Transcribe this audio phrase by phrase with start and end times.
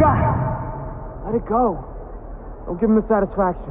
[0.00, 1.76] God, let it go.
[2.64, 3.68] Don't give him the satisfaction.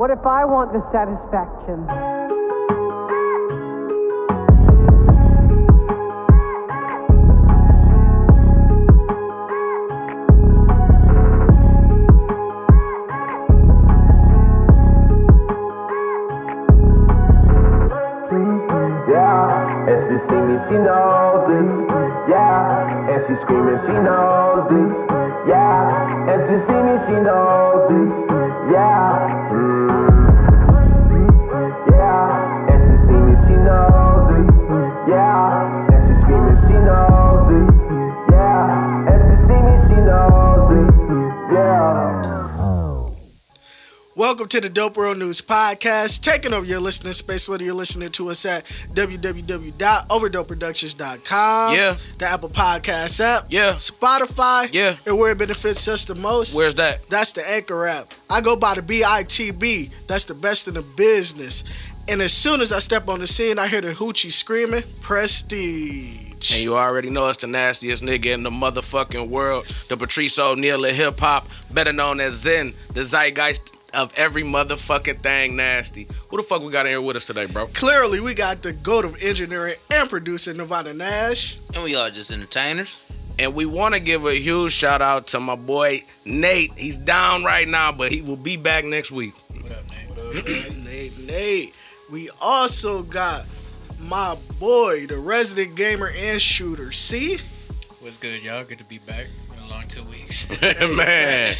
[0.00, 1.84] What if I want the satisfaction?
[19.12, 21.68] Yeah, and she see me, she knows this.
[22.32, 25.05] Yeah, and she screaming, she knows this.
[25.46, 28.10] Yeah, and she see me, she knows this.
[28.72, 29.35] Yeah,
[44.26, 48.08] Welcome to the Dope World News Podcast, taking over your listening space, whether you're listening
[48.10, 51.94] to us at www.overdopeproductions.com, Yeah.
[52.18, 53.74] the Apple Podcast app, Yeah.
[53.74, 54.96] Spotify, Yeah.
[55.06, 56.56] and where it benefits us the most.
[56.56, 57.08] Where's that?
[57.08, 58.12] That's the Anchor app.
[58.28, 59.92] I go by the BITB.
[60.08, 61.62] That's the best in the business.
[62.08, 66.50] And as soon as I step on the scene, I hear the hoochie screaming, Prestige.
[66.52, 69.66] And you already know it's the nastiest nigga in the motherfucking world.
[69.88, 75.20] The Patrice O'Neal of hip hop, better known as Zen, the zeitgeist of every motherfucking
[75.20, 76.06] thing nasty.
[76.28, 77.66] Who the fuck we got in here with us today, bro?
[77.68, 81.58] Clearly, we got the goat of engineering and producer, Nevada Nash.
[81.74, 83.02] And we all just entertainers.
[83.38, 86.72] And we want to give a huge shout out to my boy Nate.
[86.76, 89.34] He's down right now, but he will be back next week.
[89.62, 90.08] What up, Nate?
[90.08, 90.84] What up, Nate?
[90.84, 91.74] Nate, Nate.
[92.10, 93.46] We also got
[94.00, 96.92] my boy, the resident gamer and shooter.
[96.92, 97.38] See?
[98.00, 98.62] What's good, y'all?
[98.64, 99.26] Good to be back.
[99.50, 100.48] Been a long two weeks.
[100.96, 101.52] Man.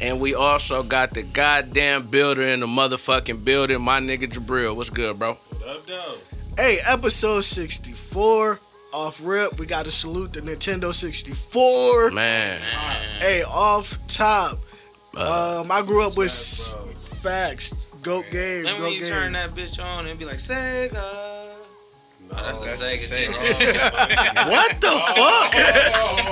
[0.00, 4.76] And we also got the goddamn builder in the motherfucking building, my nigga Jabril.
[4.76, 5.34] What's good, bro?
[5.34, 6.14] What up, though?
[6.56, 8.60] Hey, episode 64.
[8.94, 12.10] Off rip, we got to salute the Nintendo 64.
[12.12, 12.58] Man.
[13.18, 14.58] Hey, off top.
[15.16, 16.76] Uh, Um, I grew up with s-
[17.22, 17.74] facts.
[18.02, 18.62] Goat game.
[18.64, 19.08] Then Goat when you game.
[19.08, 21.37] turn that bitch on and be like, Sega.
[22.30, 24.50] Oh, that's, that's a the Sega, Sega.
[24.50, 25.52] What the fuck?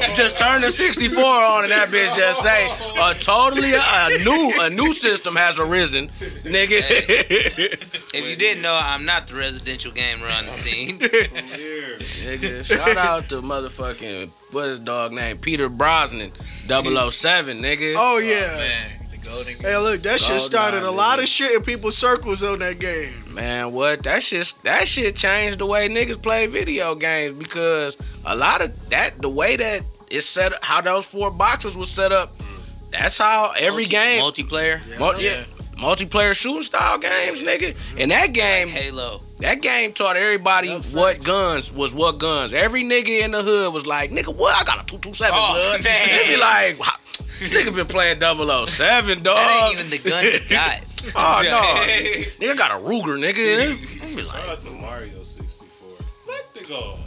[0.16, 4.70] just turn the 64 on and that bitch just say a totally a new a
[4.70, 6.08] new system has arisen,
[6.44, 6.80] nigga.
[8.14, 10.98] if you didn't know, I'm not the residential gamer on the scene.
[10.98, 15.38] nigga, shout out to motherfucking what's his dog name?
[15.38, 16.32] Peter Brosnan,
[16.66, 17.94] 007, nigga.
[17.96, 18.46] Oh, yeah.
[18.48, 18.95] Oh, man, the
[19.28, 19.54] golden.
[19.60, 23.14] Hey, look, that shit started a lot of shit in people's circles on that game.
[23.34, 28.34] Man, what that shit that shit changed the way niggas play video games because a
[28.34, 32.12] lot of that the way that it's set up, how those four boxes was set
[32.12, 32.32] up.
[32.92, 34.98] That's how every Multi- game Multiplayer.
[34.98, 35.42] Mul- yeah.
[35.76, 37.76] multiplayer shooting style games, nigga.
[37.98, 39.20] And that game, Halo.
[39.38, 41.26] that game taught everybody That's what facts.
[41.26, 42.54] guns was what guns.
[42.54, 44.58] Every nigga in the hood was like, nigga, what?
[44.58, 45.34] I got a two two seven.
[45.36, 45.84] Oh, blood.
[45.84, 46.08] man.
[46.08, 46.86] They be like, "Wow,
[47.38, 49.36] this nigga been playing 007, dog.
[49.36, 50.82] That ain't even the gun you got.
[51.14, 53.76] Ah, oh no, nigga got a Ruger, nigga.
[54.06, 55.88] They be Shout like, out to Mario 64.
[56.26, 56.98] Let the go.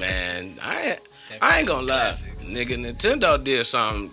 [0.00, 0.98] man, I
[1.42, 2.10] I ain't gonna lie,
[2.42, 2.76] nigga.
[2.78, 4.10] Nintendo did something.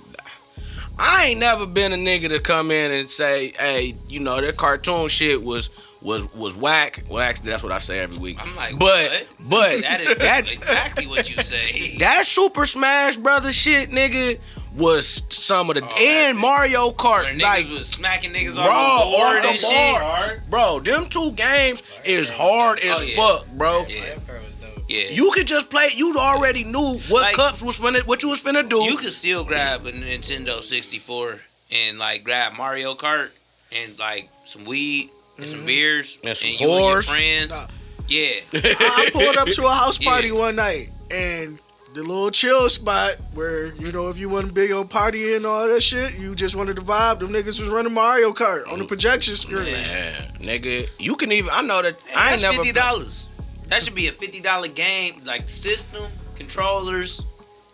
[0.98, 4.58] I ain't never been a nigga to come in and say, hey, you know, that
[4.58, 5.70] cartoon shit was
[6.02, 7.04] was was whack.
[7.10, 8.38] Well, actually, that's what I say every week.
[8.40, 9.28] I'm like, but what?
[9.50, 11.98] but That is that exactly what you say.
[12.00, 14.40] that Super Smash Brothers shit, nigga,
[14.76, 17.26] was some of the Oh, and that- Mario Where Kart.
[17.36, 20.02] niggas Like, was smacking niggas Bro, off the board off and the shit.
[20.02, 20.42] board.
[20.50, 23.16] bro, them two games is hard oh, as Oh, yeah.
[23.16, 23.86] fuck, bro.
[23.88, 24.84] Yeah, That part was dope.
[24.88, 25.10] yeah.
[25.12, 25.90] You could just play.
[25.96, 28.82] You already knew what Like- cups was finna, what you was finna do.
[28.84, 31.40] You could still grab a Nintendo 64
[31.72, 33.30] and like grab Mario Kart
[33.72, 35.68] and like some weed and some mm-hmm.
[35.68, 37.52] beers And some you and your friends.
[37.52, 37.68] Nah.
[38.08, 38.28] Yeah.
[38.54, 40.34] I I pulled up to a house party Yeah.
[40.34, 41.60] one night and
[41.94, 45.68] the little chill spot where, you know, if you wasn't big on partying and all
[45.68, 48.86] that shit, you just wanted to vibe, them niggas was running Mario Kart on the
[48.86, 49.74] projection screen.
[49.74, 51.50] Man, nigga, you can even.
[51.54, 52.56] I know that I ain't That's never.
[52.56, 53.30] fifty dollars.
[53.68, 56.04] That should be a fifty dollar game, like system,
[56.36, 57.26] controllers,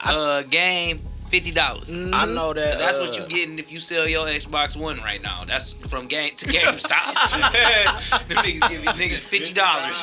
[0.02, 1.90] uh, game, fifty dollars.
[2.14, 2.78] I know that.
[2.78, 5.46] That's uh, what you getting if you sell your Xbox One right now.
[5.46, 8.28] That's from game to GameStop.
[8.28, 9.98] Them niggas give you niggas fifty dollars.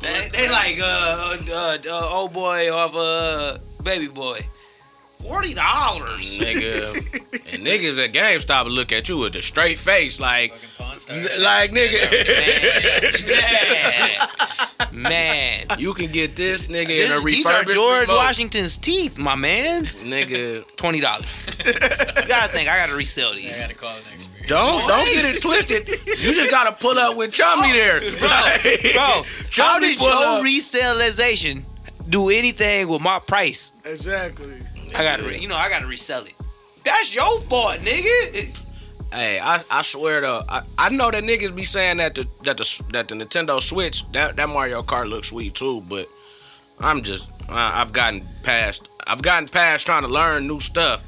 [0.00, 4.38] They, they like uh, uh, uh old boy off uh baby boy.
[5.22, 6.38] Forty dollars.
[6.38, 6.94] nigga.
[7.54, 11.38] and niggas at GameStop look at you with a straight face, like, Fucking Pawn Stars.
[11.38, 12.00] n- like nigga.
[14.94, 15.66] Man, man.
[15.78, 18.16] you can get this nigga This- in a these are George remote.
[18.16, 19.96] Washington's teeth, my man's.
[19.96, 21.46] Nigga, Twenty dollars.
[21.66, 21.72] you
[22.28, 23.62] gotta think I gotta resell I these.
[23.62, 24.48] gotta call it next week.
[24.48, 25.88] don't don't get it twisted.
[25.88, 30.42] You just gotta pull up with Chumlee there, Bro, bro, how Chumlee did your up.
[30.44, 31.64] resellization
[32.08, 33.72] do anything with my price?
[33.84, 34.54] Exactly.
[34.96, 36.34] I gotta, re- you know, I gotta resell it.
[36.84, 38.60] That's your fault, nigga.
[39.12, 42.58] Hey, I, I swear to I, I know that niggas be saying that the that
[42.58, 46.08] the that the Nintendo Switch that that Mario Kart looks sweet too, but
[46.80, 51.02] I'm just I, I've gotten past I've gotten past trying to learn new stuff.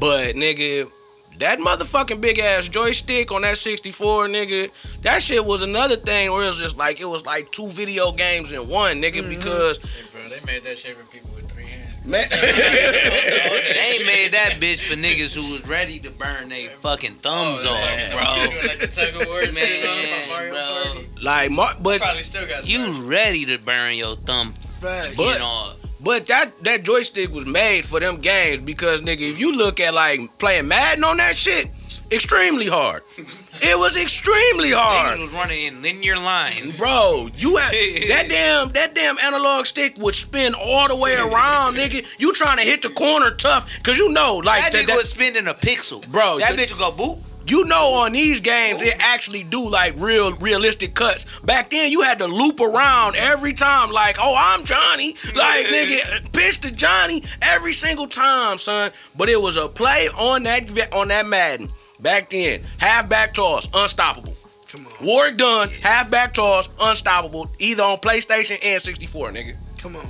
[0.00, 0.90] But nigga,
[1.38, 4.70] that motherfucking big ass joystick on that 64, nigga,
[5.02, 8.12] that shit was another thing where it was just like it was like two video
[8.12, 9.30] games in one, nigga, mm-hmm.
[9.30, 12.04] because Hey, bro, they made that shit for people with three hands.
[12.04, 17.64] man, They made that bitch for niggas who was ready to burn their fucking thumbs
[17.66, 18.10] Oh, off, yeah.
[18.12, 18.58] bro.
[18.68, 20.82] Like the tug of war shit Man, Mario bro.
[20.84, 21.08] Party.
[21.22, 25.16] like but Probably still got You ready to burn your thumb Facts.
[25.16, 25.76] But- skin off.
[26.00, 29.94] But that that joystick was made for them games because nigga, if you look at
[29.94, 31.70] like playing Madden on that shit,
[32.12, 33.02] extremely hard.
[33.18, 35.18] it was extremely Niggas hard.
[35.18, 36.78] was running in linear lines.
[36.78, 37.72] Bro, you had
[38.10, 42.06] that damn that damn analog stick would spin all the way around, nigga.
[42.20, 45.08] You trying to hit the corner tough, cause you know, like that that, that- was
[45.10, 46.06] spinning a pixel.
[46.12, 47.18] Bro, that the- bitch would go boop.
[47.48, 51.24] You know on these games it actually do like real realistic cuts.
[51.40, 55.14] Back then you had to loop around every time, like, oh I'm Johnny.
[55.34, 58.90] Like nigga, pitch to Johnny every single time, son.
[59.16, 61.72] But it was a play on that on that Madden.
[62.00, 64.36] Back then, half back toss, unstoppable.
[64.70, 64.92] Come on.
[65.02, 69.56] Warrick Dunn, half back toss, unstoppable, either on PlayStation and 64, nigga.
[69.78, 70.06] Come on.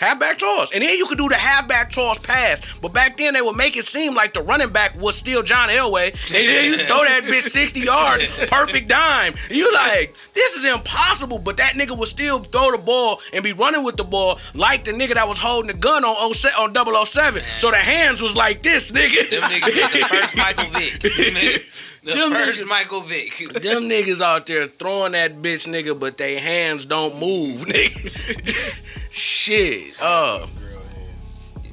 [0.00, 0.72] Halfback toss.
[0.72, 2.60] And then you could do the halfback toss pass.
[2.80, 5.68] But back then they would make it seem like the running back was still John
[5.68, 6.06] Elway.
[6.12, 9.34] And then you throw that bitch 60 yards, perfect dime.
[9.50, 11.38] You like, this is impossible.
[11.38, 14.84] But that nigga would still throw the ball and be running with the ball like
[14.84, 17.42] the nigga that was holding the gun on 07, on 007.
[17.58, 19.30] So the hands was like this, nigga.
[19.30, 21.00] Them niggas the first Michael Vick.
[22.02, 23.36] the Them first niggas- Michael Vick.
[23.62, 28.84] Them niggas out there throwing that bitch, nigga, but they hands don't move, nigga.
[29.48, 29.94] Shit.
[30.02, 30.46] Uh,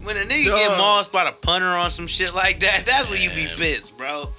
[0.04, 0.56] When a nigga Duh.
[0.56, 3.98] get mossed by the punter on some shit like that, that's when you be pissed,
[3.98, 4.30] bro.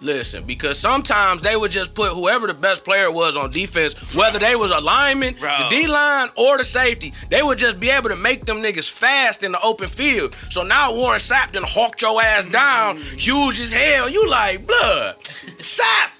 [0.00, 4.38] Listen, because sometimes they would just put whoever the best player was on defense, whether
[4.38, 5.56] they was a lineman, Bro.
[5.70, 8.90] the D line, or the safety, they would just be able to make them niggas
[8.90, 10.34] fast in the open field.
[10.50, 14.08] So now Warren Sapp done hawked your ass down, huge as hell.
[14.10, 16.10] You like, blood, Sapp.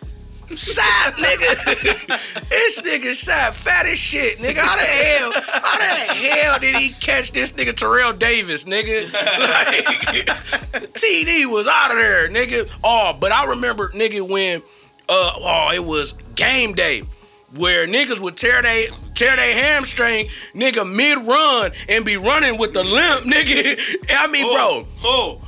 [0.57, 2.49] Sapp, nigga.
[2.49, 4.59] this nigga Sapp, fat as shit, nigga.
[4.59, 9.13] How the hell, how the hell did he catch this nigga Terrell Davis, nigga?
[9.13, 9.85] Like,
[10.95, 12.71] TD was out of there, nigga.
[12.83, 14.63] Oh, but I remember, nigga, when
[15.09, 17.03] uh oh, it was game day
[17.57, 22.73] where niggas would tear they tear their hamstring, nigga, mid run and be running with
[22.73, 23.79] the limp, nigga.
[24.11, 25.41] I mean, bro, Oh,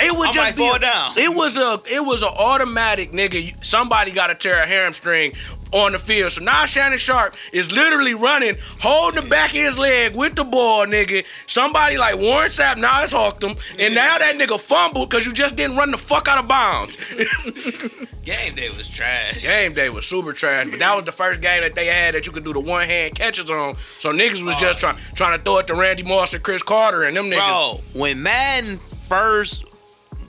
[0.00, 1.12] it would I just be fall a- down.
[1.16, 3.64] It was a it was an automatic nigga.
[3.64, 5.34] Somebody got to tear a hamstring
[5.74, 6.32] on the field.
[6.32, 10.44] So now Shannon Sharpe is literally running, holding the back of his leg with the
[10.44, 11.26] ball, nigga.
[11.46, 15.32] Somebody like Warren Sapp now has hawked him, and now that nigga fumbled because you
[15.32, 16.96] just didn't run the fuck out of bounds.
[18.24, 19.46] game day was trash.
[19.46, 22.26] game day was super trash, but that was the first game that they had that
[22.26, 23.76] you could do the one hand catches on.
[23.98, 24.92] So niggas was just oh.
[24.92, 27.82] trying trying to throw it to Randy Moss and Cris Carter and them niggas.
[27.92, 29.64] Bro, when Madden first,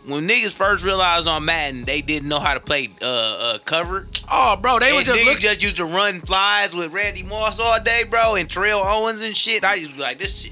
[0.07, 4.07] when niggas first realized on Madden they didn't know how to play uh, uh cover,
[4.31, 7.23] Oh, bro, they and were just niggas look, just used to run flies with Randy
[7.23, 9.63] Moss all day, bro, and Terrell Owens and shit.
[9.63, 10.51] I used to be like, this shit,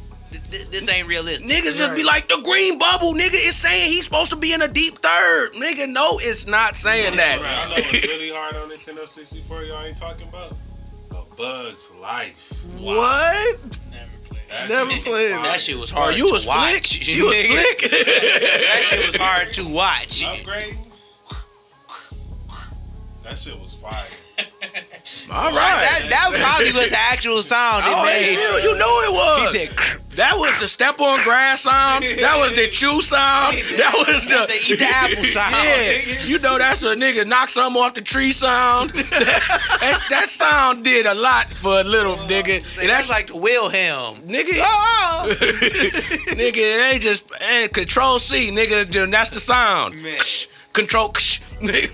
[0.51, 1.49] this, this ain't realistic.
[1.49, 4.61] Niggas just be like, the green bubble, nigga, is saying he's supposed to be in
[4.61, 5.53] a deep third.
[5.53, 7.75] Nigga, no, it's not saying Bro, I know that.
[7.75, 10.53] what's really hard on Nintendo 64 y'all ain't talking about?
[11.11, 12.63] A Bug's Life.
[12.79, 13.79] What?
[14.69, 14.69] Never played.
[14.69, 15.43] That Never shit was played fire.
[15.43, 16.87] that shit was hard you to was watch.
[16.99, 17.07] slick?
[17.07, 17.47] You was nigga.
[17.79, 17.91] slick?
[17.91, 20.23] that shit was hard to watch.
[20.25, 20.77] Upgrading.
[23.23, 24.03] That shit was fire.
[25.31, 25.81] All right.
[25.83, 28.33] That, that probably was the actual sound it Oh, made.
[28.35, 29.53] yeah, you know it was.
[29.53, 32.03] He said, that was the step on grass sound.
[32.19, 33.57] That was the chew sound.
[33.77, 35.53] That was the the eat the apple sound.
[35.65, 38.89] Yeah, you know that's a nigga knock something off the tree sound.
[38.93, 42.61] that, that sound did a lot for a little oh, nigga.
[42.77, 44.19] Like, And that's like the Wilhelm.
[44.21, 44.53] nigga.
[44.59, 45.35] Oh, oh.
[46.37, 49.11] nigga, they just and control C, nigga.
[49.11, 50.01] That's the sound.
[50.01, 50.17] Man.
[50.19, 51.91] Ksh, Control, ksh, nigga.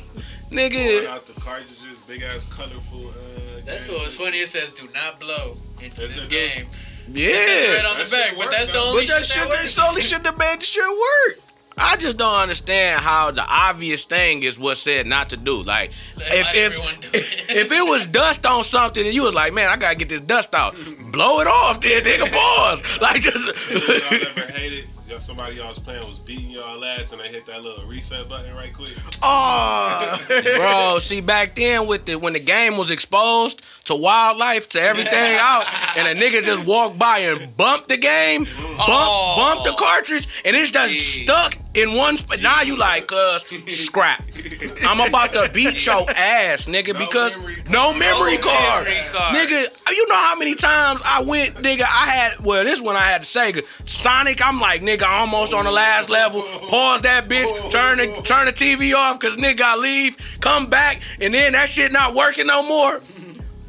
[0.51, 1.78] Pulling nigga.
[2.11, 3.09] Out the cartridges, big ass colorful.
[3.09, 4.37] Uh, That's game what was funny.
[4.37, 6.67] It says do not blow into Is this it game.
[7.11, 7.29] Yeah.
[7.29, 9.25] It says right on That the back, shit but that's the only But that shit
[9.25, 11.43] shit, that that's the only shit that made the shit work.
[11.81, 15.63] I just don't understand how the obvious thing is what's said not to do.
[15.63, 17.49] Like, if if, do it.
[17.49, 20.19] if it was dust on something and you was like, man, I gotta get this
[20.19, 20.75] dust out,
[21.11, 22.31] blow it off, then nigga.
[22.31, 22.99] Pause.
[23.01, 23.47] Like just.
[23.47, 27.45] Y'all ever hated y'all somebody y'all was playing was beating y'all ass and they hit
[27.45, 28.91] that little reset button right quick.
[29.23, 30.17] Oh,
[30.57, 35.35] Bro, see back then with the when the game was exposed to wildlife to everything
[35.39, 35.65] out,
[35.97, 39.35] and a nigga just walked by and bumped the game, bump, Oh.
[39.37, 41.23] bumped the cartridge, and it's just Yeah.
[41.23, 42.41] stuck in one spot.
[42.41, 44.23] Now you like, cuz scrap.
[44.83, 48.85] I'm about to beat your ass, nigga, because memory no memory No card.
[48.85, 49.37] memory cards.
[49.37, 53.09] Nigga, you know how many times I went, nigga, I had well, this one I
[53.09, 53.65] had to Sega.
[53.89, 56.41] Sonic, I'm like, nigga, almost on the last level.
[56.69, 61.01] Pause that bitch, turn the turn the TV off, cause nigga I leave, come back,
[61.21, 63.01] and then that shit not working no more.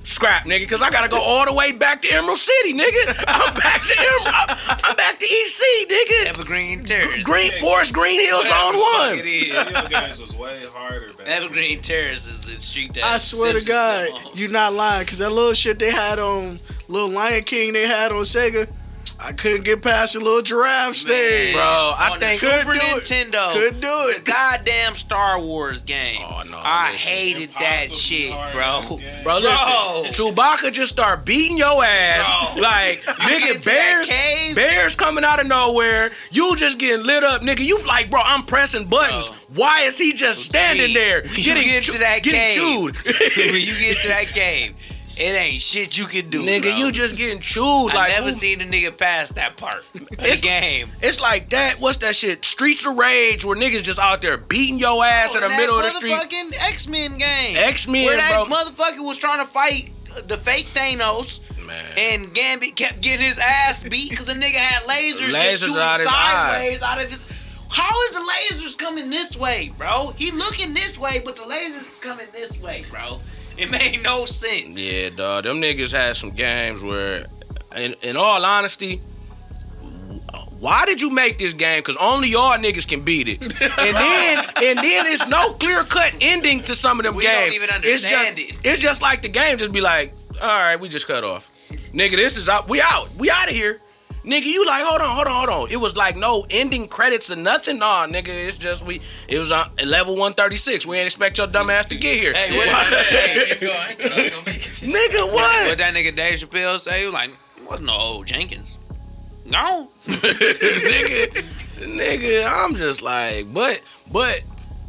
[0.02, 3.24] Scrap, nigga, cause I gotta go all the way back to Emerald City, nigga.
[3.28, 4.28] I'm back to Emerald.
[4.32, 6.26] I'm, I'm back to EC, nigga.
[6.26, 7.22] Evergreen Terrace.
[7.22, 9.18] Green Forest, Green Hills Zone It One.
[9.18, 9.62] is.
[9.62, 11.42] Video games was way harder back then.
[11.42, 14.32] Evergreen Terrace is the street that I swear to God, live on.
[14.36, 15.06] you not lying.
[15.06, 16.58] Cause that little shit they had on
[16.88, 18.68] little Lion King they had on Sega,
[19.22, 21.52] I couldn't get past the little giraffe stage.
[21.54, 23.02] Bro, I on the think- Super Couldn't do it.
[23.32, 23.52] Nintendo.
[23.52, 24.24] Couldn't do it.
[24.24, 26.20] The goddamn Star Wars game.
[26.22, 27.08] Oh, no, I listen.
[27.12, 28.62] hated that shit, hard bro.
[28.64, 29.22] ass game.
[29.24, 32.54] Bro, listen, Chewbacca just start beating your ass.
[32.54, 32.62] Bro.
[32.70, 34.56] Like, nigga, bears, cave?
[34.56, 36.10] bears coming out of nowhere.
[36.30, 37.60] You just getting lit up, nigga.
[37.64, 39.30] You like, bro, I'm pressing buttons.
[39.54, 41.22] Why is he just standing Gee, there?
[41.36, 42.96] Getting you get chew- to that getting cave, chewed.
[43.04, 44.74] when you get to that cave,
[45.20, 46.40] it ain't shit you can do.
[46.44, 46.76] nigga, bro.
[46.76, 47.86] you just getting chewed.
[47.86, 50.90] Like I like, never who- seen a nigga pass that part of the It's- game.
[51.02, 51.78] It's like that.
[51.78, 52.44] What's that shit?
[52.44, 55.76] Streets of Rage, where niggas just out there beating your ass in the Oh, middle
[55.78, 56.12] of the street.
[56.12, 57.56] motherfucking X Men game.
[57.56, 58.56] X-Men, where that bro.
[58.56, 59.90] motherfucker was trying to fight
[60.26, 61.40] the fake Thanos.
[61.64, 61.84] Man.
[61.96, 65.76] And Gambit kept getting his ass beat because the nigga had lasers, Lasers just shooting
[65.78, 67.24] out sideways out of his.
[67.70, 68.20] How is the
[68.64, 70.12] lasers coming this way, bro?
[70.16, 73.20] He looking this way, but the lasers coming this way, bro.
[73.58, 74.80] It made no sense.
[74.82, 75.44] Yeah, dog.
[75.44, 77.26] Them niggas had some games where,
[77.76, 79.00] in, in all honesty,
[80.58, 81.78] why did you make this game?
[81.80, 83.40] Because only y'all niggas can beat it.
[83.80, 87.44] And then, and then it's no clear cut ending to some of them We don't
[87.44, 87.56] games.
[87.56, 88.68] even it's understand just, it.
[88.68, 91.50] It's just like the game just be like, all right, we just cut off.
[91.92, 92.68] Nigga, this is out.
[92.68, 93.08] We out.
[93.18, 93.80] We out of here.
[94.30, 95.72] Nigga, you like, hold on, hold on, hold on.
[95.72, 97.78] It was like no ending credits or nothing.
[97.80, 99.00] Nah, nigga, it's just we.
[99.26, 100.86] It was on level 136.
[100.86, 102.32] We ain't expect your dumb ass to get here.
[102.32, 103.72] Hey, what- Hey, keep going.
[103.72, 104.72] I thought I was gonna make it.
[104.86, 105.68] Nigga, what?
[105.68, 107.02] What that nigga Dave Chappelle say?
[107.02, 108.78] He like, it wasn't no old Jenkins.
[109.46, 109.90] No.
[110.06, 111.26] nigga,
[111.80, 113.80] nigga, I'm just like, but,
[114.12, 114.42] but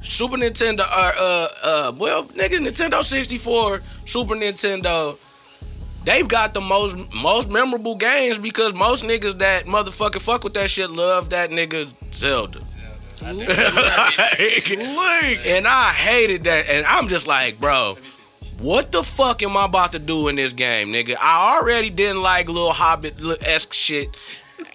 [0.04, 5.18] Super Nintendo, uh, uh, uh, well, nigga, Nintendo 64, Super Nintendo,
[6.04, 10.70] they've got the most most memorable games because most niggas that motherfucking fuck with that
[10.70, 12.62] shit love that nigga Zelda.
[13.22, 13.38] Like,
[14.70, 15.42] Link.
[15.46, 17.98] and I hated that, and I'm just like, bro.
[18.58, 21.16] What the fuck am I about to do in this game, nigga?
[21.20, 24.16] I already didn't like little Hobbit esque shit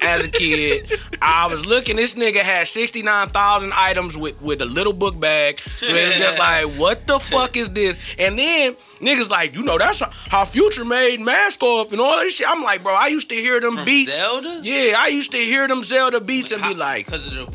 [0.02, 0.92] as a kid.
[1.20, 5.60] I was looking, this nigga had 69,000 items with, with a little book bag.
[5.60, 8.14] So it was just like, what the fuck is this?
[8.18, 12.36] And then niggas like, you know, that's how Future made Mask Off and all this
[12.36, 12.48] shit.
[12.48, 14.16] I'm like, bro, I used to hear them From beats.
[14.16, 14.60] Zelda?
[14.62, 17.46] Yeah, I used to hear them Zelda beats and be like, because of the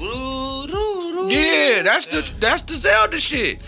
[1.29, 3.59] yeah, that's the that's the Zelda shit.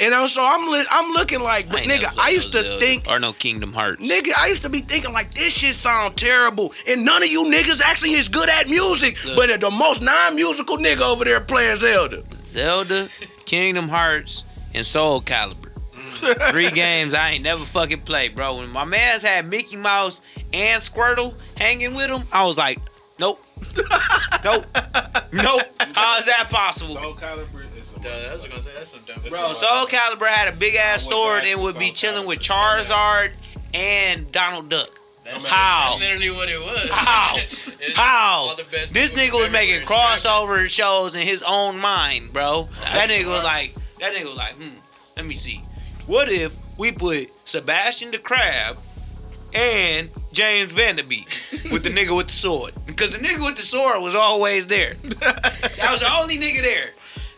[0.00, 2.60] And uh, so I'm li- I'm looking like, but ain't never nigga, I used to
[2.62, 2.80] Zelda.
[2.80, 4.02] think, or no Kingdom Hearts.
[4.02, 7.44] nigga, I used to be thinking like this shit sound terrible, and none of you
[7.44, 9.36] niggas actually is good at music, Look.
[9.36, 12.24] but the most non-musical nigga over there playing Zelda.
[12.34, 13.08] Zelda,
[13.44, 15.70] Kingdom Hearts, and Soul Calibur.
[15.94, 16.50] Mm.
[16.50, 18.56] Three games I ain't never fucking played, bro.
[18.56, 20.22] When my man's had Mickey Mouse
[20.52, 22.78] and Squirtle hanging with him, I was like,
[23.20, 23.40] nope,
[24.44, 24.64] nope,
[25.32, 25.62] nope.
[25.94, 27.00] How is that possible?
[27.00, 27.63] Soul Calibur
[28.04, 29.20] is a Duh, I was gonna say that's some dumb.
[29.28, 33.32] Bro, Soul Calibur had a big ass sword back and would be chilling with Charizard
[33.72, 34.88] and Donald Duck.
[35.24, 35.96] That's, How?
[35.98, 36.90] That's literally what it was.
[36.90, 37.36] How?
[37.94, 38.46] How?
[38.50, 40.18] all the best This nigga was making everywhere scrapping.
[40.18, 42.68] crossover shows in his own mind, bro.
[42.82, 44.76] That nigga was like, that nigga was like, hmm,
[45.16, 45.62] let me see.
[46.06, 48.76] What if we put Sebastian the Crab
[49.54, 51.26] and James Van Der Beek
[51.72, 52.72] with the nigga with the sword?
[52.86, 54.94] Because the nigga with the sword was always there.
[55.76, 56.90] That was the only nigga there.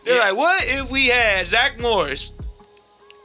[0.07, 2.33] They're like, what if we had Zach Morris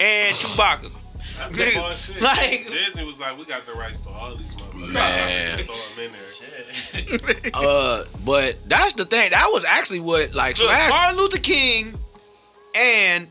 [0.01, 0.91] and Chewbacca?
[1.39, 2.23] That's Nigga, some bullshit.
[2.23, 4.93] like- Disney was like, we got the rights to all these motherfuckers.
[4.93, 5.59] Man.
[5.59, 7.51] Throw them in there.
[7.55, 9.31] Uh, but that's the thing.
[9.31, 10.91] That was actually what like Look, Smash.
[10.91, 11.95] Martin Luther King
[12.75, 13.29] and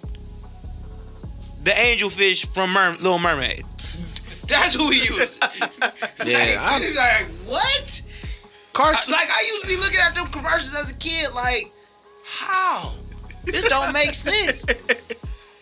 [1.64, 3.66] the angelfish from Mer- Little Mermaid.
[3.72, 5.44] That's who he used.
[6.26, 8.02] Yeah, like, I'm- like, what?
[8.74, 9.12] Cartoon.
[9.14, 11.72] Like I used to be looking at them commercials as a kid, like,
[12.26, 12.94] how?
[13.44, 14.66] This don't make sense.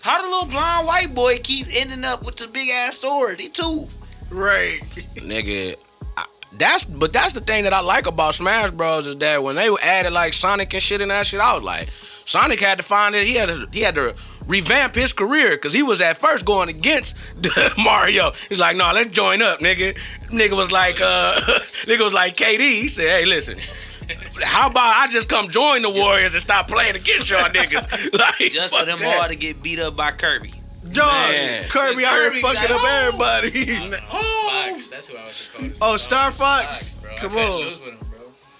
[0.01, 3.39] How the little blonde white boy keep ending up with the big ass sword?
[3.39, 3.85] He too.
[4.29, 4.79] Right.
[5.15, 5.75] nigga.
[6.17, 9.55] I, that's but that's the thing that I like about Smash Bros is that when
[9.55, 12.83] they added like Sonic and shit and that shit, I was like, Sonic had to
[12.83, 13.27] find it.
[13.27, 16.69] He had to he had to revamp his career because he was at first going
[16.69, 17.17] against
[17.77, 18.31] Mario.
[18.49, 19.97] He's like, no, let's join up, nigga.
[20.27, 21.33] Nigga was like, uh,
[21.85, 22.59] nigga was like KD.
[22.59, 23.57] He said, hey, listen.
[24.43, 28.17] How about I just come join the Warriors and stop playing against y'all niggas?
[28.17, 29.21] Like, Just for fuck them that.
[29.21, 30.53] all to get beat up by Kirby.
[30.91, 31.69] Dog, Man.
[31.69, 33.97] Kirby out here Kirby fucking got- up everybody.
[34.07, 35.97] Fox, that's who I was supposed to Oh.
[35.97, 36.93] Star Fox.
[36.95, 37.11] bro.
[37.11, 38.08] I Come couldn't on.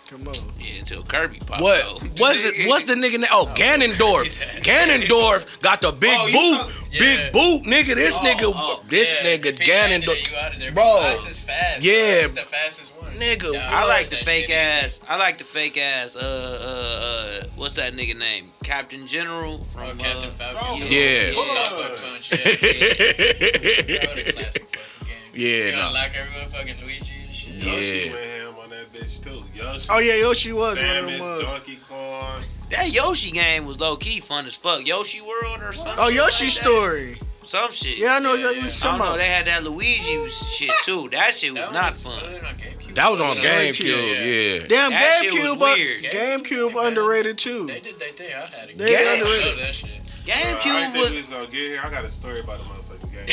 [0.10, 0.34] Come on.
[0.60, 1.84] Yeah, until Kirby popped What?
[1.84, 2.02] out.
[2.20, 2.68] What's it?
[2.68, 3.30] What's the nigga name?
[3.32, 4.42] Oh, Ganondorf.
[4.64, 6.58] Ganondorf got the big Oh, you boot.
[6.58, 7.00] talk- Yeah.
[7.00, 7.94] Big boot, nigga.
[7.94, 10.18] This Oh, nigga, oh, this Yeah, nigga if he landed Ganondorf.
[10.22, 10.72] it, you out of there.
[10.72, 11.02] Bro.
[11.04, 11.82] Fox is fast.
[11.84, 11.94] Yeah.
[11.94, 12.22] bro.
[12.24, 13.12] He's the fastest one.
[13.12, 14.58] Nigga, Yeah, I love like the that fake shit.
[14.58, 15.00] ass.
[15.08, 16.16] I like the fake ass.
[16.16, 17.48] Uh, uh, uh.
[17.56, 18.46] What's that nigga name?
[18.64, 19.84] Captain General from.
[19.84, 20.88] Oh, Captain uh, Falcon.
[20.90, 21.34] Yeah.
[21.34, 22.32] Falcon Punch.
[22.42, 24.06] Yeah.
[24.06, 25.16] Bro, the classic fucking game.
[25.36, 25.88] Yeah, You nah.
[25.90, 27.64] unlock everyone fucking Luigi and shit.
[27.64, 28.49] Yoshi Yeah.
[28.94, 29.44] Went ham on that bitch too.
[29.58, 29.88] Yoshi.
[29.92, 31.22] Oh yeah, Yoshi was one of them.
[31.22, 32.42] Uh, Donkey Kong.
[32.70, 34.86] That Yoshi game was low key fun as fuck.
[34.86, 35.96] Yoshi World or something.
[35.98, 36.64] oh, Yoshi like that.
[36.64, 37.22] story.
[37.46, 37.98] Some shit.
[37.98, 38.64] Yeah, I know Yeah, exactly yeah.
[38.64, 39.06] what you're don't talking know.
[39.06, 39.18] about.
[39.18, 41.10] They had that Luigi shit too.
[41.12, 42.14] That shit was That not was- fun.
[42.14, 42.94] was it on GameCube?
[42.96, 44.60] That was on Was GameCube.
[44.62, 44.68] Yeah.
[44.68, 46.12] Damn, That shit was GameCube, uh.
[46.14, 46.88] GameCube Yeah.
[46.88, 47.66] underrated too.
[47.66, 48.34] They did their thing.
[48.36, 48.78] I had it.
[48.78, 49.58] They I underrated.
[49.60, 49.90] that shit.
[49.90, 51.12] Bro, I GameCube think was.
[51.12, 51.82] we was gonna get here.
[51.84, 53.26] I got a story about the motherfucking game.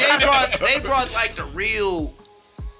[0.00, 2.14] they brought they brought like the real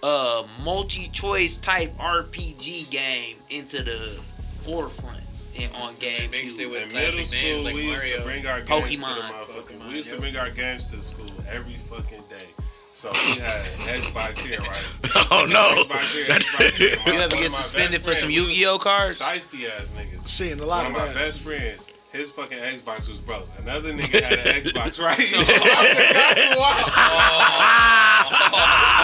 [0.06, 4.20] uh multi-choice type RPG game into the
[4.62, 6.70] forefronts in, on They mixed it GameCube.
[6.70, 8.25] with In middle classic school, names like we used to Mario.
[8.25, 9.88] bring our games to the Pokemon.
[9.88, 12.46] We used to bring our games to the school every fucking day.
[12.92, 14.94] So we had Xbox here, right?
[15.30, 15.82] Oh no.
[15.84, 16.96] Xbox here, Xbox here.
[16.99, 19.20] My- You one ever get suspended best for some friends, we was Yu-Gi-Oh cards?
[19.20, 20.26] Shiesty ass niggas.
[20.28, 21.25] Seeing a lot One of of my that.
[21.26, 23.49] best friends, his fucking Xbox was broke.
[23.59, 25.18] Another nigga had an Xbox, right?
[25.35, 25.59] So I'm
[25.90, 26.62] the console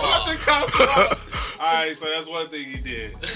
[0.07, 0.27] out.
[0.27, 1.19] The console out.
[1.61, 3.13] Alright, so that's one thing he did.
[3.17, 3.29] Another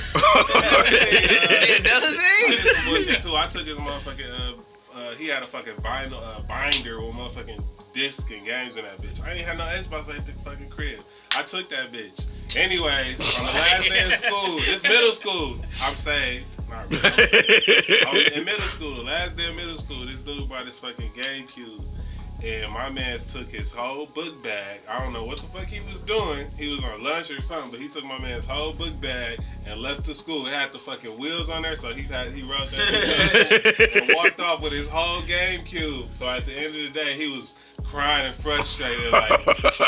[2.06, 3.20] thing?
[3.20, 3.36] Too.
[3.36, 4.30] I took his motherfucking.
[4.32, 4.54] Uh,
[4.96, 7.60] uh, he had a fucking vinyl uh, binder with motherfucking
[7.92, 9.20] disc and games in that bitch.
[9.24, 11.00] I ain't had no Xbox at the fucking crib.
[11.36, 12.26] I took that bitch.
[12.56, 15.56] Anyways, on the last day of school, it's middle school.
[15.82, 17.02] I'm saying, not really.
[17.04, 18.06] I'm saying.
[18.06, 21.10] I was in middle school, last day of middle school, this dude bought this fucking
[21.12, 21.86] GameCube.
[22.44, 24.80] And my man's took his whole book bag.
[24.86, 26.46] I don't know what the fuck he was doing.
[26.58, 29.80] He was on lunch or something, but he took my man's whole book bag and
[29.80, 30.46] left to school.
[30.46, 34.40] It had the fucking wheels on there, so he had he wrote that and walked
[34.40, 36.12] off with his whole GameCube.
[36.12, 39.10] So at the end of the day, he was crying and frustrated.
[39.10, 39.40] Like,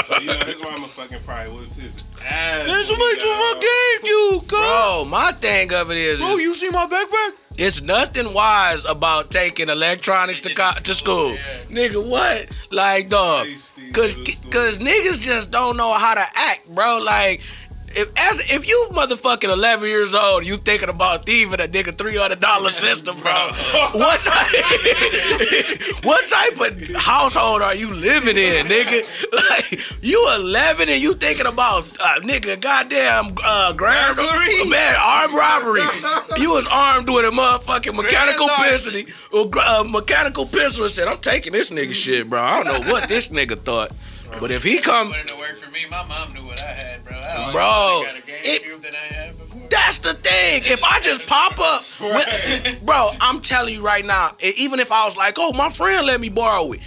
[0.04, 2.64] so you know, his mama fucking probably whipped his ass.
[2.64, 4.40] There's when so he much got on my home.
[4.40, 5.04] GameCube, bro.
[5.10, 7.32] My thing of it is, Oh, you see my backpack?
[7.58, 11.38] It's nothing wise about taking electronics to co- to school, school.
[11.70, 12.48] Nigga, what?
[12.70, 13.46] Like, dog.
[13.92, 14.16] Cause,
[14.50, 16.98] cause niggas just don't know how to act, bro.
[16.98, 17.40] Like,
[17.96, 22.16] if as if you motherfucking eleven years old, you thinking about thieving a nigga three
[22.16, 23.32] hundred dollar system, bro.
[23.92, 24.52] what type,
[26.04, 29.02] what type of household are you living in, nigga?
[29.32, 34.18] Like, you eleven and you thinking about uh, nigga, goddamn uh, grand
[34.68, 35.82] man, armed robbery.
[36.38, 41.18] you was armed with a motherfucking mechanical pistol, or uh, mechanical pistol, and said, "I'm
[41.18, 43.92] taking this nigga shit, bro." I don't know what this nigga thought.
[44.40, 45.36] But if he come, Wanted to
[45.76, 45.86] me.
[45.90, 47.14] My mom knew what I had, bro.
[47.52, 49.68] Bro, it- that I had before.
[49.68, 50.62] That's the thing.
[50.64, 54.36] If I just pop up, with, bro, I'm telling you right now.
[54.40, 56.80] Even if I was like, "Oh, my friend let me borrow it,"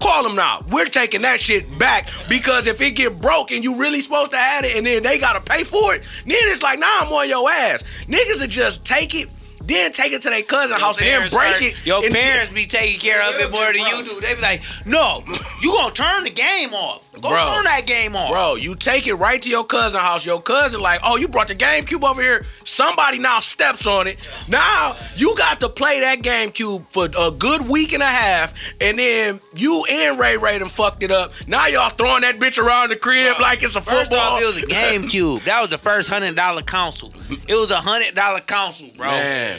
[0.00, 0.64] call him now.
[0.70, 4.36] We're taking that shit back because if it get broke and you really supposed to
[4.36, 7.28] have it, and then they gotta pay for it, then it's like, "Nah, I'm on
[7.28, 9.28] your ass." Niggas will just take it,
[9.66, 11.86] then take it to their cousin house and then break it.
[11.86, 14.20] Your parents be taking care of it more than you do.
[14.20, 15.22] They be like, no,
[15.62, 17.02] you gonna turn the game off.
[17.14, 17.54] Go Bro.
[17.54, 18.30] turn that game off.
[18.30, 20.26] Bro, you take it right to your cousin house.
[20.26, 22.44] Your cousin like, oh, you brought the GameCube over here.
[22.64, 24.30] Somebody now steps on it.
[24.48, 28.52] Now you got to play that GameCube for a good week and a half,
[28.82, 31.32] and then you and Ray Ray done fucked it up.
[31.46, 34.34] Now y'all throwing that bitch around the crib like it's a First football.
[34.36, 35.44] off, it was a GameCube.
[35.44, 37.12] That was the first hundred dollar console.
[37.48, 39.06] It was a hundred dollar console, bro.
[39.06, 39.55] Man,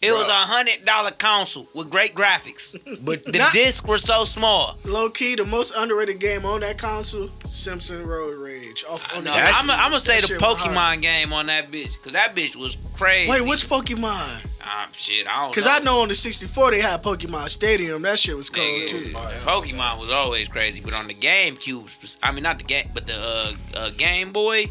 [0.00, 2.78] It was a hundred dollar console with great graphics.
[3.04, 4.78] but The not- discs were so small.
[4.84, 8.84] Low key, the most underrated game on that console, Simpson Road Rage.
[8.88, 12.36] Off on No, the- I'm gonna say the Pokemon game on that bitch, cause that
[12.36, 13.28] bitch was crazy.
[13.30, 14.46] Wait, which Pokemon?
[14.62, 15.50] Ah, shit, I don't.
[15.50, 18.02] Because I know on the 64 they had Pokemon Stadium.
[18.02, 19.10] That shit was cold Nigga, too.
[19.44, 23.14] Pokemon was always crazy, but on the GameCube, I mean not the game, but the
[23.14, 24.66] uh, uh, Game Boy.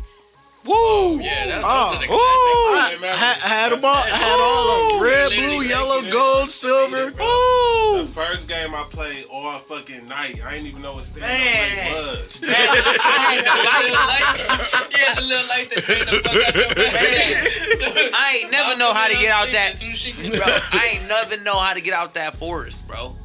[0.68, 1.20] Woo!
[1.22, 1.96] Yeah, that, Oh.
[1.96, 2.90] those are ah.
[2.92, 3.46] the I, classic.
[3.46, 3.96] I had them all.
[3.96, 5.04] I had all of them.
[5.04, 7.12] Red, blue, yellow, gold, silver.
[7.12, 10.40] The first first game I played all fucking night.
[10.46, 12.44] I didn't even know what stand up play was.
[12.48, 14.94] I had the light.
[14.94, 18.14] He has a little light that drain the fuck out your back.
[18.14, 19.72] I ain't never know how to get out that.
[19.72, 20.46] As soon as she bro.
[20.46, 23.16] I ain't never know how to get out that forest, bro.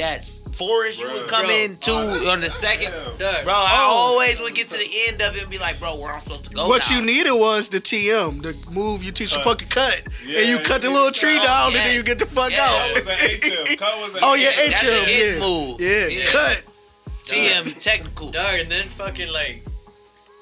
[0.00, 1.54] That's forest you would come Bro.
[1.54, 2.92] into Oh, that's- on the second.
[3.18, 3.44] Damn.
[3.44, 4.10] Bro, I Oh.
[4.12, 6.44] always would get to the end of it and be like, bro, where I'm supposed
[6.44, 6.66] to go.
[6.66, 6.96] What now?
[6.98, 9.60] you needed was the TM, the move you teach your Cut.
[9.60, 11.14] fucking cut, Yeah, and you cut the you little cut.
[11.16, 12.60] tree Oh, down, and then you get the fuck Yes.
[12.60, 12.94] Cut out.
[12.98, 13.78] was an A-tip.
[13.78, 14.70] Cut was an Oh yeah, A-tip.
[14.70, 15.80] That's HM, a hit yeah, move.
[15.80, 16.24] yeah, Yeah.
[16.32, 16.62] cut.
[17.26, 18.30] TM technical.
[18.30, 19.64] Dog, and then fucking like,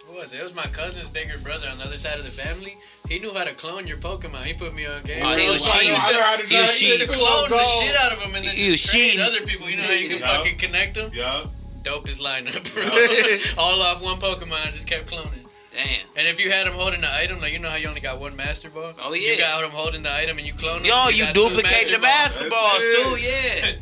[0.06, 0.40] what was it?
[0.40, 2.78] It was my cousin's bigger brother on the other side of the family.
[3.08, 4.44] He knew how to clone your Pokemon.
[4.44, 5.22] He put me on game.
[5.24, 5.52] Oh, he bro.
[5.52, 5.94] was So cheating.
[5.94, 6.84] used I to- know how to He was that.
[6.84, 9.20] I used to clone the shit out of him and then He was trade cheating.
[9.24, 9.68] other people.
[9.70, 10.36] You know how you can Yeah.
[10.36, 11.10] fucking connect them?
[11.14, 11.44] Yeah.
[11.84, 12.84] Dopest lineup, bro.
[13.62, 14.72] All off one Pokemon.
[14.72, 15.46] Just kept cloning.
[15.72, 16.00] Damn.
[16.16, 18.18] And if you had him holding the item, like you know how you only got
[18.20, 18.92] one Master Ball?
[19.00, 19.32] Oh, yeah.
[19.32, 20.86] You got him holding the item and you clone him.
[20.86, 23.04] Yo, you got two duplicate the Master master balls it.
[23.04, 23.72] too, yeah.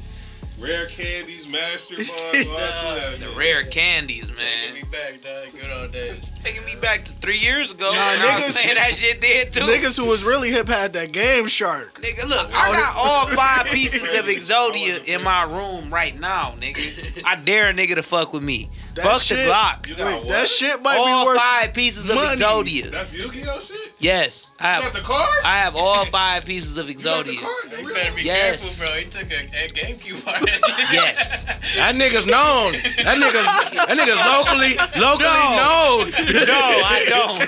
[0.58, 2.08] Rare candies, master balls,
[2.48, 2.96] all.
[3.18, 4.38] The rare candies, man.
[4.38, 5.52] Taking me back, dog.
[5.60, 6.30] Good old days.
[6.42, 7.84] Taking me back to three years ago.
[7.84, 9.60] Nah, and I was niggas- playing that shit then too.
[9.60, 12.00] Niggas who was really hip had that Game Shark.
[12.00, 17.22] Nigga, look, I got all five pieces of Exodia in my room right now, nigga.
[17.24, 18.70] I dare a nigga to fuck with me.
[18.96, 19.88] That fuck shit, the Glock.
[19.88, 20.28] You got Wait, what?
[20.28, 21.38] that shit might All be worth.
[21.38, 22.36] five pieces of money.
[22.40, 22.90] Exodia.
[22.90, 23.92] That's Yu-Gi-Oh shit?
[23.98, 24.92] Yes, I You got have.
[24.94, 25.40] the card?
[25.44, 27.40] I have all five pieces of You got the Exodia.
[27.42, 27.70] card?
[27.72, 28.16] The You real better one?
[28.16, 28.80] be Yes.
[28.80, 29.00] careful, bro.
[29.00, 30.44] He took a, a GameCube card.
[30.92, 31.46] Yes.
[31.76, 32.72] That nigga's known.
[32.72, 36.08] That nigga's that nigga's locally locally known.
[36.46, 37.38] No, I don't.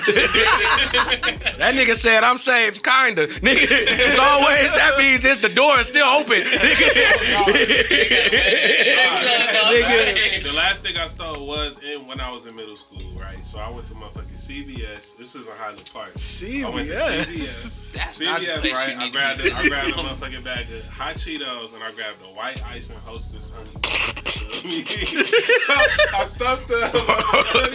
[1.57, 3.27] That nigga said I'm saved, kinda.
[3.27, 6.39] Nigga, it's always that means it's the door is still open.
[9.69, 10.43] Nigga.
[10.43, 13.45] The last thing I stole was in when I was in middle school, right?
[13.45, 15.17] So I went to motherfucking CVS.
[15.17, 16.07] This is in Highland Park.
[16.07, 17.25] I went to CVS.
[17.25, 17.91] CVS.
[17.93, 18.97] That's not the right?
[18.97, 19.49] I grabbed, be.
[19.49, 22.89] a, I grabbed a motherfucking bag of hot Cheetos and I grabbed a white ice
[22.89, 23.71] and hostess honey.
[24.59, 24.67] so
[26.17, 26.79] I stuffed the.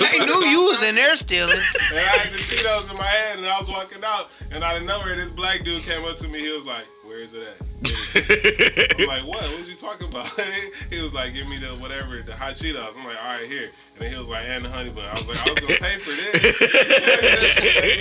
[0.01, 1.51] I knew you was in there stealing.
[1.51, 4.77] And I had the Cheetos in my hand, and I was walking out, and out
[4.77, 6.41] of nowhere, this black dude came up to me.
[6.41, 9.43] He was like, "Where is it at?" I'm like, "What?
[9.43, 10.29] What are you talking about?"
[10.91, 13.71] he was like, "Give me the whatever, the hot Cheetos." I'm like, "All right, here."
[13.97, 15.77] And then he was like, "And the honey bun." I was like, "I was gonna
[15.77, 16.63] pay for this."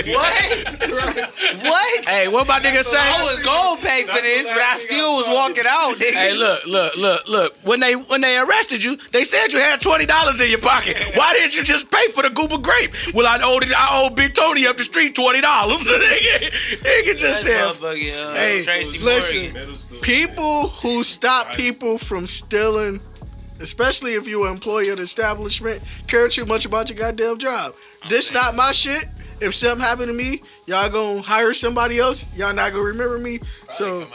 [0.13, 1.63] What?
[1.63, 2.05] What?
[2.05, 2.97] Hey, what my nigga say?
[2.99, 5.95] I was gonna pay for this, but I last thing I still was walking out,
[5.95, 6.13] nigga.
[6.13, 7.55] Hey, look, look, look, look.
[7.63, 10.97] When they when they arrested you, they said you had twenty dollars in your pocket.
[11.15, 12.91] Why didn't you just pay for the Goober grape?
[13.13, 13.71] Well, I owed it.
[13.75, 15.81] I owed Big Tony up the street twenty dollars.
[15.87, 17.63] nigga, nigga just said.
[17.65, 19.53] Motherfucking, uh, Hey, Tracy listen.
[19.53, 19.72] Morgan.
[20.01, 22.99] People who stop people from stealing,
[23.59, 27.73] especially if you're an employee of the establishment, care too much about your goddamn job.
[28.09, 29.05] This not my shit.
[29.41, 32.27] If something happened to me, y'all gonna hire somebody else.
[32.35, 33.39] Y'all not gonna remember me.
[33.69, 34.07] So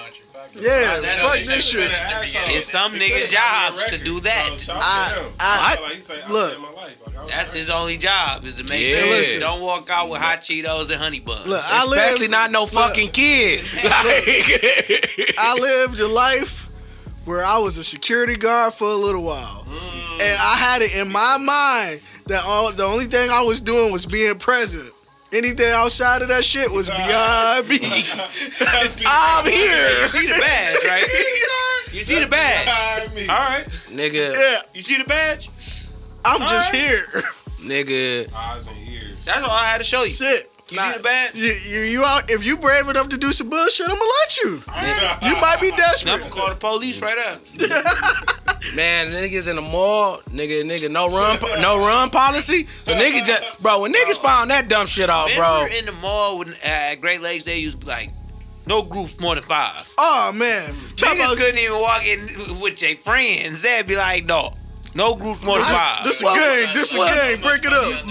[0.55, 1.91] Come out yeah, That fuck this shit.
[1.91, 1.95] sense.
[2.05, 2.57] Asshole.
[2.57, 4.51] It's some He niggas' jobs to do that.
[4.61, 5.33] So I- to him.
[5.41, 6.61] I- Like, he say, I look.
[6.61, 6.95] my life.
[7.07, 9.01] Like, I That's his only job is to make Yeah.
[9.01, 9.41] sure Listen.
[9.41, 11.47] don't walk out with hot Cheetos and honey buns.
[11.47, 12.31] Look, I Especially live.
[12.31, 13.65] not no fucking kid.
[13.85, 16.69] Like- I lived a life
[17.25, 20.21] where I was a security guard for a little while, Mm.
[20.23, 23.93] and I had it in my mind that all the only thing I was doing
[23.93, 24.93] was being present.
[25.33, 27.79] Anything outside of that shit was beyond me.
[29.07, 30.01] I'm here.
[30.01, 31.05] You see the badge, right?
[31.93, 33.29] You see the badge.
[33.31, 33.65] All right.
[33.91, 35.49] nigga, Yeah, You see the badge?
[36.25, 36.75] I'm just Alright.
[36.75, 37.23] here.
[37.61, 38.33] nigga.
[38.35, 39.25] Eyes and ears.
[39.25, 40.11] That's all I had to show you.
[40.13, 40.73] That's it.
[40.73, 41.35] You see the badge?
[41.35, 42.31] You, you, you out?
[42.31, 44.51] If you brave enough to do some bullshit, I'm gonna let you.
[45.29, 46.13] You might be desperate.
[46.13, 47.41] I'm gonna call the police right out.
[48.77, 52.67] Man, niggas in the mall, nigga, nigga, no run, po- no run policy.
[52.85, 55.63] So nigga just, bro, when niggas found that dumb shit out, bro.
[55.65, 58.11] Remember in the mall when, at Great Lakes, they used to be like,
[58.67, 59.91] no groups more than five.
[59.97, 63.63] Oh man, Talk Niggas about- couldn't even walk in with their friends.
[63.63, 64.53] They'd be like, no,
[64.95, 66.05] no groups more than five.
[66.05, 66.75] This is a Well, game.
[66.75, 67.41] This is a well, game.
[67.43, 68.07] Break it up.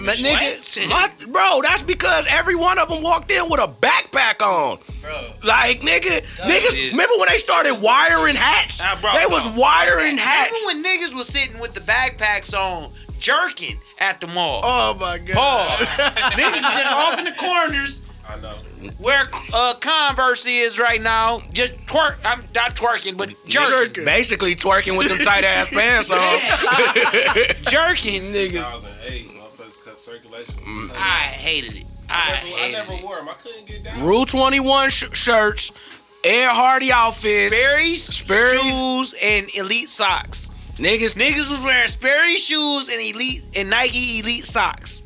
[0.00, 4.40] Ma- nigga, my, bro, that's because every one of them walked in with a backpack
[4.40, 4.78] on.
[5.02, 8.80] Bro, Like, nigga, niggas, is- remember when they started wiring hats?
[8.80, 9.56] Nah, bro, they was bro.
[9.60, 10.64] wiring hats.
[10.66, 14.60] Remember when niggas was sitting with the backpacks on, jerking at the mall?
[14.64, 15.36] Oh my god.
[15.36, 15.88] Pause.
[16.38, 18.54] niggas was just off in the corners I know.
[18.98, 22.16] Where uh, Converse is right now, just twerk.
[22.24, 23.70] I'm not twerking, but jerking.
[23.72, 24.04] Jerking.
[24.04, 26.18] Basically twerking with them tight ass pants on.
[27.62, 28.52] jerking, nigga.
[28.52, 30.54] 2008, motherfuckers cut circulation.
[30.94, 31.84] I hated it.
[32.08, 33.02] I I hated never it.
[33.04, 33.28] wore them.
[33.28, 34.02] I couldn't get down.
[34.06, 37.54] Rue 21 sh- shirts, Ed Hardy outfits.
[37.54, 38.62] Sperry's, Sperry's.
[38.62, 40.48] shoes, and elite socks.
[40.76, 45.02] Niggas, Niggas was wearing Sperry shoes and elite and Nike elite socks.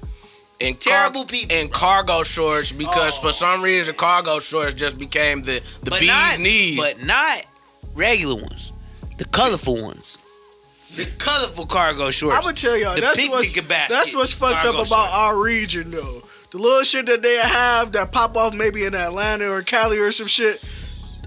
[0.66, 3.22] And Terrible people, and cargo shorts because Oh.
[3.29, 6.79] for some reason cargo shorts just became the the But bee's not, knees.
[6.79, 7.44] but not
[7.94, 8.72] regular ones.
[9.18, 10.18] The colorful ones.
[10.94, 12.37] The colorful cargo shorts.
[12.37, 15.14] I'm gonna tell y'all The that's what's basket that's what's fucked up about shorts.
[15.14, 16.22] our region though.
[16.50, 20.12] The little shit that they have that pop off maybe in Atlanta or Cali or
[20.12, 20.62] some shit.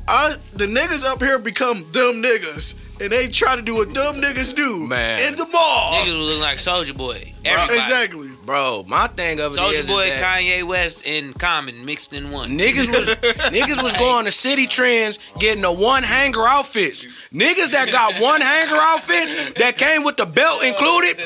[0.08, 4.16] I, the niggas up here become dumb niggas, and they try to do what dumb
[4.16, 5.20] niggas do Man.
[5.20, 5.96] in the mall.
[5.96, 7.34] Niggas look like Soulja Boy.
[7.44, 7.78] Everybody.
[7.78, 8.30] Exactly.
[8.48, 12.14] Bro, my thing of it Soldier is, is Boy, that Kanye West, and Common mixed
[12.14, 12.58] in one.
[12.58, 13.08] niggas was
[13.52, 17.06] niggas was going to Citi Trends getting the one hanger outfits.
[17.34, 21.18] Niggas that got one hanger outfits that came with the belt included.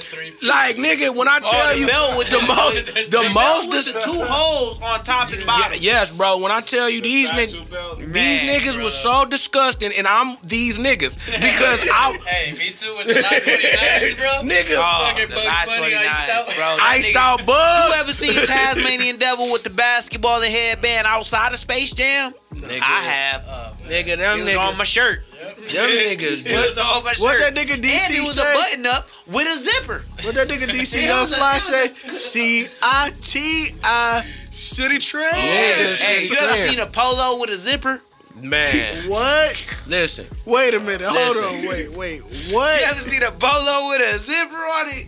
[0.41, 3.17] Like nigga, when I oh, tell Oh, the you belt with the the- most the
[3.21, 5.73] the most with dis- the two holes on top and bottom.
[5.79, 6.39] Yeah, yes, bro.
[6.39, 7.53] When I tell you these niggas,
[7.99, 12.95] these Man, niggas was so disgusting, and I'm these niggas because I, Hey, me too
[12.97, 14.41] with the Lot 29s, bro.
[14.49, 16.45] nigga, Oh, Fucking the Bugs Bunny 29s, iced out.
[16.55, 16.77] bro.
[16.81, 17.47] That iced nigga- out.
[17.47, 22.34] You ever seen Tasmanian Devil with the basketball and headband outside of Space Jam?
[22.54, 22.82] Nigga.
[22.82, 23.43] I have.
[23.47, 25.24] Uh, nigga, them It was on my shirt.
[25.32, 26.45] them niggas.
[26.45, 27.21] It was on my shirt.
[27.21, 28.52] What that nigga DC and it was say?
[28.52, 30.04] a button up with a zipper.
[30.24, 31.88] What that nigga DC It Young Fly say?
[32.15, 35.38] C I T I Citi Trend.
[35.38, 38.02] Yeah, Hey, you ever seen a polo with a zipper?
[38.41, 39.76] Man, What?
[39.88, 41.02] listen, Wait a minute.
[41.06, 41.43] Hold Listen.
[41.60, 41.67] on.
[41.67, 41.91] Wait.
[41.91, 42.21] Wait.
[42.24, 42.34] What?
[42.50, 42.84] You What?
[42.91, 45.08] ever seen a polo with a zipper on it?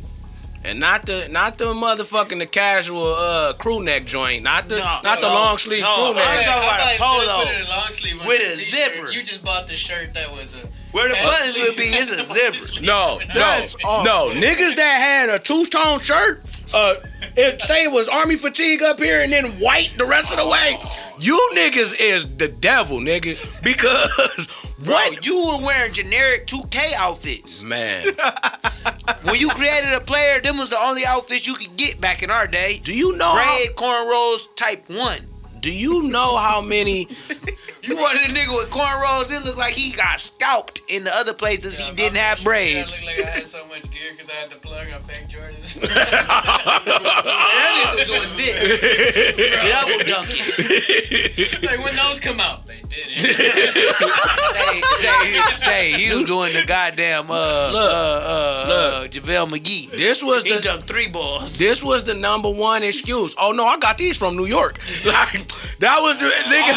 [0.64, 5.00] And not the not the motherfucking the casual uh crew neck joint, not the No,
[5.04, 8.26] not the long sleeve no, crew I'm talking about a polo putting a long sleeve
[8.26, 9.12] with a t-shirt, zipper.
[9.12, 10.68] You just bought the shirt that was a.
[10.94, 12.24] Where the buttons sleeve- would be, it's a
[12.72, 12.86] zipper.
[12.86, 14.06] No, That's no, awful.
[14.40, 14.42] no.
[14.48, 16.42] Niggas that had a two tone shirt,
[16.74, 16.96] uh,
[17.36, 20.48] it say it was army fatigue up here and then white the rest of the
[20.48, 20.78] way.
[21.20, 23.62] You niggas is the devil, niggas.
[23.64, 25.26] Because Bro, what?
[25.26, 27.64] you were wearing generic 2K outfits.
[27.64, 28.06] Man,
[29.24, 32.30] When you created a player, them was the only outfits you could get back in
[32.30, 32.80] our day.
[32.84, 33.30] do you know?
[33.32, 35.18] How, Red cornrows type one.
[35.62, 37.08] do you know how many?
[37.86, 41.34] You wanted a nigga with cornrows, it looked like he got scalped in the other
[41.34, 43.04] places Yeah, he didn't have first shirt, braids.
[43.04, 45.28] I looked like I had so much gear because I had the plug on fake
[45.28, 45.80] Jordans.
[46.64, 48.82] That nigga was doing this.
[49.74, 51.68] Double dunking.
[51.68, 53.94] like when those come out, they did it.
[55.00, 58.72] say, say, say, he was doing the goddamn uh Look, uh uh,
[59.04, 59.92] uh JaVale McGee.
[59.92, 61.58] This was He the dunked three balls.
[61.58, 63.36] this was the number one excuse.
[63.40, 64.80] Oh no, I got these from New York.
[65.06, 65.48] Like
[65.80, 66.74] that was the nigga.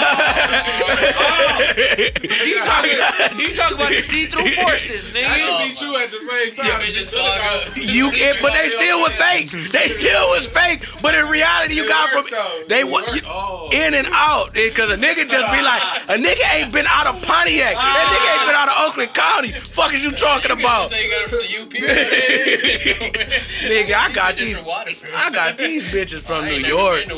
[0.97, 2.91] You talking,
[3.39, 5.27] you talking about the see-through forces, I nigga.
[5.37, 6.67] can beat you at the same time.
[6.67, 9.51] Yeah, bitches You fog got- You it, but they still was fake.
[9.73, 10.81] They still was fake.
[11.03, 12.63] But in reality, you It got from though.
[12.69, 13.15] they It wa- worked.
[13.17, 13.69] you- Oh.
[13.73, 14.57] in and out.
[14.57, 17.75] Eh, Cause a nigga just be like, a nigga ain't been out of Pontiac.
[17.75, 19.53] That nigga ain't been out of Oakland County.
[19.53, 20.89] Fuck is you talking You about?
[20.89, 21.73] say you got it from the UP.
[23.67, 24.57] Nigga, I got these.
[24.57, 25.11] from Waterford.
[25.17, 27.07] I got these bitches from New York.
[27.09, 27.17] been.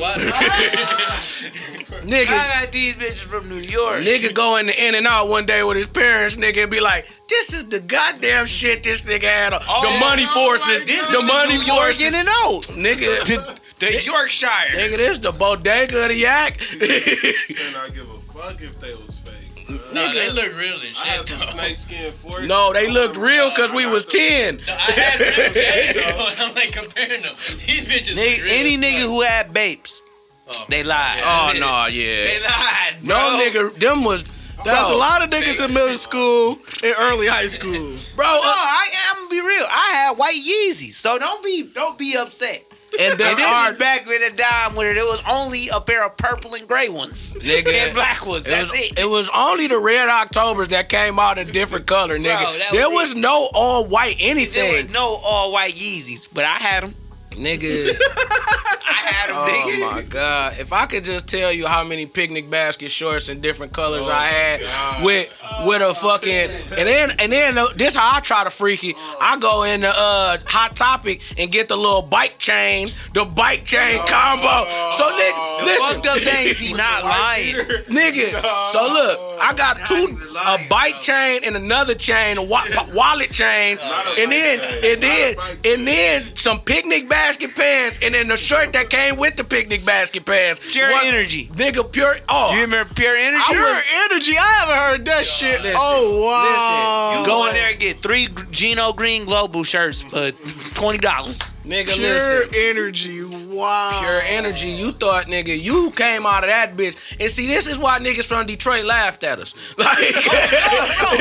[2.06, 2.28] Niggas.
[2.28, 3.67] I got these bitches from New York.
[3.68, 6.80] Nigga go in the in and out one day with his parents, nigga, and be
[6.80, 10.86] like, "This is the goddamn shit this nigga had on Oh, the money oh forces,
[10.86, 11.14] my God.
[11.14, 12.62] the money New York forces, in and out.
[12.72, 14.46] nigga, The Yorkshire.
[14.74, 19.18] nigga, this the bodega of the yak." And I give a fuck if they was
[19.18, 19.66] fake.
[19.66, 19.76] bro.
[19.92, 22.48] No, they look real as I had some snake skin forces.
[22.48, 24.56] no, they looked real because we was ten.
[24.66, 27.34] No, I had real J's though, and I'm like comparing them.
[27.66, 28.16] These bitches.
[28.16, 30.02] Nigga, real any as nigga who had babes,
[30.50, 31.22] Oh, they lied.
[31.24, 32.24] Oh no, Yeah.
[32.24, 33.16] They lied, bro.
[33.16, 34.22] No nigga, them was
[34.64, 36.52] That's bro, a lot of niggas in middle school
[36.84, 37.72] and early high school.
[38.16, 38.24] bro.
[38.24, 39.66] No, uh, I am gonna be real.
[39.68, 42.64] I had white Yeezys, so don't be don't be upset.
[42.98, 45.80] and then And this our is back with a dime where there was only a
[45.80, 47.36] pair of purple and gray ones.
[47.42, 47.68] Nigga.
[47.72, 48.46] and black ones.
[48.46, 48.98] It That's was, it.
[49.00, 52.24] it was only the red Octobers that came out in different color, nigga.
[52.58, 53.18] that there was was it.
[53.18, 56.94] no all white there anything, was no all white Yeezys, but I had them.
[57.32, 57.86] nigga.
[58.90, 59.94] I had them, Oh nigga.
[59.96, 60.54] my god!
[60.58, 64.10] If I could just tell you how many picnic basket shorts in different colors Oh
[64.10, 65.28] I had with
[65.66, 68.96] with a fucking and then and then uh, this how I try to freak it.
[69.20, 73.64] I go in the uh, hot topic and get the little bike chain, the bike
[73.64, 74.68] chain combo.
[74.92, 77.54] So nigga, listen, Fucked up things, he not lying.
[77.86, 78.30] nigga.
[78.72, 83.76] So look, I got two a bike chain and another chain, a wa- wallet chain,
[84.18, 88.90] and then and then and then some picnic basket pants, and then the shirt that
[88.90, 90.58] came with the picnic basket pass.
[90.72, 91.50] Pure What- energy.
[91.54, 91.90] nigga.
[91.90, 92.18] Pure.
[92.28, 93.44] Oh, You remember Pure Energy?
[93.48, 94.32] Pure energy.
[94.38, 95.60] I haven't heard that shit.
[95.62, 97.20] listen, oh wow.
[97.20, 100.30] You go in there and get three Gino Green Global shirts for
[100.74, 101.52] twenty dollars.
[101.64, 102.50] nigga, Pure listen.
[102.54, 103.20] energy.
[103.58, 103.98] Nigga, Wow.
[104.00, 104.68] pure energy.
[104.68, 106.96] You thought, nigga, you came out of that bitch.
[107.20, 109.54] And see, this is why niggas from Detroit laughed at us.
[109.78, 111.16] Like, oh,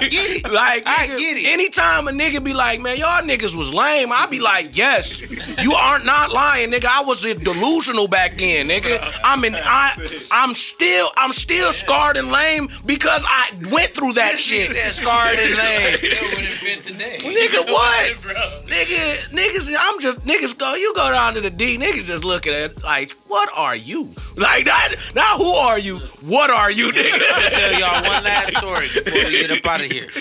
[0.00, 0.52] I get it.
[0.52, 1.46] like I nigga, get it.
[1.46, 5.20] Anytime a nigga be like, man, y'all niggas was lame, I be like, yes,
[5.62, 6.86] you aren't not lying, nigga.
[6.86, 9.00] I was delusional back then, nigga.
[9.24, 9.92] I'm in, I,
[10.32, 14.68] I'm still, I'm still scarred and lame because I went through that shit.
[14.72, 15.96] shit scarred and lame.
[15.96, 17.18] Still wouldn't fit today.
[17.20, 18.22] Nigga, what?
[18.22, 18.32] Bro.
[18.66, 20.74] Nigga, niggas, I'm just niggas go.
[20.74, 24.10] You go down to the D, niggas just looking at it like, what are you?
[24.36, 24.94] Like that?
[25.14, 25.98] Now who are you?
[26.22, 27.50] What are you, I'm nigga?
[27.50, 30.08] tell y'all one last story before we get up out of here.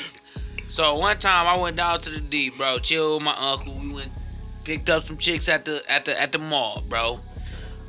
[0.74, 3.76] So one time I went down to the D, bro, chill with my uncle.
[3.76, 4.12] We went
[4.63, 7.20] picked up some chicks at the at the at the mall, bro.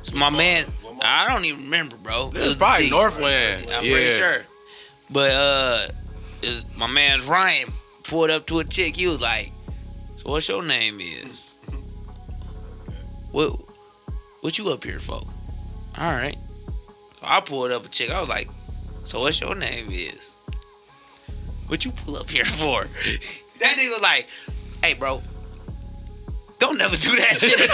[0.03, 0.99] So my man, mall?
[1.01, 2.29] I don't even remember, bro.
[2.29, 2.91] It was probably D.
[2.91, 3.71] Northland.
[3.71, 3.91] I'm yeah.
[3.91, 4.37] pretty sure.
[5.09, 5.87] But uh,
[6.43, 7.73] is my man's Ryan
[8.03, 8.95] pulled up to a chick.
[8.95, 9.51] He was like,
[10.17, 11.54] "So what's your name is?
[13.35, 13.59] What
[14.39, 15.21] what you up here for?"
[15.97, 16.37] All right.
[17.21, 18.09] I pulled up a chick.
[18.09, 18.47] I was like,
[19.03, 20.37] "So what's your name is?
[21.67, 22.85] What you pull up here for?"
[23.59, 24.29] that nigga was like,
[24.81, 25.21] "Hey, bro."
[26.57, 27.59] Don't never do that shit.
[27.59, 27.65] he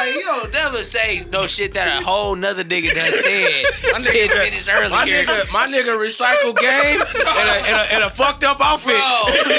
[0.00, 3.64] like, you don't never say no shit that a whole nother nigga done said.
[3.92, 4.90] My 10 nigga, minutes earlier.
[4.90, 8.96] my nigga, my nigga recycle game in a, in a, in a fucked up outfit.
[8.96, 9.54] Bro, bro,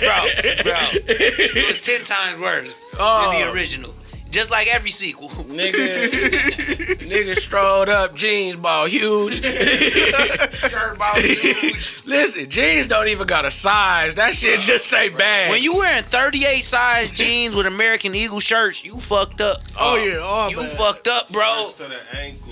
[0.00, 0.76] bro, bro.
[1.08, 3.30] It was ten times worse Oh.
[3.32, 3.52] than the oh.
[3.54, 3.94] original.
[4.30, 5.28] Just like every sequel.
[5.28, 5.74] Nigga,
[7.00, 9.42] nigga strolled up, jeans ball huge.
[9.42, 12.02] Shirt ball huge.
[12.06, 14.14] Listen, jeans don't even got a size.
[14.14, 15.50] That shit just say bad.
[15.50, 19.58] When you wearing 38 size jeans with American Eagle shirts, you fucked up.
[19.78, 20.76] Oh yeah, all You bad.
[20.78, 21.66] fucked up, bro.
[21.78, 22.46] To the ankle.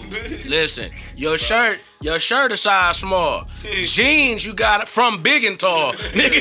[0.48, 3.46] Listen, your shirt, your shirt is size small.
[3.82, 5.92] Jeans, you got it from big and tall.
[6.14, 6.40] Nigga,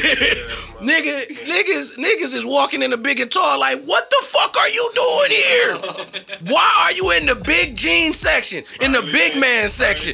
[0.80, 4.70] nigga, niggas, niggas is walking in the big and tall like, what the fuck are
[4.70, 5.78] you doing here?
[6.54, 8.63] Why are you in the big jean section?
[8.82, 10.13] In the big man section?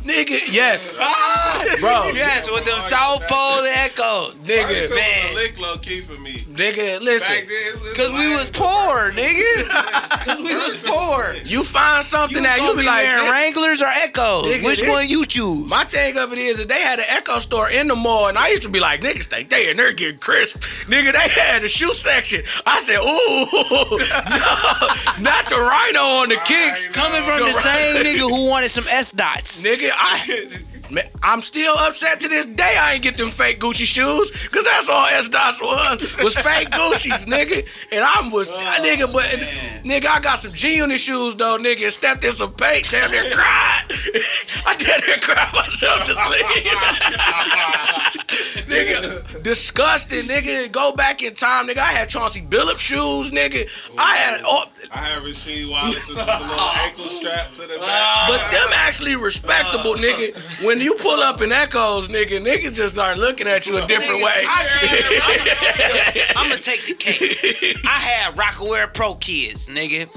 [0.00, 0.90] Nigga, yes.
[0.98, 4.40] Ah, Bro, Yes, with them South Pole Eckos.
[4.40, 4.96] nigga, man.
[4.96, 5.34] man.
[5.34, 6.38] lick low key for me.
[6.56, 7.34] nigga, listen.
[7.34, 9.68] then, it's- it's Cause we was poor, nigga.
[10.24, 11.34] Cause we was poor.
[11.44, 14.44] You find something that you be like, Wranglers or Eckos.
[14.44, 15.66] Nigga, Which this- one you choose?
[15.68, 18.38] My thing of it is that they had an Ecko store in the mall, and
[18.38, 20.58] I used to be like, niggas think they in there getting crisp.
[20.88, 22.42] Nigga, they had the shoe section.
[22.66, 23.98] I said, ooh,
[25.20, 26.86] no, not the Rhino on the kicks.
[26.88, 29.64] Coming from the same nigga who wanted some S dots.
[29.66, 30.48] Nigga, I,
[31.22, 32.76] I'm still upset to this day.
[32.78, 36.70] I ain't get them fake Gucci shoes, cause that's all S dots was was fake
[36.70, 37.66] Gucci's, nigga.
[37.92, 39.24] And I was, oh, nigga, but
[39.84, 41.84] nigga, I got some G unit shoes though, nigga.
[41.84, 43.84] And stepped in some paint, damn near cried.
[44.66, 46.46] I damn near cried myself to sleep.
[49.40, 50.70] nigga, disgusting, nigga.
[50.70, 51.78] Go back in time, nigga.
[51.78, 53.68] I had Chauncey Billups shoes, nigga.
[53.98, 58.10] I had, oh, I had Rasheed Wallace with the little ankle strap to the back.
[58.28, 60.64] But them actually respectable, nigga.
[60.64, 64.22] When you pull up in Eckos, nigga, niggas just start looking at you a different
[64.22, 64.44] way.
[66.36, 67.76] I'm gonna take the cake.
[67.84, 70.08] I had Rocawear Pro Kids, nigga.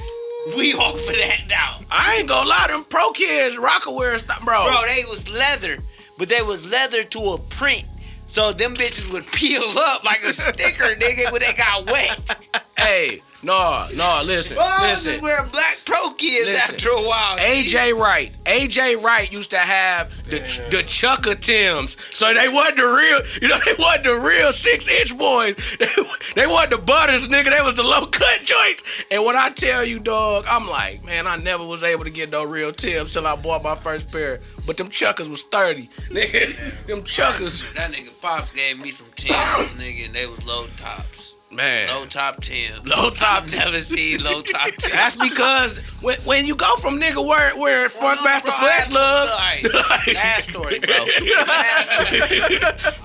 [0.57, 1.79] We off of that now.
[1.89, 4.65] I ain't gonna lie, them pro kids, Rocawear stuff, bro.
[4.65, 5.77] Bro, they was leather,
[6.17, 7.85] but they was leather to a print.
[8.33, 12.35] So them bitches would peel up like a sticker, nigga, when they got wet.
[12.79, 15.11] Hey, no, no, listen, I was listen.
[15.13, 16.75] just wearing black pro kids Listen.
[16.75, 17.37] after a while.
[17.37, 20.39] AJ Wright, AJ Wright used to have the
[20.71, 24.87] the Chucka Tims, so they wasn't the real, you know, they wasn't the real six
[24.87, 25.55] inch boys.
[25.83, 27.49] They, they wasn't the butters, nigga.
[27.49, 29.03] They was the low cut joints.
[29.11, 32.31] And when I tell you, dog, I'm like, man, I never was able to get
[32.31, 34.39] no real Tims till I bought my first pair.
[34.65, 36.85] But them Chuckers was thirty, nigga.
[36.87, 39.35] Them Chuckers, That nigga Pops gave me some Tims,
[39.75, 41.32] nigga, and they was low tops.
[41.55, 41.87] Man.
[41.89, 42.79] Low top Tims.
[42.87, 44.91] Low top I've never seen low top Tims.
[44.91, 49.33] That's because when, when you go from nigga where where Funkmaster Bro, Flex that's- lugs,
[49.33, 50.93] Alright, last story, bro.
[51.47, 52.59] Last story.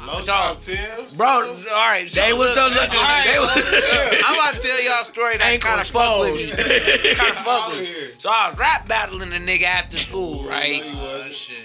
[0.06, 1.16] Low So- top Tims.
[1.16, 1.26] bro.
[1.28, 2.80] All right, so They was look, the-
[3.24, 6.20] they was- look, I'm about to tell y'all a story that Ankle kind of fuck
[6.20, 7.14] with me.
[7.14, 7.86] kind of fuck with me.
[7.86, 8.10] here.
[8.18, 10.82] So I was rap battling a nigga after school, right?
[10.94, 11.56] No, shit.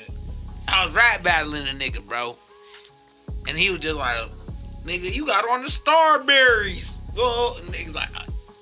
[0.68, 2.36] I was rap battling a nigga, bro.
[3.48, 4.30] And he was just like,
[4.86, 6.98] nigga, you got on the Starburys.
[7.18, 8.10] Oh, nigga like,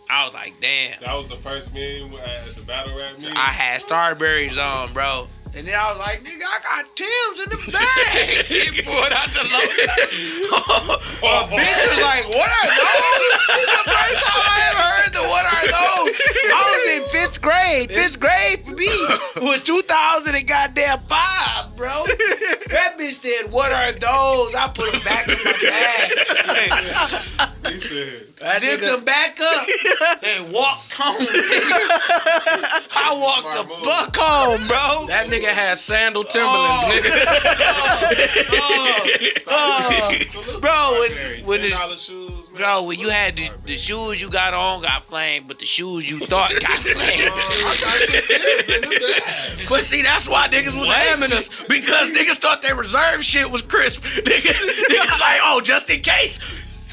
[0.09, 0.99] I was like, damn.
[1.01, 3.31] That was the first meme at the battle rap meme.
[3.35, 5.27] I had Starburys on, bro.
[5.53, 8.45] And then I was like, nigga, I got Tim's in the bag.
[8.47, 9.43] he pulled out the.
[11.21, 13.35] A bitch was like, what are those?
[13.35, 16.15] This is the first time I ever heard the what are those.
[16.55, 17.91] I was in fifth grade.
[17.91, 18.87] Fifth grade for me
[19.45, 22.05] was 2000 and goddamn five, bro.
[22.69, 24.55] That bitch said, what are those?
[24.55, 25.51] I put them back in my
[27.37, 27.49] bag.
[27.67, 29.67] He said, That zipped nigga- them back up,
[30.23, 31.15] and walked home.
[32.93, 33.85] I walked the move.
[33.85, 35.05] fuck home, bro.
[35.07, 36.91] That nigga had sandal Timberlands, oh.
[36.91, 37.11] nigga.
[39.53, 40.07] Oh.
[40.09, 40.11] Oh.
[40.21, 41.41] Salute Bro, to when- Blackberry.
[41.43, 42.57] when it- $10 shoes, man.
[42.57, 46.09] Bro, when you had the, the shoes you got on got flamed, but the shoes
[46.09, 47.31] you thought got flamed.
[49.69, 53.61] But see, that's why niggas was hamming us because niggas thought their reserve shit was
[53.61, 54.03] crisp.
[54.03, 56.39] Nigga, niggas like, oh, just in case.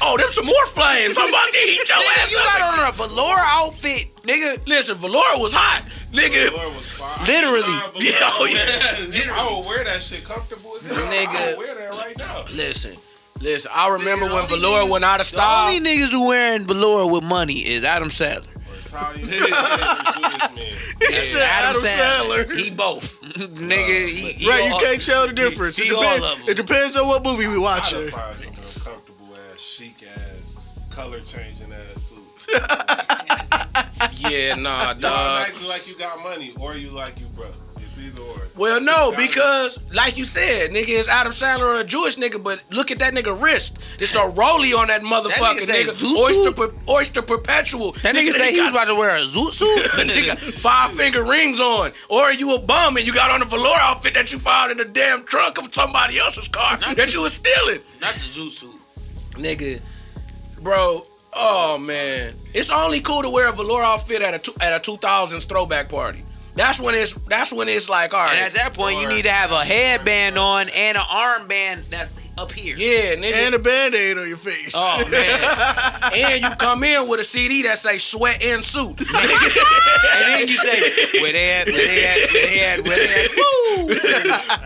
[0.01, 1.17] Oh, there's some more flames.
[1.17, 4.65] I'm about to heat your Nigga, ass you got on a velour outfit, nigga.
[4.67, 5.83] Listen, Valora was hot,
[6.13, 6.51] nigga.
[6.51, 7.25] Velour was fire.
[7.27, 8.05] Literally.
[8.05, 9.11] Yeah, oh Velour.
[9.13, 9.33] yeah.
[9.35, 10.95] I would wear that shit comfortable as hell.
[11.11, 11.35] Nigga.
[11.35, 12.45] I would wear that right now.
[12.51, 12.95] Listen,
[13.41, 13.71] listen.
[13.75, 15.67] I remember Nigga, when the only Valora niggas- went out of The style.
[15.75, 18.45] only niggas who wearing velour with money is Adam Sandler.
[18.85, 20.55] Italian, Jewish men.
[20.55, 22.57] He said Adam Sandler.
[22.57, 23.21] He both.
[23.21, 25.77] Nigga, he, he Right, you can't tell the difference.
[25.77, 26.49] he it, depends, all of 'em.
[26.49, 28.09] it depends on what movie we watching.
[30.99, 32.47] Color changing ass suits.
[34.29, 35.11] Yeah, nah, You dog.
[35.11, 37.53] automatically like you got money, or you like you broke.
[37.77, 38.41] It's either or.
[38.55, 42.41] Well, no, You gotta- because like you said, nigga is Adam Sandler a Jewish nigga,
[42.41, 43.79] but look at that nigga wrist.
[43.97, 46.17] It's a rollie on that motherfucker, nigga nigga.
[46.17, 47.93] Oyster, per, oyster perpetual.
[48.03, 49.85] That nigga say he was about to wear a zoot suit.
[50.07, 53.75] nigga, five finger rings on, or you a bum and you got on a velour
[53.79, 57.33] outfit that you found in the damn trunk of somebody else's car that you was
[57.33, 58.75] stealing, Not the zoot suit.
[59.33, 59.79] nigga,
[60.59, 61.05] bro.
[61.33, 64.79] Oh man, it's only cool to wear a velour outfit at a two, at a
[64.79, 66.23] two thousands throwback party.
[66.55, 68.35] That's when it's that's when it's like all right.
[68.35, 72.13] And at that point, you need to have a headband on and an armband that's
[72.37, 72.75] up here.
[72.77, 73.33] yeah, nigga.
[73.47, 74.73] And a band-aid on your face.
[74.75, 76.31] Oh man!
[76.31, 78.99] and you come in with a CD that say "Sweat and Suit."
[80.11, 83.25] And then you say, where they at, where they at, where they at, where they
[83.25, 83.87] at, woo!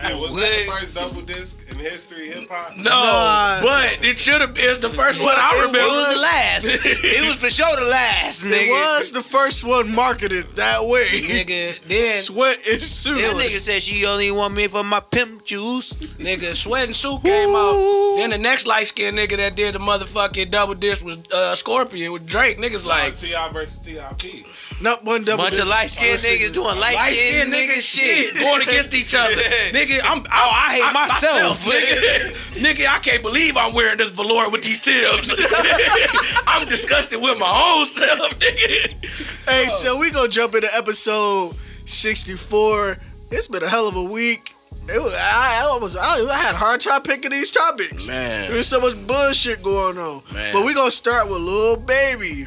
[0.00, 2.76] Hey, was that the first double disc in history hip hop?
[2.76, 3.60] no, Nah.
[3.62, 5.78] but it should have been the first one But I it remember.
[5.78, 6.64] It was the last.
[7.04, 8.66] It was for sure the last, nigga.
[8.66, 8.68] It
[8.98, 11.20] was the first one marketed that way.
[11.22, 11.80] nigga.
[11.82, 13.16] Then Sweat and suit.
[13.16, 15.92] That nigga said she only want me for my pimp juice.
[15.94, 18.16] nigga, Sweat and Suit came out.
[18.18, 22.12] Then the next light skinned nigga that did the motherfucking double disc was uh, Scorpion
[22.12, 22.58] with Drake.
[22.58, 23.52] Niggas like Like T.I.
[23.52, 24.46] versus Tip.
[24.80, 25.44] Not one double.
[25.44, 25.70] Bunch of disc.
[25.70, 28.34] light skinned Listen, niggas doing light light skinned skinned nigga niggas shit.
[28.34, 29.34] shit going against each other.
[29.70, 31.64] nigga, I'm, I'm oh, I hate myself.
[31.64, 32.62] nigga.
[32.62, 35.32] nigga, I can't believe I'm wearing this velour with these tips.
[36.46, 39.48] I'm disgusted with my own self, nigga.
[39.48, 41.54] Hey, so we gonna jump into episode
[41.84, 42.98] 64.
[43.30, 44.54] It's been a hell of a week.
[44.86, 48.06] It was, I, I almost I, I had a hard time picking these topics.
[48.06, 48.50] Man.
[48.50, 50.22] There's so much bullshit going on.
[50.34, 50.52] Man.
[50.52, 52.46] But we gonna start with Lil Baby.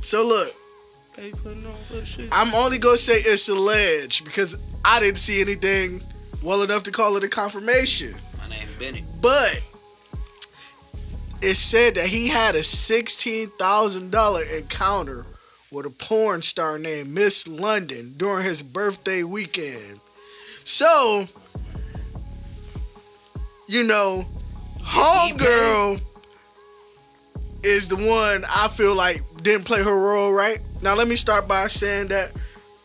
[0.00, 0.55] So look,
[2.32, 6.02] I'm only gonna say it's alleged because I didn't see anything
[6.42, 8.14] well enough to call it a confirmation.
[8.38, 9.04] My name Benny.
[9.20, 9.62] But
[11.42, 15.24] it said that he had a sixteen thousand dollar encounter
[15.70, 20.00] with a porn star named Ms London during his birthday weekend.
[20.64, 21.26] So,
[23.68, 24.24] you know,
[24.80, 26.00] homegirl
[27.62, 30.60] is the one I feel like didn't play her role right.
[30.82, 32.32] Now let me start by saying that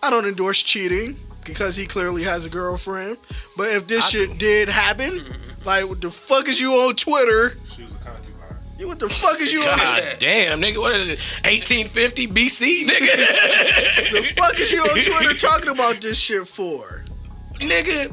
[0.04, 3.18] I don't endorse cheating because he clearly has a girlfriend.
[3.58, 5.20] But if this shit did happen,
[5.66, 7.58] like what the fuck is you on Twitter?
[7.66, 8.58] She was a concubine.
[8.78, 11.20] You what the fuck is you on God damn, nigga, what is it?
[11.46, 14.12] 1850 BC, nigga?
[14.12, 17.04] the fuck is you on Twitter talking about this shit for?
[17.60, 18.12] nigga,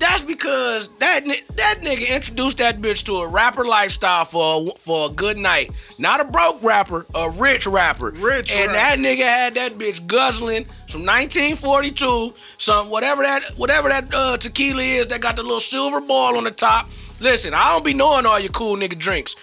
[0.00, 1.24] that's because that
[1.56, 5.70] that nigga introduced that bitch to a rapper lifestyle for a, for a good night.
[5.98, 8.10] Not a broke rapper, a rich rapper.
[8.10, 14.12] Rich And that nigga had that bitch guzzling some 1942, some whatever that whatever that
[14.12, 16.90] uh, tequila is that got the little silver ball on the top.
[17.20, 19.36] Listen, I don't be knowing all your cool nigga drinks.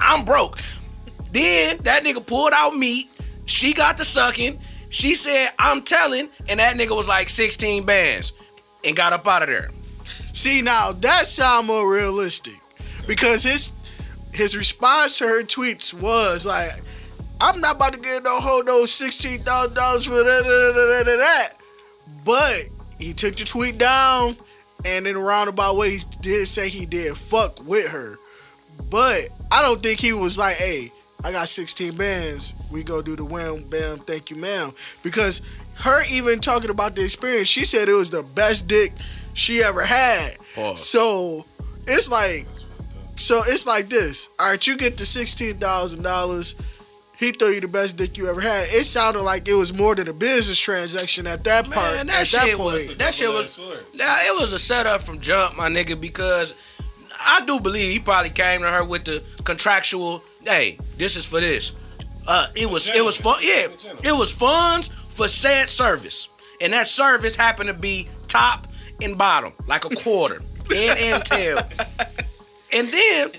[0.00, 0.58] I'm broke.
[1.32, 3.08] Then that nigga pulled out meat.
[3.46, 4.58] She got the sucking.
[4.88, 6.28] She said, I'm telling.
[6.48, 8.32] And that nigga was like 16 bands
[8.84, 9.70] and got up out of there.
[10.40, 12.54] See now that sound more realistic
[13.06, 13.74] because his
[14.32, 16.80] his response to her tweets was like,
[17.42, 21.02] "I'm not about to get no hold no sixteen thousand dollars for that, that, that,
[21.04, 21.52] that, that."
[22.24, 24.34] But he took the tweet down,
[24.86, 28.18] and in a roundabout way, he did say he did fuck with her.
[28.88, 30.90] But I don't think he was like, "Hey,
[31.22, 32.54] I got 16 bands.
[32.70, 34.72] We go do the wham bam, thank you, ma'am."
[35.02, 35.42] Because
[35.74, 38.94] her even talking about the experience, she said it was the best dick
[39.34, 40.36] she ever had.
[40.54, 40.80] Pause.
[40.88, 41.44] So
[41.86, 42.46] it's like,
[43.16, 44.28] so it's like this.
[44.38, 46.54] All right, you get the sixteen thousand dollars.
[47.18, 48.68] He threw you the best dick you ever had.
[48.70, 52.06] It sounded like it was more than a business transaction at that part.
[52.06, 52.98] That at shit that was point.
[52.98, 53.84] that shit was sword.
[53.94, 56.54] nah, it was a setup from jump, my nigga, because
[57.20, 61.40] I do believe he probably came to her with the contractual, hey, this is for
[61.40, 61.72] this.
[62.26, 63.36] Uh, it was it was fun.
[63.42, 63.68] Yeah,
[64.02, 66.30] it was funds for said service,
[66.62, 68.66] and that service happened to be top
[69.02, 71.58] and bottom, like a quarter, head and tail.
[72.72, 73.30] And then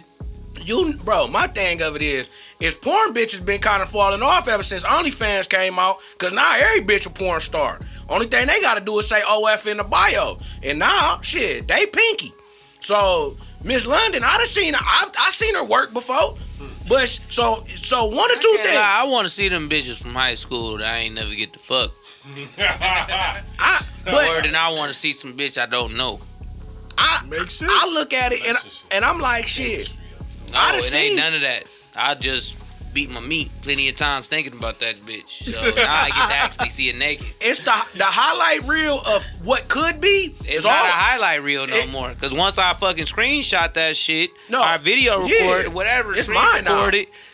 [0.63, 4.47] you, bro, my thing of it is, is porn bitches been kind of falling off
[4.47, 6.01] ever since OnlyFans came out.
[6.17, 7.79] Cause now every bitch a porn star.
[8.09, 11.85] Only thing they gotta do is say OF in the bio, and now shit, they
[11.85, 12.33] pinky.
[12.79, 14.83] So Ms London, I done seen her.
[14.83, 16.37] I've I seen her work before.
[16.87, 18.75] But so so one or two things.
[18.75, 21.53] lie, I want to see them bitches from high school that I ain't never get
[21.53, 21.91] to fuck.
[22.57, 26.19] I, Or but then I want to see some bitch I don't know.
[26.97, 27.71] I, Makes sense.
[27.73, 28.57] I look at it and
[28.91, 29.91] and I'm like shit.
[30.51, 31.63] No, I done it seen- ain't none of that.
[31.95, 32.57] I just
[32.93, 35.29] beat my meat plenty of times thinking about that bitch.
[35.29, 37.25] So now I get to actually see it naked.
[37.39, 40.35] It's the the highlight reel of what could be.
[40.43, 42.13] It's not all- a highlight reel no It- more.
[42.19, 45.55] Cause once I fucking screenshot that shit, No, our video yeah.
[45.55, 46.81] record, whatever, It's screen mine now.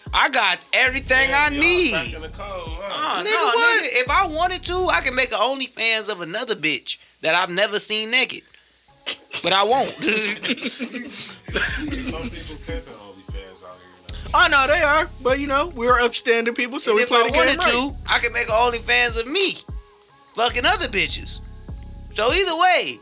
[0.08, 2.16] Recorded, I got everything I need.
[2.16, 3.24] In the cold, Uh, huh?
[3.24, 3.84] no, what?
[3.84, 7.50] nigga, if I wanted to, I can make an OnlyFans of another bitch that I've
[7.50, 8.44] never seen naked.
[9.44, 9.90] But I won't.
[11.48, 14.16] Some people pimping OnlyFans out here now.
[14.34, 17.24] I know they are, but you know we're upstanding people, so we if play I
[17.24, 17.72] the game wanted right.
[17.72, 19.54] to, I can make an OnlyFans of me
[20.36, 21.40] fucking other bitches.
[22.12, 23.00] So either way,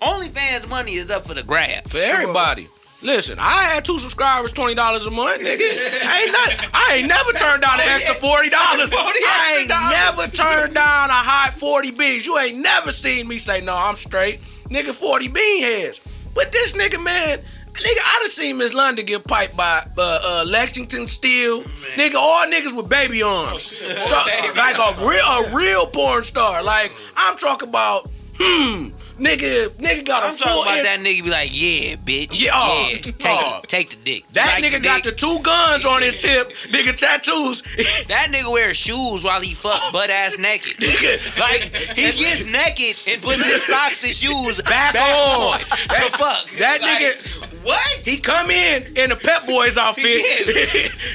[0.00, 2.68] OnlyFans money is up for the grab for everybody.
[3.04, 5.60] Listen, I had two subscribers, twenty dollars a month, nigga.
[5.60, 8.90] I ain't not, I ain't never turned down an extra forty dollars.
[8.96, 12.24] I ain't never turned down a hot forty beans.
[12.24, 13.76] You ain't never seen me say no.
[13.76, 14.40] I'm straight,
[14.70, 14.94] nigga.
[14.94, 16.00] Forty bean heads.
[16.34, 20.44] But this nigga, man, nigga, I done seen Ms London get piped by uh, uh,
[20.48, 21.62] Lexington Steele.
[21.96, 23.64] Nigga, all niggas with baby arms.
[23.66, 24.16] So,
[24.56, 26.62] like a real, a real porn star.
[26.62, 28.88] Like I'm talking about, hmm,
[29.18, 32.40] nigga, nigga got a I'm full talking about in- that nigga be like, yeah, bitch.
[32.40, 32.98] Yeah, oh, yeah.
[32.98, 33.60] Take, oh.
[33.66, 34.28] take the dick.
[34.32, 37.62] That like nigga got the two guns on his hip, nigga tattoos.
[38.08, 40.76] That nigga wears shoes while he fuck butt ass naked.
[40.76, 41.62] Nigga, Like
[41.96, 45.54] he gets naked and puts his socks and shoes Back back, on.
[45.54, 46.50] on to fuck.
[46.58, 48.00] that Like, nigga, what?
[48.04, 50.22] he come in in a Pep Boys outfit.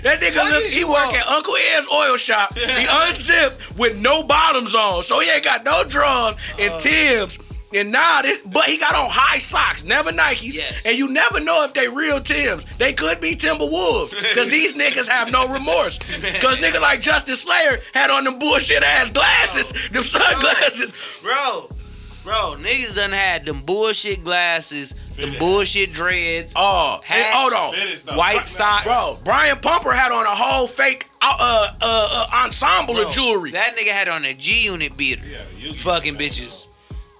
[0.03, 2.57] that nigga look, he work at Uncle Ed's oil shop.
[2.57, 6.79] He unzipped with no bottoms on, so he ain't got no drawers and Oh.
[6.79, 7.37] Timbs.
[7.75, 10.81] And nah, this, but he got on high socks, never Nikes, Yes.
[10.85, 12.65] and you never know if they real Timbs.
[12.77, 15.99] They could be Timberwolves, cause these niggas have no remorse.
[16.39, 19.93] Cause nigga like Justin Slayer had on them bullshit ass glasses, Oh.
[19.93, 20.93] them sunglasses.
[21.21, 21.69] Bro,
[22.23, 27.35] bro, niggas done had them bullshit glasses, them bullshit dreads, Oh, and, Hats.
[27.35, 27.75] hold on.
[27.79, 28.85] It is the white socks.
[28.85, 33.51] Bro, Brian Pumper had on a whole fake uh, uh, uh, uh, ensemble of jewelry.
[33.51, 35.21] That nigga had on a G unit beater.
[35.23, 36.65] Yeah, you Fucking bitches.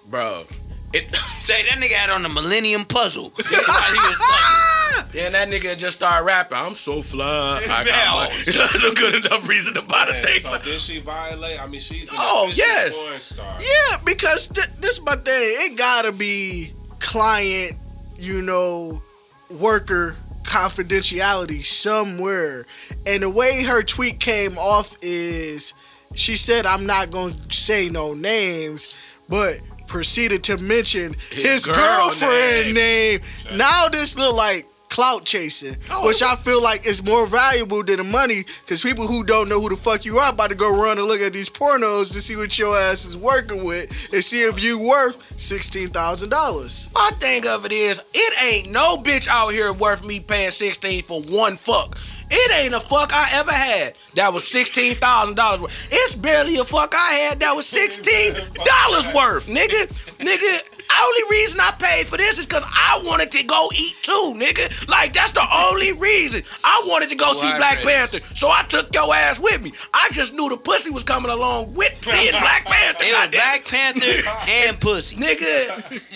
[0.10, 0.46] Bro,
[0.94, 3.30] it, Say that nigga had on the Millennium Puzzle.
[3.36, 6.58] While he was then that nigga just started rapping.
[6.58, 7.58] I'm so fly.
[7.58, 7.86] I Hell.
[7.86, 10.40] got my, that's a good enough reason to buy the Man, thing.
[10.42, 11.60] so did she violate?
[11.62, 13.04] I mean, she's an Oh, yes.
[13.06, 13.58] porn star.
[13.60, 15.24] Yeah, because th- this is my thing.
[15.26, 17.80] It gotta be client,
[18.18, 19.02] you know,
[19.50, 22.66] worker confidentiality somewhere.
[23.06, 25.74] And the way her tweet came off is
[26.16, 28.96] she said, I'm not gonna say no names,
[29.28, 29.60] but
[29.90, 33.20] proceeded to mention his, girl girlfriend name.
[33.50, 33.58] name.
[33.58, 36.08] Now this look like clout chasing, oh.
[36.08, 39.62] which I feel like is more valuable than the money because people who don't know
[39.62, 42.22] who the fuck you are about to go run and look at these pornos to
[42.22, 46.90] see what your ass is working with and see if you worth sixteen thousand dollars.
[46.94, 51.04] My thing of it is, it ain't no bitch out here worth me paying 16
[51.04, 51.98] for one fuck.
[52.32, 55.88] It ain't a fuck I ever had that was sixteen thousand dollars worth.
[55.92, 59.88] It's barely a fuck I had that was sixteen dollars worth, nigga.
[60.20, 64.34] Nigga, only reason I paid for this is because I wanted to go eat too,
[64.36, 64.88] nigga.
[64.88, 68.20] Like that's the only reason I wanted to go see Black Panther.
[68.34, 69.74] So I took your ass with me.
[69.94, 73.06] I just knew the pussy was coming along with seeing Black Panther.
[73.06, 73.30] It was.
[73.30, 75.16] Black Panther and pussy.
[75.18, 75.70] Nigga,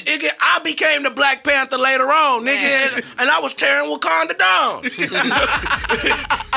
[0.05, 4.37] nigga, I became the Black Panther later on, nigga, and, and I was tearing Wakanda
[4.37, 4.83] down.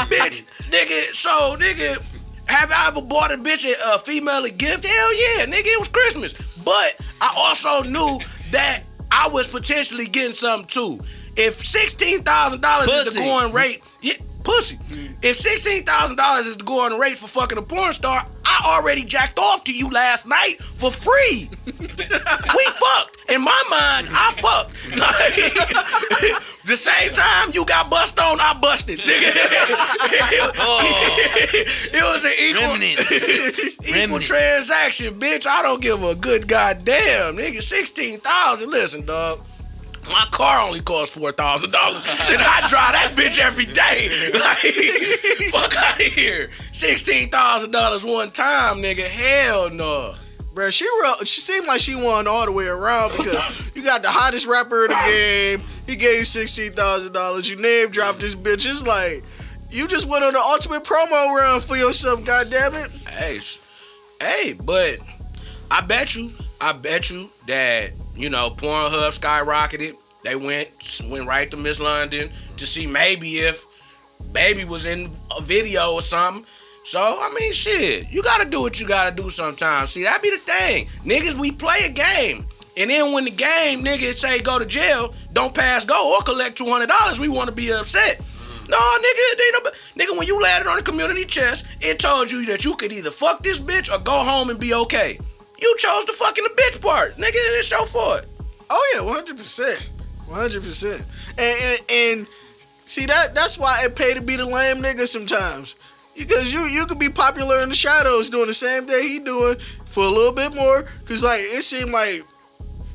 [0.07, 2.03] bitch, nigga, so, nigga,
[2.49, 4.87] have I ever bought a bitch a, a female a gift?
[4.87, 6.35] Hell yeah, nigga, it was Christmas.
[6.67, 8.19] But I also knew
[8.51, 11.01] that I was potentially getting something too.
[11.37, 14.78] If $16,000 is the going rate, yeah, pussy.
[15.22, 19.64] If $16,000 is the going rate for fucking a porn star, I already jacked off
[19.64, 21.51] to you last night for free.
[21.66, 23.30] we fucked.
[23.30, 24.99] In my mind, I fucked.
[24.99, 25.34] Like,
[26.64, 29.01] the same time you got bust on, I busted.
[29.01, 29.32] Nigga.
[30.59, 30.78] Oh.
[31.93, 34.22] it was an equal, equal Remnant.
[34.24, 35.47] transaction, bitch.
[35.47, 37.62] I don't give a good goddamn, nigga.
[37.62, 38.70] Sixteen thousand.
[38.70, 39.41] Listen, dog.
[40.11, 44.09] My car only costs four thousand dollars, and I drive that bitch every day.
[44.37, 44.59] Like,
[45.51, 46.51] fuck out of here.
[46.73, 49.05] Sixteen thousand dollars one time, nigga.
[49.07, 50.15] Hell no.
[50.55, 54.03] Bruh, she real, she seemed like she won all the way around because you got
[54.03, 55.63] the hottest rapper in the game.
[55.87, 57.49] He gave you sixteen thousand dollars.
[57.49, 58.65] You name dropped this bitch.
[58.67, 59.23] It's like
[59.71, 62.25] you just went on the ultimate promo run for yourself.
[62.25, 62.91] God damn it!
[63.09, 63.41] Hey,
[64.21, 64.99] hey, but
[65.71, 69.97] I bet you, I bet you that you know Pornhub skyrocketed.
[70.23, 70.69] They went
[71.11, 73.64] went right to Ms London to see maybe if
[74.33, 76.45] baby was in a video or something.
[76.83, 79.91] So I mean, shit, you gotta do what you gotta do sometimes.
[79.91, 81.39] See, that be the thing, niggas.
[81.39, 82.47] We play a game,
[82.77, 86.57] and then when the game nigga say go to jail, don't pass go or collect
[86.57, 88.21] two hundred dollars, we want to be upset.
[88.69, 90.19] No, nigga, no, nigga.
[90.19, 93.43] When you landed on the community chest, it told you that you could either fuck
[93.43, 95.19] this bitch or go home and be okay.
[95.59, 97.33] You chose the fucking the bitch part, nigga.
[97.59, 98.27] It's your fault.
[98.69, 99.89] Oh yeah, one hundred percent,
[100.27, 101.05] one hundred percent.
[101.39, 102.27] And and
[102.85, 105.77] see that that's why it pay to be the lame nigga sometimes.
[106.17, 109.57] Because you you could be popular in the shadows doing the same thing he doing
[109.85, 110.83] for a little bit more.
[111.05, 112.23] Cause like it seemed like,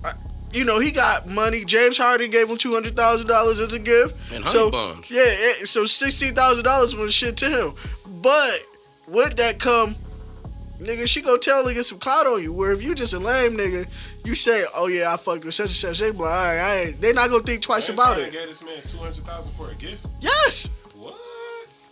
[0.04, 0.14] uh,
[0.52, 1.64] you know, he got money.
[1.64, 4.16] James Harden gave him two hundred thousand dollars as a gift.
[4.34, 5.12] And honey so buns.
[5.12, 5.32] yeah,
[5.66, 7.74] so sixteen thousand dollars was shit to him.
[8.22, 8.62] But
[9.08, 9.96] with that come
[10.82, 12.52] nigga, she go tell nigga some clout on you.
[12.52, 13.88] Where if you just a lame nigga,
[14.26, 16.00] you say, oh yeah, I fucked with such and such.
[16.00, 17.02] They be like, all right, I ain't.
[17.02, 18.32] They not gonna think twice James about Harden it.
[18.34, 20.06] Gave this man two hundred thousand for a gift.
[20.20, 21.16] Yes, What?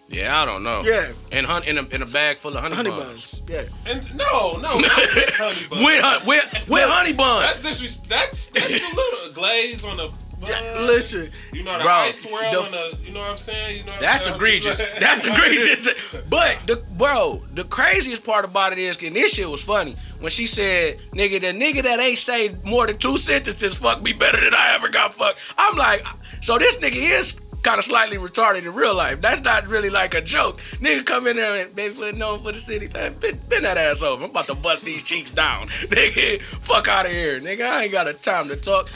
[0.10, 0.82] Yeah, I don't know.
[0.84, 1.12] Yeah.
[1.32, 3.40] and hun- in a in a bag full of honey, honey buns.
[3.40, 3.42] buns.
[3.48, 5.84] Yeah, And no, no, not with honey buns.
[5.86, 7.62] With, with, with honey buns.
[7.62, 10.12] That's disres- That's that's a little glaze on the.
[10.40, 10.50] Bun.
[10.50, 10.74] yeah.
[10.78, 12.98] Uh, listen, You know the Bro, ice swirl the- and the.
[13.06, 13.78] You know what I'm saying?
[13.78, 13.92] You know.
[13.94, 14.36] What That's I'm saying?
[14.36, 14.78] egregious.
[15.00, 16.16] That's egregious.
[16.30, 20.30] But the bro, the craziest part about it is, and this shit was funny when
[20.32, 24.40] she said, "Nigga, the nigga that ain't say more than two sentences fuck me better
[24.40, 26.06] than I ever got fucked." I'm like,
[26.42, 29.20] so this nigga is kind of slightly retarded in real life.
[29.20, 30.60] That's not really like a joke.
[30.80, 32.88] Nigga come in there and baby foot known for the city.
[32.94, 34.24] Man, bend, bend that ass over.
[34.24, 35.68] I'm about to bust these cheeks down.
[35.90, 37.42] Nigga, fuck out of here.
[37.42, 38.88] Nigga, I ain't got a time to talk.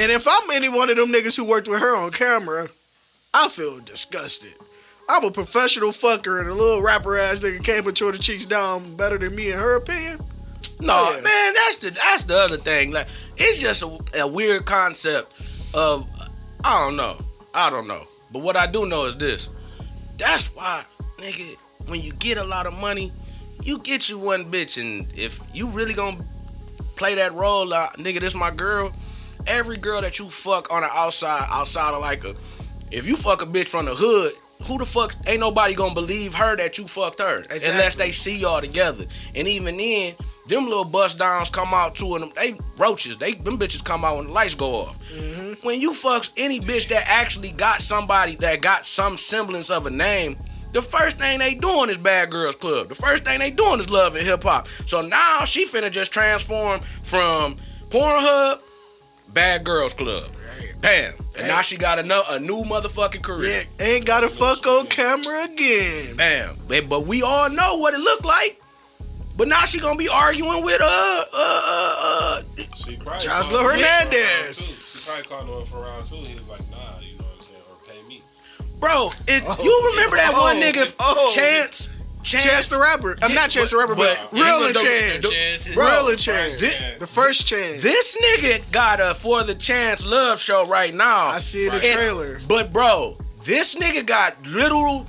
[0.00, 2.68] And if I'm any one of them niggas who worked with her on camera,
[3.32, 4.54] I feel disgusted.
[5.08, 8.46] I'm a professional fucker, and a little rapper ass nigga came and tore the cheeks
[8.46, 10.20] down better than me in her opinion.
[10.80, 11.22] No, Oh, yeah.
[11.22, 12.90] man, that's the that's the other thing.
[12.92, 15.32] Like, it's just a, a weird concept
[15.74, 16.08] of
[16.64, 17.18] I don't know,
[17.52, 18.04] I don't know.
[18.32, 19.48] But what I do know is this:
[20.16, 20.84] that's why,
[21.18, 21.56] nigga,
[21.86, 23.12] when you get a lot of money,
[23.62, 26.24] you get you one bitch, and if you really gonna
[26.96, 28.90] play that role, uh, nigga, this my girl.
[29.46, 32.34] Every girl that you fuck on the outside, outside of like a,
[32.90, 34.32] if you fuck a bitch from the hood,
[34.66, 38.38] who the fuck ain't nobody gonna believe her that you fucked her unless they see
[38.38, 39.04] y'all together.
[39.34, 40.14] And even then,
[40.46, 43.18] them little bust downs come out too, and them they roaches.
[43.18, 44.98] They them bitches come out when the lights go off.
[45.10, 45.66] Mm-hmm.
[45.66, 49.90] When you fucks any bitch that actually got somebody that got some semblance of a
[49.90, 50.36] name.
[50.72, 52.88] The first thing they doing is Bad Girls Club.
[52.88, 54.66] The first thing they doing is Love and Hip Hop.
[54.86, 57.58] So now she finna just transform from
[57.90, 58.58] Pornhub,
[59.34, 60.24] Bad Girls Club.
[60.80, 61.14] Bam.
[61.36, 63.62] And now she got a, no, a new motherfucking career.
[63.78, 66.16] Yeah, ain't gotta fuck on camera again.
[66.16, 66.56] Bam.
[66.68, 68.60] But- But we all know what it looked like.
[69.36, 72.42] But now she gonna be arguing with uh uh uh, uh
[72.76, 74.58] She probably Joseline called for Hernandez.
[74.68, 76.16] She probably called him for round two.
[76.16, 78.22] He was like, nah, you know what I'm saying, or pay me.
[78.78, 79.10] bro.
[79.26, 81.32] Is you remember that one Oh, nigga oh.
[81.34, 81.88] Chance?
[82.24, 83.16] Chance, Chance the rapper.
[83.22, 85.32] I'm not Chance the rapper, but, but- Real but and the- Chance.
[85.34, 85.74] Chance.
[85.74, 86.58] Bro, Real and Chance.
[86.60, 87.82] this- the first Chance.
[87.82, 91.26] This nigga got a for the chance love show right now.
[91.26, 92.40] I see the And- trailer.
[92.48, 95.06] But bro, this nigga got little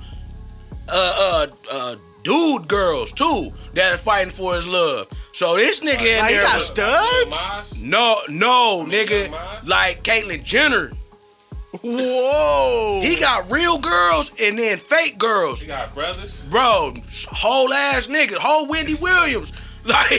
[0.88, 5.08] uh uh uh dude girls too that are fighting for his love.
[5.32, 7.82] So this nigga in Like, he there got studs?
[7.82, 9.30] No no nigga
[9.68, 10.92] like Caitlyn Jenner.
[11.86, 13.00] Whoa.
[13.04, 15.60] He got real girls and then fake girls.
[15.60, 16.46] He got brothers.
[16.46, 16.94] Bro,
[17.28, 19.52] whole ass nigga, whole Wendy Williams.
[19.86, 20.08] Like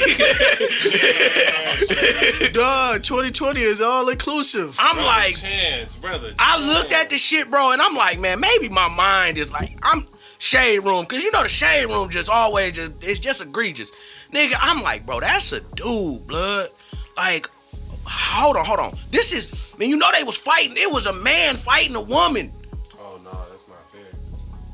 [2.54, 4.78] Duh, 2020 is all inclusive.
[4.80, 6.34] I'm Brother like Chance, brother.
[6.40, 9.78] I looked at the shit, bro, and I'm like, man, maybe my mind is like,
[9.84, 10.08] I'm
[10.38, 13.92] shade room, cause you know the shade room just always just it's just egregious,
[14.32, 14.54] nigga.
[14.58, 16.70] I'm like, bro, that's a dude, blood.
[17.18, 17.50] Like,
[18.08, 18.98] hold on, hold on.
[19.12, 20.74] This is, man, you know they was fighting.
[20.78, 22.52] It was a man fighting a woman.
[23.00, 24.02] Oh no, that's not fair.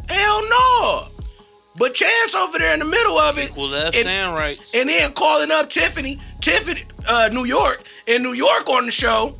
[0.09, 1.07] Hell no.
[1.75, 4.59] But Chance over there in the middle of it, Equal left and- and right.
[4.75, 9.36] and then calling up Tiffany, Tiffany, uh, New York, in New York on the show,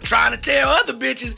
[0.00, 1.34] trying to tell other bitches,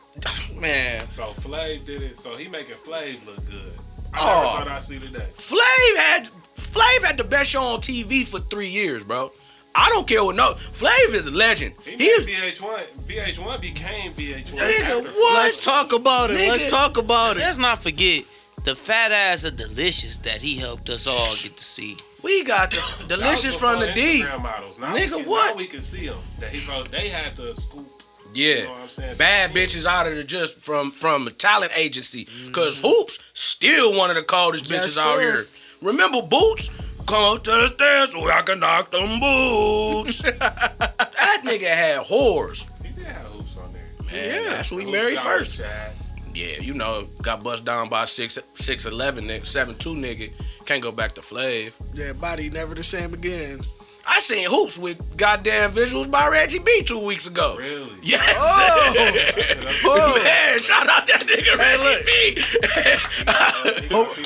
[0.60, 2.18] man, So Flav did it.
[2.18, 3.72] So he making Flav look good.
[4.14, 4.52] I Oh.
[4.52, 5.26] never thought I'd see today.
[5.34, 9.30] Flav had Flav had the best show on TV for three years, bro.
[9.74, 10.52] I don't care what no.
[10.54, 11.74] Flav is a legend.
[11.84, 12.26] He He made is
[12.60, 12.86] VH1.
[13.06, 14.44] VH1 became VH1.
[14.44, 15.42] Nigga, what?
[15.42, 16.36] Let's talk about it.
[16.48, 17.40] Let's talk about it.
[17.40, 18.24] Let's not forget
[18.64, 21.96] the fat ass of Deelishis that he helped us all get to see.
[22.22, 24.24] we got the Deelishis from the before D.
[24.42, 24.78] Models.
[24.78, 25.52] Now Nigga, can, what?
[25.54, 26.18] Now we can see them.
[26.40, 26.86] That he's on.
[26.90, 27.88] They had to scoop.
[28.34, 29.16] Yeah, You know what I'm saying?
[29.18, 32.24] bad bitches out of the just from from a talent agency.
[32.52, 32.86] Cause mm-hmm.
[32.86, 35.46] Hoopz still one of the coldest Yes, bitches out here.
[35.82, 36.70] Remember Boots?
[37.06, 40.22] Come up to the stairs so I can knock them boots.
[40.38, 42.64] that nigga had whores.
[42.84, 43.82] He did have Hoopz on there.
[44.06, 45.58] Man, yeah, that's who he married first.
[45.58, 45.92] Chad.
[46.34, 50.32] Yeah, you know, got bust down by six six eleven nigga, seven two nigga.
[50.64, 51.74] Can't go back to Flav.
[51.92, 53.60] Yeah, body never the same again.
[54.06, 57.56] I seen Hoopz with goddamn visuals by Reggie B two weeks ago.
[57.58, 57.92] Really?
[58.02, 58.36] Yes.
[58.40, 58.94] Oh,
[59.84, 60.22] oh.
[60.24, 62.42] Man, shout out that nigga Reggie B.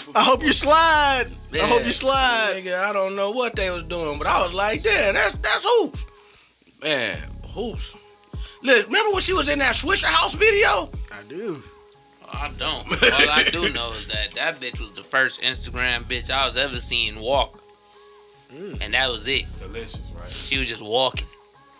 [0.15, 1.27] I hope you slide.
[1.53, 2.55] I hope you slide.
[2.57, 5.67] Nigga, I don't know what they was doing, but I was like, damn, that's that's
[5.67, 6.05] Hoopz.
[6.83, 7.19] Man,
[7.49, 7.97] Hoopz.
[8.63, 10.91] Look, remember when she was in that Swishahouse video?
[11.13, 11.63] I do.
[12.29, 12.87] I don't.
[13.03, 16.57] All I do know is that that bitch was the first Instagram bitch I was
[16.57, 17.63] ever seen walk.
[18.53, 18.81] Mm.
[18.81, 19.45] And that was it.
[19.59, 20.31] Deelishis, right?
[20.31, 21.29] She was just walking.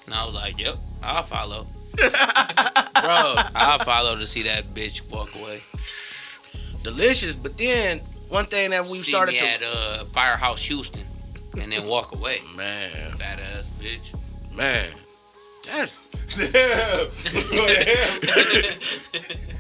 [0.07, 1.67] And I was like, yep, I'll follow.
[1.97, 5.63] Bro, I'll follow to see that bitch walk away.
[6.83, 7.37] Deelishis.
[7.41, 11.05] But then one thing that we see started me to at uh, Firehouse Houston
[11.61, 12.41] and then walk away.
[12.57, 14.15] Man, Fat ass bitch.
[14.57, 14.91] man.
[15.67, 16.07] That's
[16.37, 16.53] Damn.
[16.53, 16.61] Go
[17.67, 18.77] ahead.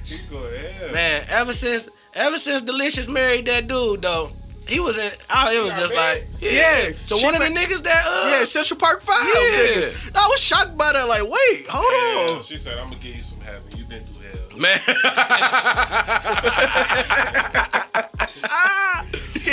[0.04, 0.92] He go ahead.
[0.92, 4.30] man, ever since ever since Deelishis married that dude though,
[4.68, 6.50] he was in oh it was just like yeah.
[6.52, 9.82] Yeah, So she one of the niggas that uh Yeah, Central Park Five Yeah.
[9.82, 10.10] niggas.
[10.14, 11.08] I was shocked by that.
[11.08, 11.92] Like, wait, hold
[12.28, 12.36] Damn.
[12.38, 12.42] on.
[12.44, 13.62] She said, "I'm gonna give you some heaven.
[13.76, 14.78] You've been through hell." man.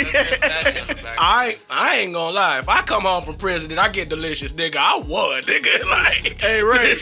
[1.16, 2.58] I I ain't gonna lie.
[2.58, 5.84] If I come home from prison and I get Deelishis, nigga, I won, nigga.
[5.88, 6.94] Like, Hey, Ray.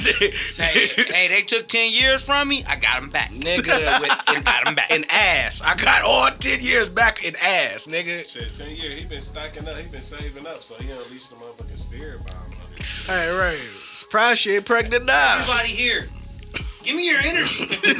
[0.56, 2.64] hey, hey, they took 10 years from me.
[2.68, 3.30] I got them back.
[3.30, 4.90] nigga, with in, Got 'em back.
[4.92, 5.60] in ass.
[5.62, 8.26] I got all ten years back in ass, nigga.
[8.28, 8.98] Shit, ten years.
[8.98, 9.76] He been stacking up.
[9.76, 12.36] He been saving up, so he unleashed the motherfucking spirit bomb.
[13.06, 13.56] Hey, Ray.
[13.56, 14.38] Surprise!
[14.38, 15.36] she ain't pregnant now.
[15.38, 16.06] Everybody here,
[16.82, 17.64] give me your energy.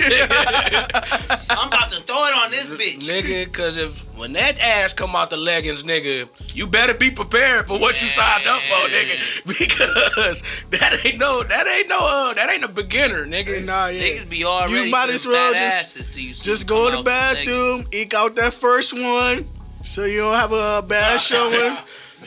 [1.51, 3.09] I'm about to throw it on this bitch.
[3.09, 7.67] Nigga, cause if when that ass come out the leggings, nigga, you better be prepared
[7.67, 9.43] for what you signed up for, nigga.
[9.63, 13.65] Because that ain't no, that ain't no, uh, that ain't a beginner, nigga.
[13.65, 14.03] Nah, yeah.
[14.03, 16.99] Niggas be already You might as well fat just- asses till you Just go come
[17.01, 19.49] in the out with bathroom, eke out that first one,
[19.83, 21.53] so you don't have a bad showing.
[21.53, 21.81] legs.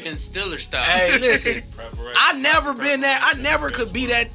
[0.04, 0.84] Ben Stiller style.
[0.84, 1.64] Hey, listen,
[2.18, 3.22] I never been that.
[3.24, 4.28] I never could be that.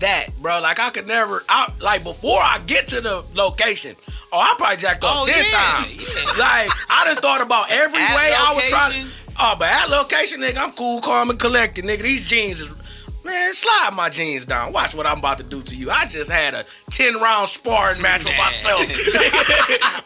[0.00, 3.94] That, bro, like I could never, I, like before I get to the location,
[4.32, 5.96] oh, I probably jacked off Oh, ten yeah, times.
[5.98, 6.42] yeah.
[6.42, 9.04] Like I done thought about every At way I was trying.
[9.04, 9.10] to?
[9.38, 12.02] Oh, but at location, nigga, I'm cool, calm, and collected, nigga.
[12.02, 12.74] These jeans is,
[13.24, 14.72] man, slide my jeans down.
[14.72, 15.90] Watch what I'm about to do to you.
[15.90, 18.82] I just had a ten round sparring match with myself.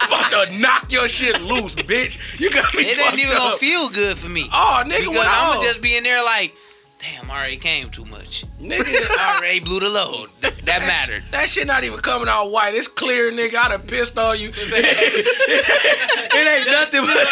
[0.07, 2.39] about to knock your shit loose, bitch.
[2.39, 2.81] You got me.
[2.83, 4.45] It ain't even gonna feel good for me.
[4.53, 6.53] Oh, nigga, because when I I'm gonna just be in there like,
[6.99, 8.45] damn, I already came too much.
[8.59, 8.83] nigga.
[9.19, 10.29] I already blew the load.
[10.41, 11.23] Th- that mattered.
[11.31, 12.73] That shit not even coming out white.
[12.73, 13.55] It's clear, nigga.
[13.55, 14.49] I done pissed on you.
[14.55, 17.27] it ain't nothing but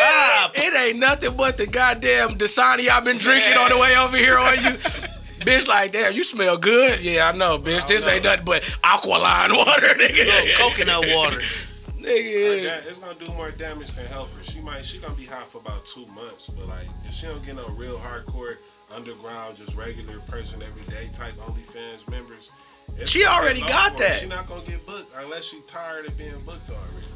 [0.00, 4.16] Ah, it ain't nothing but the goddamn Dasani I've been drinking on the way over
[4.16, 4.78] here on you.
[5.40, 7.00] bitch, like, damn, you smell good.
[7.00, 7.86] Yeah, I know, bitch.
[7.88, 10.54] This ain't nothing but alkaline water, nigga.
[10.56, 11.40] coconut water.
[12.08, 12.86] Nigga.
[12.86, 14.42] It's gonna do more damage than help her.
[14.44, 17.44] She might, she gonna be hot for about two months, but like, if she don't
[17.44, 18.56] get no real hardcore
[18.94, 22.50] underground, just regular person everyday type OnlyFans members,
[23.04, 24.20] She already got that.
[24.20, 27.06] She not gonna get booked unless she tired of being booked already.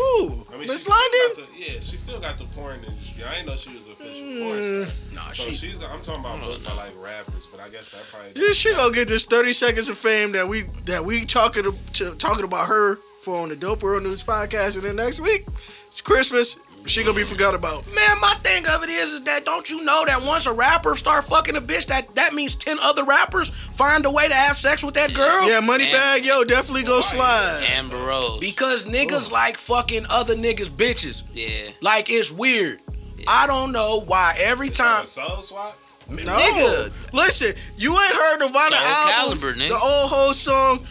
[0.00, 1.54] Ooh, I mean, Miss she still got London.
[1.58, 3.24] the- yeah, she still got the porn industry.
[3.24, 4.42] I didn't know she was official Mm.
[4.42, 4.96] porn star.
[5.24, 5.82] Nah, So she- she's.
[5.82, 8.30] I'm talking about booked by like rappers, but I guess that probably.
[8.40, 11.74] Yeah, she gonna get this thirty seconds of fame that we that we talking to,
[11.94, 15.44] to talking about her for on the Dope World News podcast, and then next week
[15.86, 16.58] it's Christmas.
[16.86, 17.84] She gonna be forgot about.
[17.88, 20.96] Man, my thing of it is, is that don't you know that once a rapper
[20.96, 24.56] start fucking a bitch, that that means ten other rappers find a way to have
[24.56, 25.46] sex with that girl.
[25.46, 27.66] Yeah, money And- bag, yo, definitely go slide.
[27.68, 28.40] Amber Rose.
[28.40, 31.24] Because niggas like fucking other niggas bitches.
[31.34, 31.72] yeah.
[31.82, 32.80] Like it's weird.
[33.26, 35.04] I don't know why every time.
[35.04, 35.76] Soul swap.
[36.08, 37.12] No, Nigga.
[37.12, 39.68] listen, you ain't heard Nirvana Soul album, Calibur, nigga.
[39.68, 40.86] the old whole song.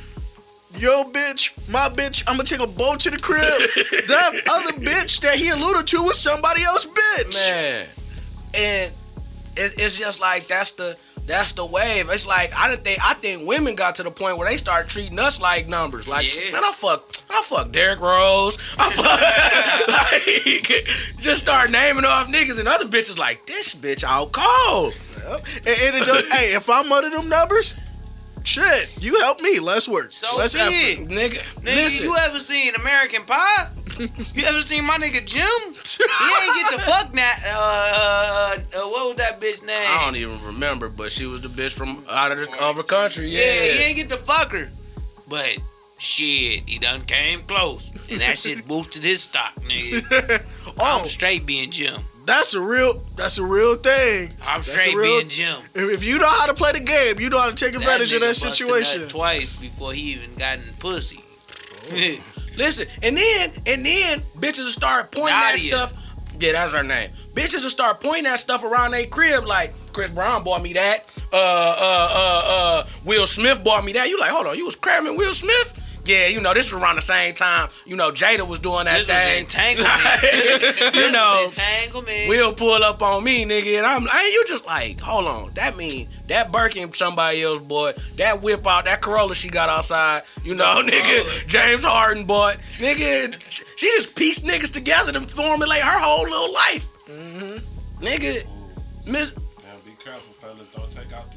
[0.75, 3.39] Yo, bitch, my bitch, I'm gonna take a boat to the crib.
[4.07, 7.49] that other bitch that he alluded to was somebody else, bitch.
[7.49, 7.87] Man.
[8.53, 8.93] And
[9.55, 12.09] it, it's just like that's the that's the wave.
[12.09, 14.87] It's like I didn't think I think women got to the point where they start
[14.87, 16.07] treating us like numbers.
[16.07, 16.51] Like Yeah.
[16.51, 18.57] man, I fuck I fuck Derrick Rose.
[18.77, 19.21] I fuck
[20.67, 24.97] like just start naming off niggas and other bitches like this bitch out cold.
[25.17, 25.45] Yep.
[25.57, 27.75] And, and it does, hey, if I'm under them numbers,
[28.47, 29.59] shit, you help me.
[29.59, 30.11] Let's work.
[30.13, 31.01] So Let's be effort.
[31.03, 31.07] it.
[31.09, 32.05] Nigga, Nigga, listen.
[32.05, 33.69] you ever seen American Pie?
[33.99, 35.43] you ever seen my nigga Jim?
[35.73, 37.43] He ain't get the fuck that.
[37.45, 37.49] Uh,
[38.77, 39.75] uh, uh, what was that bitch name?
[39.75, 42.83] I don't even remember, but she was the bitch from out of the of the
[42.83, 43.27] country.
[43.29, 44.69] Yeah, Yeah, he ain't get the fucker.
[45.27, 45.57] But
[45.97, 47.91] shit, he done came close.
[48.09, 50.43] And that shit boosted his stock, nigga.
[50.79, 51.99] oh, I'm straight being Jim.
[52.27, 54.33] That's a real that's a real thing.
[54.43, 55.57] I'm That's straight real- being Jim.
[55.73, 58.21] If, you know how to play the game, you know how to take advantage of
[58.21, 59.07] that situation.
[59.07, 61.23] twice before he even got in pussy.
[62.57, 65.67] Listen, and then and then bitches will start pointing at Nadia.
[65.71, 65.93] stuff.
[66.39, 67.09] Yeah, that's her name.
[67.33, 71.05] Bitches will start pointing at stuff around their crib like Chris Brown bought me that.
[71.31, 72.41] Uh uh uh
[72.83, 74.09] uh Will Smith bought me that.
[74.09, 75.73] You like, hold on, you was cramming Will Smith?
[76.07, 79.05] Yeah, you know, this was around the same time, you know, Jada was doing that
[79.05, 79.39] This was thing.
[79.41, 80.95] entanglement.
[80.95, 82.29] you know, entanglement.
[82.29, 85.75] Will pull up on me, nigga, and I'm and you just like, hold on, that
[85.77, 90.55] mean that Birkin somebody else boy, that whip out, that Corolla she got outside, you
[90.55, 95.99] know, nigga, James Harden bought, nigga, she she just pieced niggas together to formulate her
[95.99, 98.03] whole little life, Mm-hmm.
[98.05, 98.45] nigga,
[99.05, 100.69] Miss, Damn, be careful, fellas.
[100.69, 101.36] Don't take out the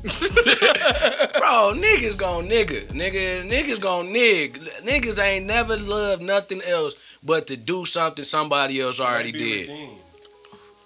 [1.38, 7.46] bro, niggas gon' nigga, nigga, niggas gon' nig, niggas ain't never loved nothing else but
[7.46, 9.68] to do something somebody else already Can they be did.
[9.68, 9.98] Redeemed?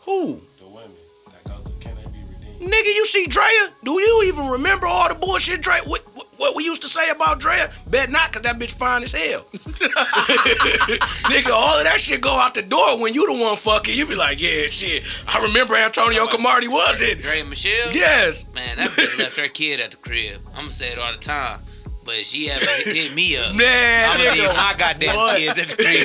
[0.00, 0.40] Who?
[2.64, 3.72] Nigga, you see Drea?
[3.82, 5.80] Do you even remember all the bullshit Drea?
[5.86, 7.70] What, what, what we used to say about Drea?
[7.86, 9.42] Bet not, cause that bitch fine as hell.
[11.30, 13.94] Nigga, all of that shit go out the door when you the one fucking.
[13.96, 15.04] You be like, yeah, shit.
[15.28, 17.20] I remember Antonio Camardi was it.
[17.20, 17.92] Dre and Michelle?
[17.92, 18.46] Yes.
[18.54, 20.40] Man, that bitch left her kid at the crib.
[20.54, 21.60] I'ma say it all the time.
[22.04, 23.54] But she ever hit me up.
[23.54, 25.38] Man, I'ma leave my goddamn What?
[25.38, 26.04] kids at the crib.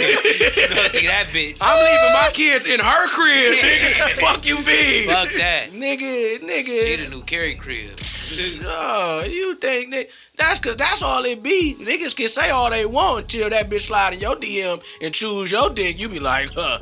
[0.73, 1.57] Go see that bitch.
[1.61, 4.09] I'm leaving my kids in her crib, nigga.
[4.21, 5.05] Fuck you, B.
[5.05, 5.69] Fuck that.
[5.73, 6.65] Nigga, nigga.
[6.83, 7.99] She the new Carrie crib.
[8.63, 11.75] Oh, you think that that's cause that's all it be.
[11.79, 15.51] Niggas can say all they want until that bitch slide in your DM and choose
[15.51, 15.99] your dick.
[15.99, 16.79] You be like, huh.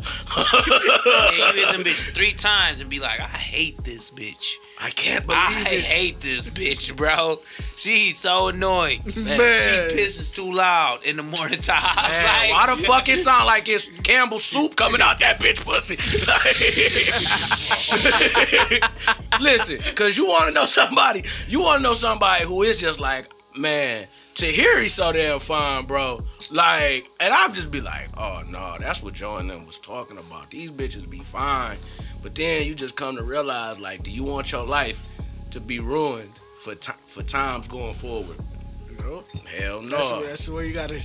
[0.68, 4.56] Yeah, you hit them bitch three times and be like, I hate this bitch.
[4.80, 5.84] I can't believe I it.
[5.84, 7.38] hate this bitch, bro.
[7.78, 9.04] She's so annoying.
[9.16, 9.38] Man.
[9.38, 11.96] She pisses too loud in the morning time.
[12.10, 15.64] Man, Like, why the fuck it sound like it's Campbell soup coming out that bitch
[15.64, 15.96] pussy?
[19.40, 24.08] Listen, cause you wanna know somebody, you wanna know somebody who is just like, man,
[24.34, 26.24] Tahiry's so damn fine, bro.
[26.52, 30.18] Like, and I'll just be like, oh no, that's what Joe and them was talking
[30.18, 30.50] about.
[30.50, 31.78] These bitches be fine.
[32.24, 35.04] But then you just come to realize, like, do you want your life
[35.52, 38.36] to be ruined for ti for times going forward?
[39.00, 39.26] Nope.
[39.58, 39.90] Hell no.
[39.90, 41.02] That's, where, that's where you gotta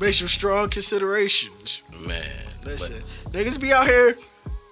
[0.00, 1.82] make some strong considerations.
[2.06, 2.24] man.
[2.64, 4.16] Listen, niggas be out here,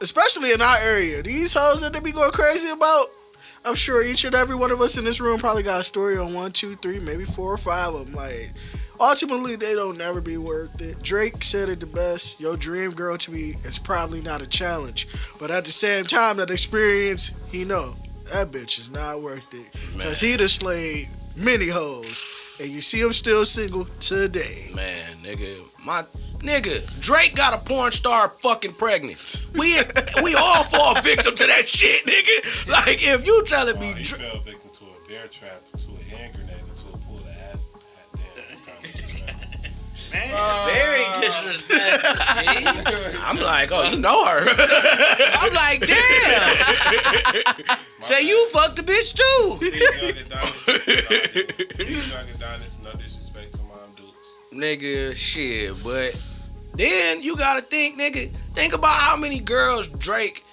[0.00, 1.22] especially in our area.
[1.22, 3.06] These hoes that they be going crazy about.
[3.64, 6.16] I'm sure each and every one of us in this room probably got a story
[6.18, 8.14] on one, two, three, maybe four or five of them.
[8.14, 8.50] Like,
[8.98, 11.00] ultimately, they don't never be worth it.
[11.02, 12.40] Drake said it the best.
[12.40, 15.06] Your dream girl to me is probably not a challenge,
[15.38, 17.94] but at the same time, that experience, he know
[18.32, 23.00] that bitch is not worth it because he done slayed many hoes, and you see
[23.00, 24.70] him still single today.
[24.74, 26.04] Man, nigga, my
[26.38, 29.46] nigga, Drake got a porn star fucking pregnant.
[29.54, 29.76] We
[30.22, 32.68] we all fall victim to that shit, nigga.
[32.70, 35.88] Like if you telling me, Wow, he Dra- fell victim to a bear trap, to
[36.00, 36.32] a hand
[40.12, 40.20] disrespectful.
[40.20, 43.18] Man, uh, very disrespectful, G.
[43.22, 44.40] I'm like, oh, you know her.
[45.40, 47.76] I'm like, damn.
[48.02, 49.58] Say you fucked the bitch too.
[49.64, 51.74] Young Adonis.
[51.74, 52.80] Please, young Adonis.
[52.82, 54.36] No disrespect to mom dudes.
[54.52, 56.20] nigga, shit, but
[56.74, 60.44] then you gotta think, nigga, think about how many girls Drake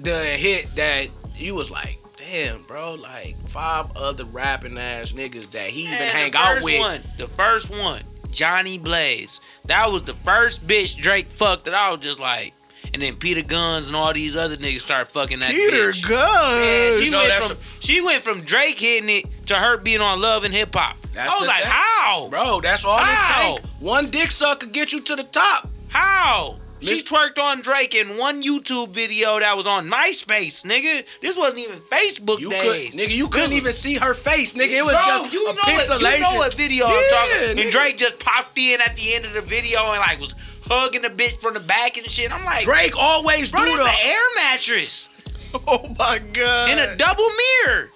[0.00, 5.68] done hit that you was like, damn, bro, like five other rapping ass niggas that
[5.68, 6.78] he even Man, hang out with.
[6.80, 8.02] One, the first one,
[8.32, 9.40] Johnny Blaze.
[9.66, 12.54] That was the first bitch Drake fucked that I was just like.
[12.92, 16.02] And then Peter Gunz and all these other niggas start fucking that Peter bitch.
[16.04, 16.60] Gunz.
[16.60, 20.20] Man, she, No, went from, she went from Drake hitting it to her being on
[20.20, 20.96] Love and Hip Hop.
[21.18, 21.72] I was like, thing.
[21.72, 22.28] how?
[22.28, 23.54] Bro, that's all How?
[23.54, 23.66] it take.
[23.80, 25.68] One dick sucker get you to the top.
[25.88, 26.56] How?
[26.82, 31.04] She twerked on Drake in one YouTube video that was on MySpace, nigga.
[31.20, 32.90] This wasn't even Facebook You days.
[32.90, 34.78] could, nigga, you couldn't even see her face, nigga.
[34.78, 36.14] It was Bro, just you a know pixelation.
[36.16, 37.62] You know what video I'm Yeah, talking nigga.
[37.62, 41.02] And Drake just popped in at the end of the video and like was hugging
[41.02, 42.32] the bitch from the back and shit.
[42.32, 45.08] I'm like, Drake always bro, do this an air mattress
[45.66, 46.70] Oh my god.
[46.70, 47.28] In a double
[47.66, 47.90] mirror.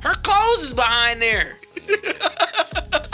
[0.00, 1.58] Her clothes is behind there.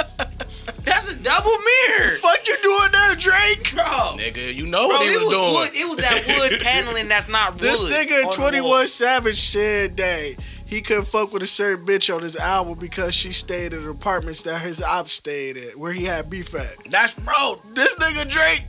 [0.85, 2.11] That's a double mirror.
[2.19, 3.75] Fuck you doing there, Drake?
[3.75, 3.85] Bro.
[4.19, 5.55] Nigga, you know Bro, what he it was, was doing.
[5.55, 5.71] wood.
[5.75, 7.61] It was that wood paneling that's not wood.
[7.63, 8.87] This nigga 21.
[8.87, 13.33] Savage said that he couldn't fuck with a certain bitch on his album because she
[13.33, 16.77] stayed at apartments that his ops stayed at, where he had beef at.
[16.91, 17.61] That's bro.
[17.75, 18.67] This nigga Drake,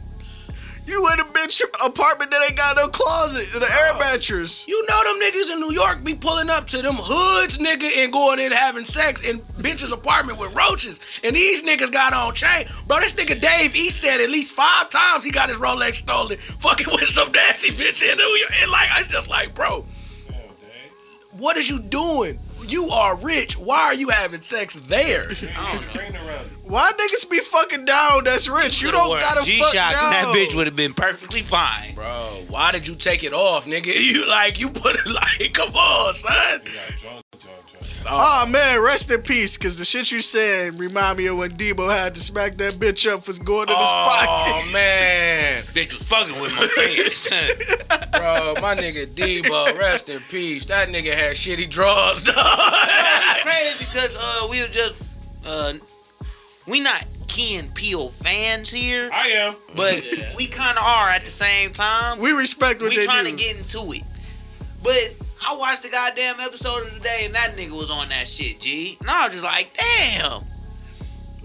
[0.87, 3.99] you in a bitch apartment that ain't got no closet and an air oh.
[3.99, 4.67] mattress.
[4.67, 8.11] You know them niggas in New York be pulling up to them hoods, nigga, and
[8.11, 11.21] going in having sex in bitches' apartment with roaches.
[11.23, 12.67] And these niggas got on chain.
[12.87, 16.37] Bro, this nigga Dave E said at least five times he got his Rolex stolen
[16.39, 18.51] fucking with some nasty bitch in New York.
[18.61, 19.85] And like, I was just like, bro,
[20.27, 22.39] Damn, what is you doing?
[22.67, 23.57] You are rich.
[23.57, 25.29] Why are you having sex there?
[25.57, 26.19] I don't know.
[26.63, 28.81] Why niggas be fucking down that's rich?
[28.81, 30.13] You don't gotta G fuck Shock down.
[30.13, 31.93] and that bitch would have been perfectly fine.
[31.93, 33.93] Bro, why did you take it off, nigga?
[34.05, 35.05] You like, you put it
[35.41, 37.21] like, come on, son.
[38.07, 41.89] Oh man, rest in peace, cause the shit you said remind me of when Deebo
[41.95, 44.71] had to smack that bitch up for going in his Oh, pocket.
[44.73, 45.61] man.
[45.63, 47.29] Bitch was fucking with my pants.
[48.19, 50.65] Bro, my nigga Deebo, rest in peace.
[50.65, 52.35] That nigga had shitty drawers, dog.
[52.37, 54.95] it's crazy because uh, we were just
[55.45, 55.73] uh,
[56.67, 59.55] we not Key and Peele fans here, I am.
[59.75, 60.01] but
[60.37, 62.19] we kind of are at the same time.
[62.19, 63.31] We respect what they do we trying do.
[63.31, 64.03] to get into it,
[64.83, 65.13] but
[65.47, 68.59] I watched the goddamn episode of the day and that nigga was on that shit,
[68.59, 68.97] G.
[68.99, 70.43] And I was just like, damn,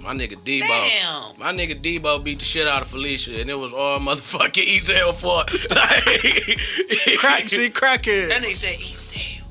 [0.01, 0.61] My nigga Deebo.
[0.67, 1.39] damn.
[1.39, 5.13] My nigga Deebo beat the shit out of Felicia, and it was all motherfucking Ezal
[5.13, 5.45] for
[5.77, 8.29] like, Crack, see, crackhead.
[8.29, 9.43] That nigga said Ezal.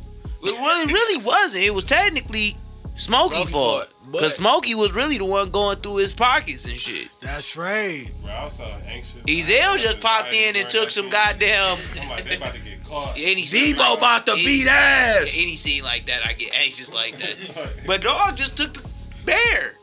[0.42, 1.66] It really, really wasn't.
[1.66, 2.56] It was technically
[3.00, 3.88] Smokey Smokey fault.
[4.12, 7.10] fault, Cause Smokey was really the one going through his pockets and shit.
[7.22, 8.12] That's right.
[8.22, 9.16] Bro, I was so anxious.
[9.22, 11.78] Ezal just popped in and took some goddamn.
[12.02, 13.14] I'm like, they about to get caught.
[13.18, 15.34] Any scene, Deebo about to beat scene- ass.
[15.38, 17.36] Any scene like that, I get anxious like that.
[17.88, 18.90] But dog just took the
[19.26, 19.76] bear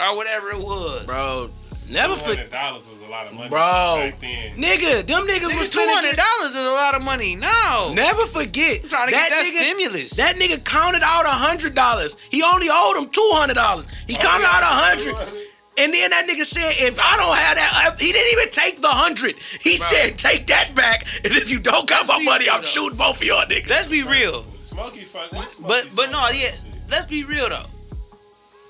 [0.00, 1.06] or whatever it was.
[1.06, 1.50] Bro,
[1.88, 2.50] never Two forget.
[2.50, 3.96] dollars was a lot of money Bro.
[4.00, 4.56] back then.
[4.56, 7.36] Nigga, them niggas was Niggas, two trying hundred to dollars is a lot of money.
[7.36, 8.82] No, Never forget.
[8.82, 10.10] I'm trying to get that nigga, stimulus.
[10.16, 12.16] That nigga counted out a hundred dollars.
[12.30, 13.86] He only owed him two hundred dollars.
[14.06, 15.42] He oh, counted out a hundred.
[15.78, 18.88] And then that nigga said, if I don't have that, he didn't even take the
[18.88, 19.36] hundred.
[19.60, 21.06] He said, take that back.
[21.22, 22.66] And if you don't got my money, I'm though.
[22.66, 23.68] shooting both of y'all niggas.
[23.68, 24.46] Let's be real.
[24.60, 25.30] Smokey fuck.
[25.66, 26.48] But but no, yeah.
[26.90, 27.66] Let's be real though.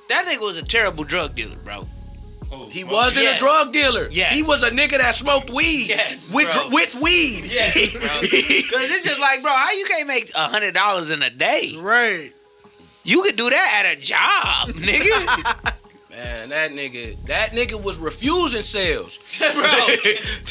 [0.09, 1.87] That nigga was a terrible drug dealer, bro.
[2.71, 3.37] He wasn't Yes.
[3.37, 4.09] a drug dealer.
[4.11, 4.35] Yes.
[4.35, 5.89] He was a nigga that smoked weed.
[5.89, 7.45] Yes, with, dr- with weed.
[7.47, 7.73] Yes.
[8.71, 11.73] Cause it's just like, bro, how you can't make a hundred dollars in a day?
[11.81, 12.33] Right.
[13.05, 15.73] You could do that at a job, nigga.
[16.11, 19.19] Man, that nigga, that nigga was refusing sales.
[19.39, 19.53] bro,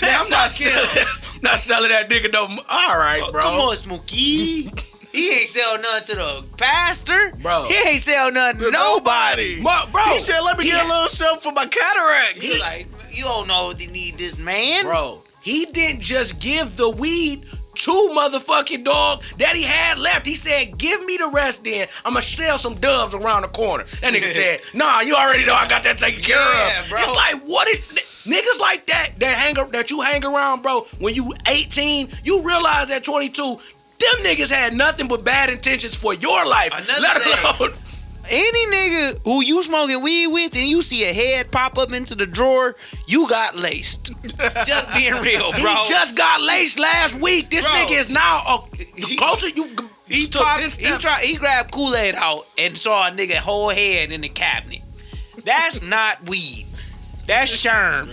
[0.01, 1.07] Man, I'm not selling,
[1.41, 2.47] not selling that nigga no.
[2.47, 3.41] mo- All right, oh, bro.
[3.41, 4.69] Come on, Smokey.
[5.15, 7.33] He ain't sell nothing to the pastor.
[7.41, 7.65] Bro.
[7.69, 9.61] He ain't sell nothing to nobody.
[9.61, 10.01] Mo- bro.
[10.13, 13.47] He said, "Let me get a little something for my cataracts." He like, you don't
[13.47, 14.85] know they need this man.
[14.85, 17.45] Bro, he didn't just give the weed
[17.75, 20.25] to motherfucking dog that he had left.
[20.25, 23.83] He said, "Give me the rest, then I'm gonna sell some dubs around the corner."
[24.01, 26.99] That nigga said, "Nah, you already know I got that taken care Yeah, of." bro.
[27.01, 27.79] It's like what is
[28.25, 30.81] niggas like that that hang that you hang around, bro.
[30.99, 33.59] When you 18, you realize at 22.
[33.99, 37.65] Them niggas had nothing but bad intentions for your life, Another let thing.
[37.67, 37.77] alone
[38.29, 42.15] Any nigga who you smoking weed with and you see a head pop up into
[42.15, 42.75] the drawer,
[43.07, 44.11] you got laced.
[44.65, 45.59] Just being real, bro.
[45.59, 45.83] He bro.
[45.87, 47.51] just got laced last week.
[47.51, 47.75] This Bro.
[47.77, 49.69] nigga is now uh, the closer you
[50.07, 53.69] he took popped, 10 he tried he grabbed Kool-Aid out and saw a nigga whole
[53.69, 54.81] head in the cabinet.
[55.43, 56.65] That's not weed.
[57.27, 58.09] That's sherm.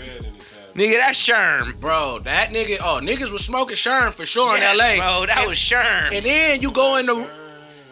[0.74, 1.00] Red in the cabinet.
[1.00, 1.80] Nigga, that's sherm.
[1.80, 5.04] Bro, that nigga, oh, niggas was smoking Sherm for sure Yes, in LA.
[5.04, 6.12] Bro, that and, was sherm.
[6.16, 7.28] And then you go in the,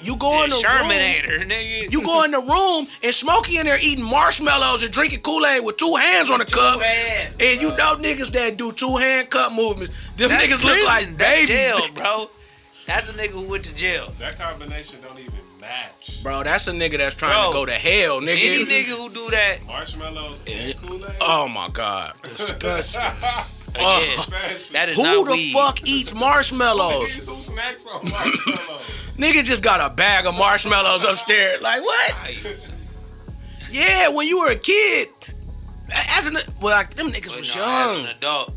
[0.02, 1.92] you go in the room, nigga.
[1.92, 5.62] you go in the room and Smokey in there eating marshmallows and drinking Kool Aid
[5.64, 6.80] with two hands on the cup.
[6.80, 10.10] hands, and you know niggas that do two hand cup movements.
[10.16, 11.48] Them That's niggas look like That's babies.
[11.50, 12.30] jail, bro.
[12.86, 14.10] That's a nigga who went to jail.
[14.18, 15.32] That combination don't even
[15.70, 16.22] match.
[16.22, 18.62] Bro, that's a nigga that's trying Bro, to go to hell, nigga.
[18.62, 21.14] Any nigga who do that, Marshmallows and eh, Kool-Aid.
[21.20, 22.14] Oh my god.
[22.22, 23.02] Disgusting.
[23.72, 24.26] Again,
[24.72, 25.52] that is Who not the weed.
[25.52, 27.24] fuck eats marshmallows?
[27.24, 29.12] Some snacks on marshmallows.
[29.16, 31.62] Nigga just got a bag of marshmallows upstairs.
[31.62, 32.14] Like what?
[33.70, 35.08] Yeah, when you were a kid.
[36.16, 38.52] As an well, like, them niggas But was no, as an adult,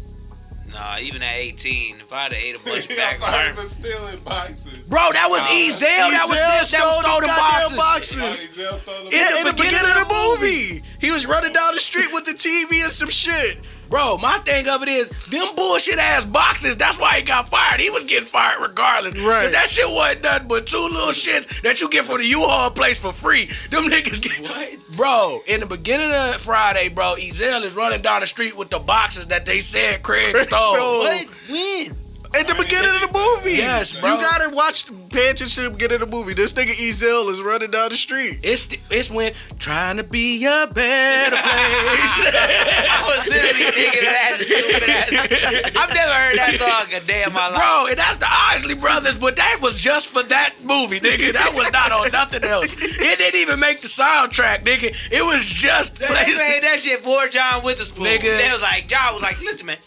[0.73, 3.55] nah, even at 18, if I'd have ate a bunch of Yeah, bag of I've
[3.55, 4.89] marshmallows, been stealing boxes.
[4.89, 5.81] Bro, that was Ezal.
[5.85, 6.71] That was Ezal this.
[6.71, 7.77] That was stole the stolen boxes.
[7.77, 8.57] boxes.
[8.57, 11.53] Ezal stole the In In, the in the beginning of the movie, he was running
[11.53, 13.61] down the street with the TV and some shit.
[13.89, 17.79] Bro, my thing of it is, them bullshit ass boxes, that's why he got fired.
[17.79, 19.13] He was getting fired regardless.
[19.21, 19.51] Right.
[19.51, 22.99] That shit wasn't nothing but two little shits that you get from the U-Haul place
[22.99, 23.49] for free.
[23.69, 24.39] Them niggas get.
[24.41, 24.97] What?
[24.97, 28.79] Bro, in the beginning of Friday, bro, Ezal is running down the street with the
[28.79, 30.75] boxes that they said Craig, Craig stole.
[30.75, 30.99] stole.
[30.99, 31.27] What?
[31.49, 32.02] When?
[32.35, 33.57] At the beginning of the movie.
[33.57, 34.09] Yes, bro.
[34.15, 36.33] You gotta watch, pay attention to the beginning of the movie.
[36.33, 38.39] This nigga Ezal is running down the street.
[38.41, 41.43] It's it's when trying to be a better place.
[42.33, 45.77] I was literally thinking of that stupid ass.
[45.77, 47.61] I've never heard that song a day in my life.
[47.61, 51.33] Bro, and that's the Isley Brothers, but that was just for that movie, nigga.
[51.33, 52.73] That was not on nothing else.
[52.81, 54.89] It didn't even make the soundtrack, nigga.
[55.11, 58.05] It was just They placed- made that shit for John Witherspoon.
[58.05, 58.21] Nigga.
[58.41, 59.77] They was like, John was like, listen, man,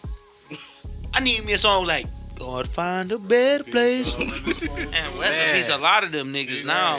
[1.12, 2.06] I need me a song like
[2.38, 4.16] God find a better place.
[4.18, 6.98] Man, Man, rest in peace, a lot of them niggas now.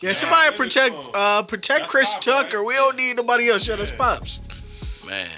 [0.00, 2.42] Yeah, somebody niggas protect uh protect That's Chris Pop, right?
[2.50, 2.64] Tucker.
[2.64, 3.64] We don't need nobody else.
[3.64, 4.40] Shut us pops.
[5.06, 5.28] Man,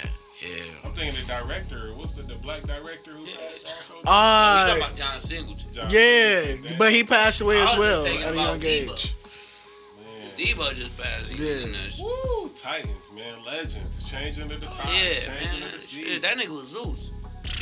[0.43, 0.49] yeah.
[0.85, 1.93] I'm thinking the director.
[1.95, 3.95] What's the, the black director who passed also?
[3.99, 5.73] We talking Uh about John Singleton.
[5.73, 6.77] John yeah, Singleton.
[6.79, 8.93] but he passed away as well thinking at a about young Deebo.
[8.95, 9.15] age.
[9.99, 10.31] Man.
[10.37, 11.31] Deebo just passed.
[11.31, 12.05] He was in that shit.
[12.05, 15.63] Woo, Titans, man, legends, changing of the times, Yeah, changing man.
[15.69, 16.23] of the Shit, seasons.
[16.23, 17.13] that nigga was Zeus.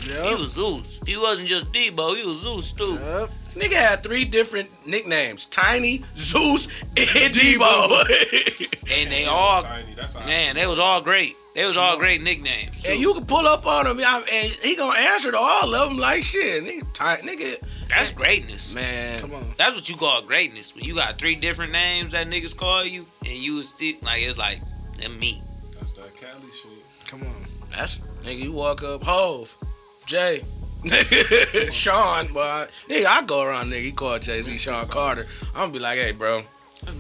[0.00, 1.00] He was Zeus.
[1.06, 2.16] He wasn't just Deebo.
[2.16, 2.94] He was Zeus too.
[2.94, 3.30] Yep.
[3.54, 6.66] Nigga had three different nicknames: Tiny, Zeus,
[6.96, 8.68] and Deebo.
[8.94, 11.34] And they all, Tiny, that's man, they was all great.
[11.54, 12.84] They was all great nicknames.
[12.86, 14.24] and you can pull up on him, and
[14.62, 16.62] he gonna answer to all of them like shit.
[16.62, 18.74] Nigga, ti- nigga, That's greatness.
[18.74, 19.18] man.
[19.20, 19.44] Come on.
[19.56, 20.74] That's what you call greatness.
[20.74, 24.20] When you got three different names that niggas call you, and you was still like
[24.22, 24.60] it's like
[24.98, 25.42] them me.
[25.78, 26.84] That's that Cali shit.
[27.06, 27.46] Come on.
[27.70, 28.38] That's nigga.
[28.40, 29.56] You walk up, Hove,
[30.12, 30.44] Jay,
[31.72, 32.66] Sean, boy.
[32.86, 33.80] Nigga, I go around nigga.
[33.80, 35.26] He called Jay Z Shawn Carter.
[35.54, 36.42] I'm gonna be like, hey, bro.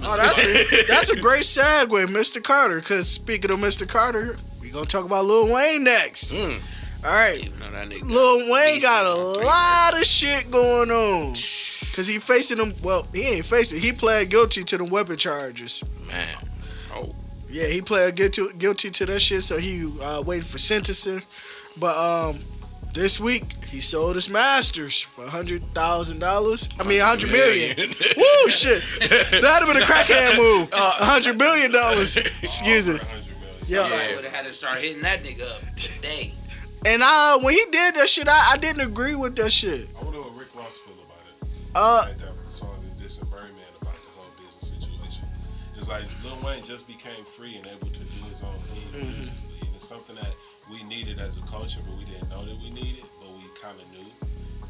[0.02, 2.42] Oh, that's a, that's a great segue, Mr.
[2.42, 2.76] Carter.
[2.76, 3.86] Because speaking of Mr.
[3.86, 6.32] Carter, we gonna talk about Lil Wayne next.
[6.32, 6.58] Mm.
[7.04, 8.00] All right, Even though that nigga.
[8.00, 11.32] Lil Wayne got a lot of shit going on.
[11.34, 12.72] Cause he facing them.
[12.82, 13.80] Well, he ain't facing.
[13.80, 15.84] He pled guilty to the weapon charges.
[16.08, 16.34] Man.
[16.94, 17.14] Oh.
[17.50, 19.42] Yeah, he pled guilty guilty to that shit.
[19.42, 21.20] So he uh, waiting for sentencing.
[21.78, 22.40] But um,
[22.92, 26.68] this week he sold his masters for hundred thousand dollars.
[26.78, 27.76] I mean, a hundred million.
[28.16, 28.82] Woo, shit.
[29.30, 30.68] That'd have been a crackhead move.
[30.72, 32.16] A hundred billion dollars.
[32.16, 32.94] Excuse me.
[32.94, 33.56] Over 100 million.
[33.66, 33.82] Yeah.
[33.84, 36.32] Somebody would have had to start hitting that nigga up today.
[36.84, 39.88] And uh, when he did that shit, I, I didn't agree with that shit.
[39.98, 41.48] I wonder what Rick Ross feel about it.
[41.74, 45.26] Uh, like that song that dissing Birdman about the whole business situation.
[45.76, 49.64] It's like Lil Wayne just became free and able to do his own thing Mm-hmm.
[49.64, 50.34] and it's something that
[50.72, 53.78] we needed as a culture, but we didn't know that we needed, but we kind
[53.78, 54.10] of knew.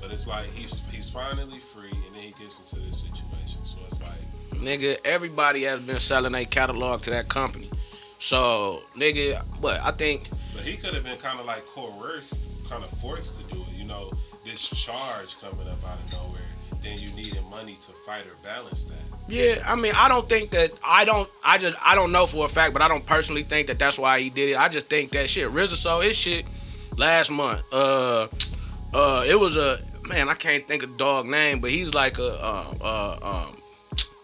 [0.00, 3.64] But it's like he's he's finally free, and then he gets into this situation.
[3.64, 4.20] So it's like
[4.52, 7.70] Nigga, everybody has been selling a catalog to that company.
[8.18, 12.84] So, nigga, but I think But he could have been kind of like coerced, kind
[12.84, 13.76] of forced to do it.
[13.76, 14.12] You know,
[14.44, 16.41] this charge coming up out of nowhere.
[16.82, 18.98] Then you needed money to fight or balance that.
[19.28, 21.28] Yeah, I mean, I don't think that I don't.
[21.44, 23.98] I just I don't know for a fact, but I don't personally think that that's
[23.98, 24.56] why he did it.
[24.56, 25.48] I just think that shit.
[25.48, 26.44] RZA sold his shit
[26.96, 27.62] last month.
[27.72, 28.26] Uh,
[28.92, 29.78] uh, it was a
[30.08, 30.28] man.
[30.28, 33.56] I can't think of the dog name, but he's like a uh, uh, um,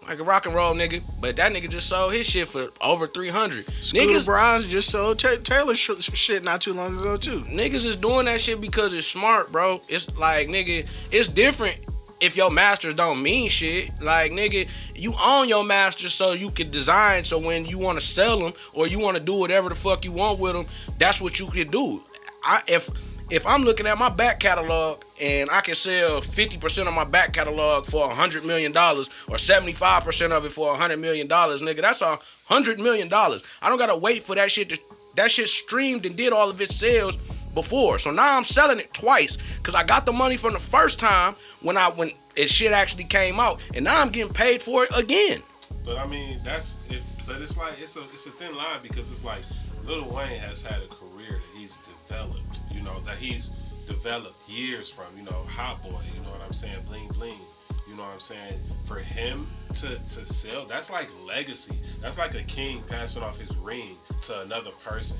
[0.09, 1.01] like a rock and roll nigga.
[1.21, 3.67] But that nigga just sold his shit for over three hundred.
[3.67, 7.41] Niggas, Brauns just sold Ta- Taylor sh- shit not too long ago too.
[7.43, 9.81] niggas is doing that shit because it's smart, bro.
[9.89, 11.79] It's like nigga, it's different
[12.21, 13.91] if your masters don't mean shit.
[14.01, 17.25] Like nigga, you own your masters so you can design.
[17.25, 20.05] So when you want to sell them or you want to do whatever the fuck
[20.05, 20.67] you want with them,
[20.99, 22.03] that's what you can do.
[22.45, 22.91] I if
[23.31, 27.35] if I'm looking at my back catalog and I can sell 50% of my back
[27.35, 32.01] catalog for a $100 million or 75% of it for a $100 million, nigga, that's
[32.01, 33.13] a $100 million.
[33.13, 34.81] I don't got to wait for that shit to,
[35.17, 37.19] that shit streamed and did all of its sales
[37.59, 37.99] before.
[37.99, 41.35] So now I'm selling it twice because I got the money from the first time
[41.61, 44.97] when I, when it shit actually came out and now I'm getting paid for it
[44.97, 45.43] again.
[45.85, 47.03] But I mean, that's it.
[47.27, 49.43] But it's like it's a it's a thin line because it's like
[49.85, 52.61] Lil Wayne has had a career that he's developed.
[52.71, 53.49] You know that he's
[53.89, 55.07] developed years from.
[55.17, 56.01] You know, Hot Boy.
[56.15, 56.79] You know what I'm saying?
[56.87, 57.41] Bling bling.
[57.89, 58.61] You know what I'm saying?
[58.85, 61.77] For him to to sell, that's like legacy.
[62.01, 65.19] That's like a king passing off his ring to another person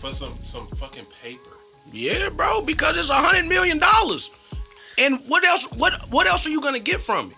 [0.00, 1.50] for some some fucking paper.
[1.92, 4.30] Yeah, bro, because it's a hundred million dollars.
[4.98, 5.66] And what else?
[5.72, 7.36] What what else are you gonna get from it?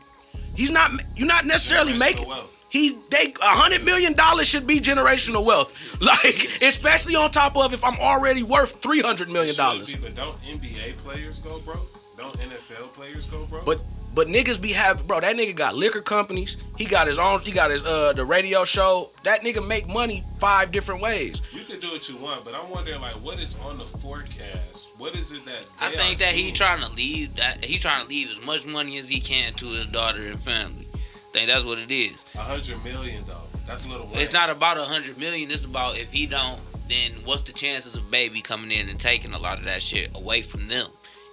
[0.54, 0.90] He's not.
[1.16, 2.26] You're not necessarily making.
[2.28, 2.48] wealth.
[2.68, 5.72] He's they a hundred million dollars should be generational wealth.
[6.02, 9.94] Like especially on top of if I'm already worth three hundred million dollars.
[9.94, 12.00] But don't NBA players go broke?
[12.16, 13.64] Don't NFL players go broke?
[13.64, 13.80] But
[14.14, 15.20] but niggas be have bro.
[15.20, 16.56] That nigga got liquor companies.
[16.76, 17.40] He got his own.
[17.40, 19.10] He got his uh the radio show.
[19.24, 21.42] That nigga make money five different ways.
[21.52, 23.86] You could could do what you want, but I'm wondering like what is on the
[23.86, 24.88] forecast?
[24.98, 27.34] What is it that I think are that he trying to leave.
[27.36, 30.38] That he trying to leave as much money as he can to his daughter and
[30.38, 30.86] family.
[30.94, 32.24] I think that's what it is.
[32.34, 33.40] a hundred million though.
[33.66, 34.08] That's a little.
[34.12, 35.50] It's not about a hundred million.
[35.50, 39.32] It's about if he don't, then what's the chances of baby coming in and taking
[39.32, 40.86] a lot of that shit away from them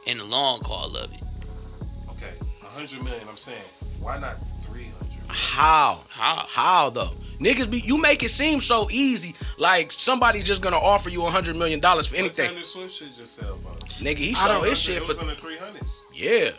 [0.08, 1.20] in the long haul of it?
[2.84, 2.86] Okay.
[2.86, 3.28] A hundred million.
[3.30, 3.62] I'm saying
[4.00, 5.20] why not three hundred?
[5.28, 6.02] How?
[6.10, 6.46] How?
[6.48, 7.12] How though?
[7.40, 11.30] Niggas be you make it seem so easy, like somebody's just gonna offer you a
[11.30, 12.50] hundred million dollars for anything.
[12.50, 13.70] Taylor Swift shit just sell for.
[14.04, 16.04] Nigga, he I sold don't his know, shit it was for in the three hundreds.
[16.14, 16.50] yeah,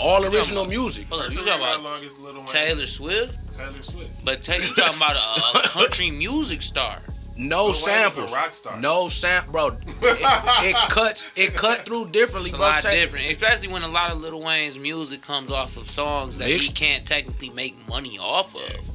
[0.00, 1.06] all original music.
[1.08, 2.46] Hold up, you talking about long is Lil Wayne?
[2.46, 3.36] Taylor Swift?
[3.52, 4.24] Taylor Swift.
[4.24, 7.00] But Taylor, you talking about a, a country music star?
[7.38, 8.34] No Lil Wayne is a samples.
[8.34, 8.80] rock star.
[8.80, 9.66] No sam, bro.
[9.68, 11.26] It, it cuts.
[11.36, 12.66] It cut through differently, It's a bro.
[12.66, 16.38] lot Tay- different, especially when a lot of Lil Wayne's music comes off of songs
[16.38, 18.90] that he can't technically make money off of.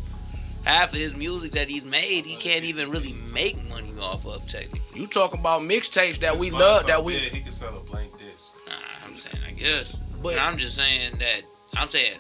[0.66, 4.48] Half of his music that he's made, he can't even really make money off of
[4.48, 4.82] technically.
[5.00, 7.14] You talking about mixtapes that we love, that we.
[7.14, 8.54] big, he could sell a blank disc.
[8.68, 8.74] Nah,
[9.06, 9.94] I'm saying, I guess.
[9.94, 11.42] But- But I'm just saying that
[11.76, 12.18] I'm saying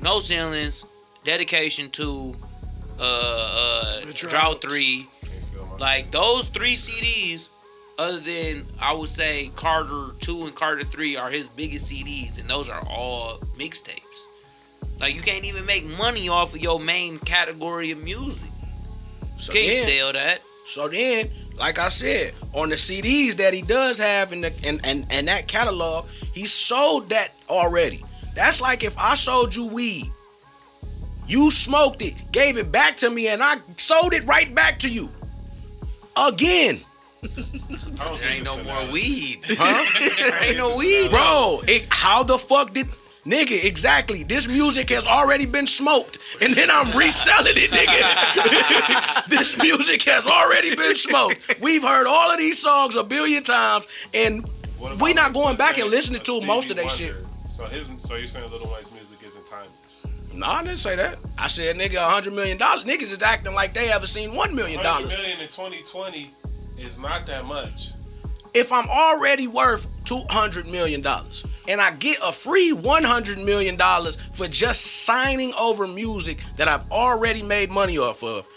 [0.00, 0.84] no ceilings,
[1.24, 2.34] dedication to
[3.00, 7.48] uh uh three, Can't feel my like those three CDs.
[7.98, 12.48] Other than I would say Carter two and Carter three are his biggest CDs, and
[12.48, 14.26] those are all mixtapes.
[14.98, 18.48] Like you can't even make money off of your main category of music.
[19.38, 20.40] So Can't then, sell that.
[20.66, 24.80] so then, like I said, on the CDs that he does have in the and
[24.84, 28.02] and and that catalog, he sold that already.
[28.34, 30.10] That's like if I sold you weed,
[31.30, 34.88] you smoked it, gave it back to me, and I sold it right back to
[34.88, 35.08] you
[36.26, 36.80] again.
[37.22, 39.40] I don't There ain't no more an- weed.
[39.48, 40.30] Huh?
[40.30, 41.10] there ain't no weed.
[41.10, 42.86] Bro, it, how the fuck did
[43.24, 44.22] nigga exactly?
[44.24, 49.26] This music has already been smoked, and then I'm reselling it, nigga.
[49.28, 51.60] this music has already been smoked.
[51.60, 54.44] We've heard all of these songs a billion times, and
[54.80, 57.14] we about, not going back and listening a to most of that shit.
[57.46, 59.79] So his, so you're saying Lil Wayne's music isn't timeless?
[60.40, 61.18] No, I didn't say that.
[61.38, 62.84] I said nigga, hundred million dollars.
[62.84, 65.14] Niggas is acting like they haven't seen one million Hundred dollars.
[65.14, 66.30] million in 2020
[66.78, 67.90] is not that much.
[68.54, 73.38] if I'm already worth two hundred million dollars and I get a free one hundred
[73.38, 78.48] million dollars for just signing over music that I've already made money off of,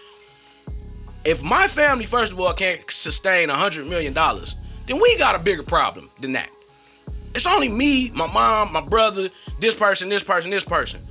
[1.26, 4.56] if my family first of all can't sustain a hundred million dollars,
[4.88, 6.50] then we got a bigger problem than that.
[7.36, 9.30] It's only me, my mom, my brother,
[9.60, 11.02] this person, this person, this person.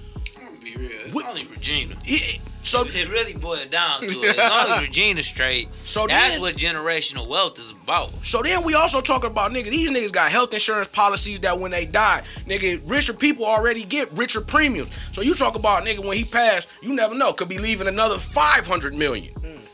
[0.63, 0.91] Be real.
[1.07, 1.97] It's What- only Regina.
[2.05, 4.39] It- so It really boiled down to it.
[4.39, 8.11] As long as Regina's straight, So that's then- what generational wealth is about.
[8.23, 11.73] So then we also talking about nigga, these niggas got health insurance policies that when
[11.73, 14.91] they die, nigga, richer people already get richer premiums.
[15.13, 18.19] So you talk about nigga when he passed, you never know, could be leaving another
[18.19, 19.35] 500 million.
[19.35, 19.65] Hmm.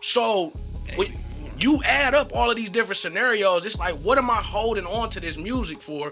[0.00, 0.50] So
[0.96, 1.12] when
[1.58, 5.10] you add up all of these different scenarios, it's like, what am I holding on
[5.10, 6.10] to this music for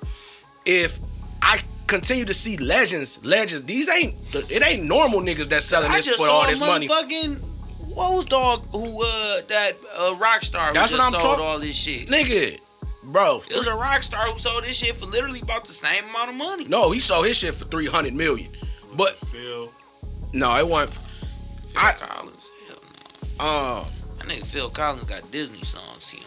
[0.66, 0.98] if
[1.40, 4.14] I continue to see legends, legends, these ain't,
[4.50, 6.86] it ain't normal niggas that's selling I this just for saw all this money.
[6.88, 7.40] motherfucking
[7.94, 11.28] what was dog who uh that uh, rock star That's what I'm talking.
[11.30, 12.06] talk- all this shit.
[12.08, 12.60] Nigga,
[13.02, 16.04] bro, It was a rock star who sold this shit for literally about the same
[16.10, 16.64] amount of money.
[16.66, 18.50] no, he sold his shit for 300 million.
[18.96, 19.72] But Phil,
[20.32, 21.02] No, it wasn't.
[21.66, 22.52] Phil I- Collins.
[22.68, 22.76] Hell
[23.40, 23.44] no.
[23.80, 23.86] Um,
[24.18, 26.24] That nigga Phil Collins got Disney songs he on.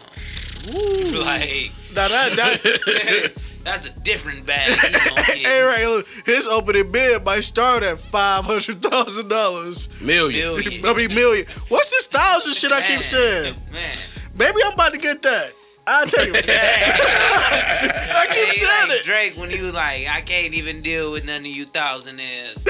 [1.24, 3.32] Like Now that that
[3.64, 4.68] that's a different bag.
[4.78, 9.88] He gonna hey right, look, his opening bid might start at five hundred thousand dollars.
[10.02, 10.40] million.
[10.54, 10.84] Million.
[10.86, 11.46] I mean million.
[11.68, 13.54] What's this thousand shit I keep saying?
[13.72, 13.96] Man.
[14.36, 15.52] Maybe I'm about to get that.
[15.86, 16.32] I'll tell you.
[16.36, 19.04] I keep Hey, saying like it.
[19.04, 22.66] Drake when he was like, I can't even deal with none of you thousandaires.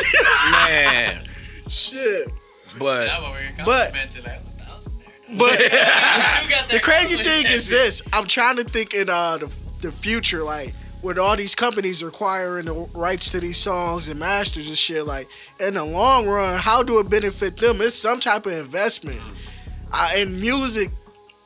[0.53, 1.25] Man,
[1.69, 2.29] Shit.
[2.79, 5.39] but Now what we're But- complimenting like a thousand there.
[5.39, 5.69] But You
[6.79, 9.47] the crazy thing is this: I'm trying to think in uh, the
[9.81, 10.73] the future, like
[11.03, 15.05] with all these companies acquiring the rights to these songs and masters and shit.
[15.05, 15.29] Like
[15.61, 17.81] in the long run, how do it benefit them?
[17.81, 19.21] It's some type of investment.
[19.93, 20.89] Uh, and music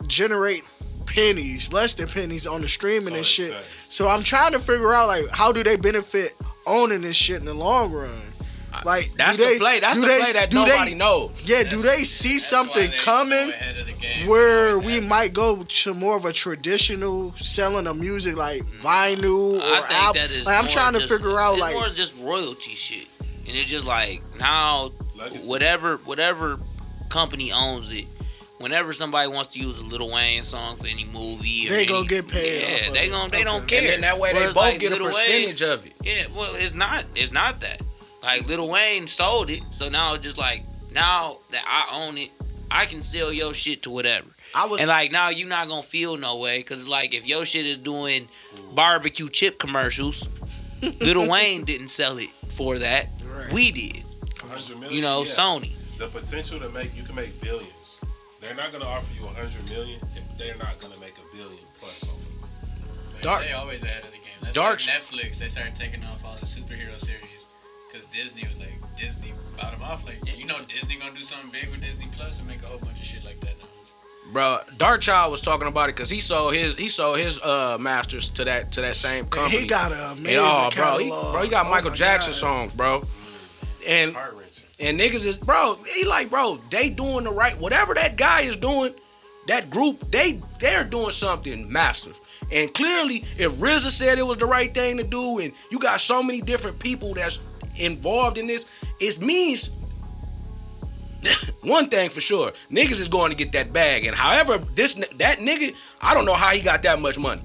[0.07, 0.63] generate
[1.07, 3.53] pennies, less than pennies on the streaming and shit.
[3.53, 3.61] say.
[3.89, 6.35] So I'm trying to figure out like how do they benefit
[6.67, 8.11] owning this shit in the long run?
[8.85, 9.81] Like that's the they- play.
[9.81, 11.43] That's the they- play that do they- nobody knows.
[11.47, 13.51] Yeah, do they see something they so coming?
[13.51, 14.27] ahead of the game.
[14.27, 15.05] where we have.
[15.05, 19.93] might go to more of a traditional selling of music like vinyl or I think
[20.03, 20.23] album.
[20.23, 20.47] that is.
[20.47, 23.67] Like I'm trying to just- figure out it's like more just royalty shit, and it's
[23.71, 25.49] just like now, Legacy.
[25.49, 26.59] whatever whatever
[27.09, 28.07] company owns it.
[28.59, 31.87] Whenever somebody wants to use a Lil Wayne song for any movie, or They any-
[31.93, 33.11] gonna get paid Yeah, off of they it.
[33.11, 33.81] gonna they don't care.
[33.81, 35.93] And then that way they both like, get a Lil Wayne- percentage of it.
[36.03, 37.05] Yeah, well, it's not.
[37.15, 37.83] It's not that.
[38.27, 40.63] Like Little Wayne sold it, so now it's just like
[40.93, 42.31] now that I own it,
[42.71, 44.27] I can sell your shit to whatever.
[44.55, 47.45] I was And like now you're not gonna feel no way because like if your
[47.45, 48.29] shit is doing
[48.75, 50.29] barbecue chip commercials,
[51.01, 53.09] Lil Wayne didn't sell it for that.
[53.25, 53.53] Right.
[53.53, 54.03] We did.
[54.41, 55.31] 100 million, You know, yeah.
[55.31, 55.73] Sony.
[55.99, 58.01] The potential to make you can make billions.
[58.41, 61.63] They're not gonna offer you a hundred million if they're not gonna make a billion
[61.79, 63.23] plus off of it.
[63.23, 64.25] Dark- They always ahead of the game.
[64.43, 65.39] That's Dark- like Netflix.
[65.39, 67.36] They started taking off all the superhero series because
[68.17, 70.05] Disney was like Disney bought them off.
[70.07, 72.67] Like, yeah, you know, Disney gonna do something big with Disney Plus and make a
[72.67, 74.33] whole bunch of shit like that now.
[74.33, 74.59] bro.
[74.79, 78.45] Darkchild was talking about it because he sold his he sold his uh masters to
[78.45, 79.61] that to that same Man, company.
[79.63, 81.33] he got an amazing oh, bro, he, catalog.
[81.35, 82.37] bro, he got Oh Michael Jackson God.
[82.39, 83.05] songs, bro.
[83.87, 84.65] And Heart wrenching.
[84.81, 85.79] and niggas is bro.
[85.95, 87.59] He like, bro, they doing the right.
[87.59, 88.95] Whatever that guy is doing,
[89.49, 92.21] that group, they they're doing something massive.
[92.53, 96.01] And clearly, if RZA said it was the right thing to do, and you got
[96.01, 97.39] so many different people that's
[97.79, 98.65] involved in this,
[99.01, 99.71] it means
[101.63, 104.05] one thing for sure: niggas is going to get that bag.
[104.05, 107.43] And however, this that nigga, I don't know how he got that much money.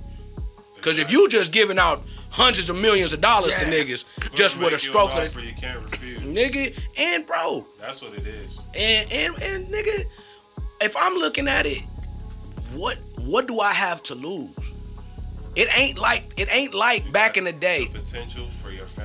[0.81, 2.01] Cause if you just giving out
[2.31, 3.83] hundreds of millions of dollars to Yeah.
[3.83, 6.17] niggas just with a stroke of offer you can't refuse.
[6.21, 8.63] nigga, and bro, That's what it is.
[8.73, 10.05] and and and nigga,
[10.81, 11.83] if I'm looking at it,
[12.73, 14.73] what what do I have to lose?
[15.55, 18.87] It ain't like it ain't like You back in the day, The potential for your
[18.87, 19.00] families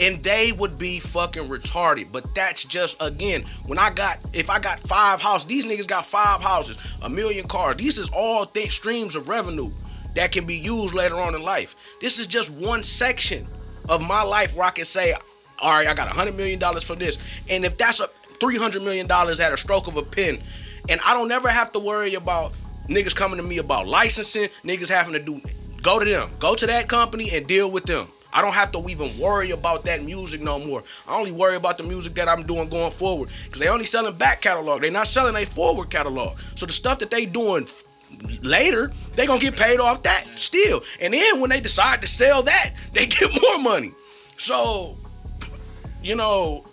[0.00, 2.12] and they would be fucking retarded.
[2.12, 6.06] But that's just again when I got if I got five houses, these niggas got
[6.06, 7.76] five houses, a million cars.
[7.76, 9.70] These is all th- streams of revenue
[10.14, 11.76] that can be used later on in life.
[12.00, 13.46] This is just one section
[13.88, 15.14] of my life where I can say,
[15.58, 17.18] all right, I got a hundred million dollars for this,
[17.48, 18.08] and if that's a
[18.40, 20.38] three hundred million dollars at a stroke of a pen,
[20.88, 22.52] and I don't ever have to worry about
[22.88, 25.40] niggas coming to me about licensing, niggas having to do
[25.82, 28.08] go to them, go to that company and deal with them.
[28.32, 30.82] I don't have to even worry about that music no more.
[31.06, 34.16] I only worry about the music that I'm doing going forward because they only selling
[34.16, 34.82] back catalog.
[34.82, 36.38] They're not selling a forward catalog.
[36.54, 37.66] So the stuff that they doing
[38.42, 40.82] later, they gonna get paid off that still.
[41.00, 43.92] And then when they decide to sell that, they get more money.
[44.36, 44.96] So,
[46.02, 46.64] you know,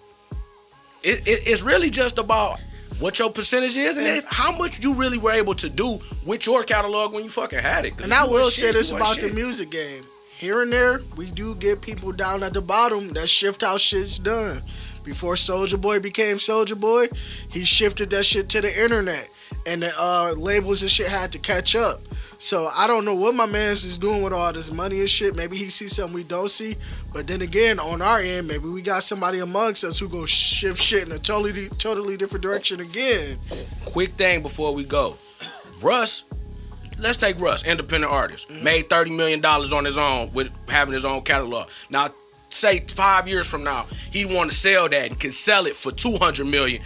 [1.03, 2.59] it, it, it's really just about
[2.99, 6.45] what your percentage is and if- how much you really were able to do with
[6.45, 7.99] your catalog when you fucking had it.
[8.01, 10.03] And I will say shit, this about wasn't the music game.
[10.37, 14.19] Here and there, we do get people down at the bottom that shift how shit's
[14.19, 14.61] done.
[15.05, 17.07] Before Soulja Boy became Soulja Boy,
[17.49, 19.29] he shifted that shit to the internet.
[19.65, 22.01] And the uh, labels and shit had to catch up.
[22.37, 25.37] So I don't know what my man's is doing with all this money and shit.
[25.37, 26.75] Maybe he sees something we don't see.
[27.13, 30.81] But then again, on our end, maybe we got somebody amongst us who go shift
[30.81, 33.39] shit in a totally totally different direction again.
[33.85, 35.15] quick thing before we go.
[35.81, 36.25] Russ,
[36.99, 41.05] let's take Russ, independent artist, made thirty million dollars on his own with having his
[41.05, 41.69] own catalog.
[41.89, 42.09] Now,
[42.49, 45.91] say five years from now, he want to sell that and can sell it for
[45.91, 46.81] two hundred million,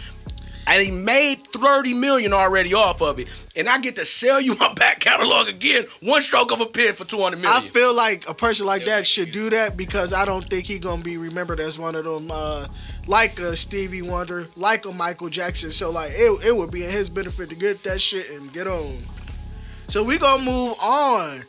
[0.66, 4.54] and he made thirty million already off of it, and I get to sell you
[4.60, 7.56] my back catalog again, one stroke of a pen for two hundred million.
[7.56, 10.78] I feel like a person like that should do that because I don't think he
[10.78, 12.66] gonna be remembered as one of them uh,
[13.06, 15.70] like a Stevie Wonder, like a Michael Jackson.
[15.70, 18.66] So like it, it would be in his benefit to get that shit and get
[18.66, 18.98] on.
[19.90, 21.42] So we gonna move on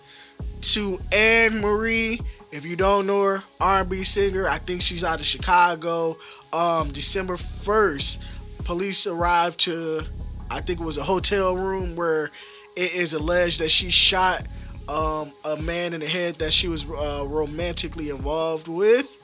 [0.62, 2.20] to Ann Marie.
[2.52, 4.50] If you don't know her, R&B singer.
[4.50, 6.18] I think she's out of Chicago.
[6.52, 8.20] Um, December first,
[8.64, 10.02] police arrived to,
[10.50, 12.32] I think it was a hotel room where
[12.76, 14.48] it is alleged that she shot
[14.90, 19.20] um, a man in the head that she was uh, romantically involved with.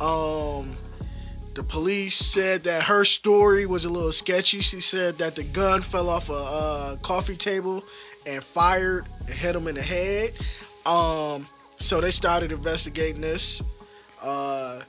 [0.00, 0.76] Um,
[1.54, 4.60] the police said that her story was a little sketchy.
[4.60, 7.84] She said that the gun fell off a uh, coffee table
[8.26, 10.32] and fired and hit him in the head.
[10.86, 11.46] Um,
[11.76, 13.62] so they started investigating this.
[14.22, 14.82] Uh,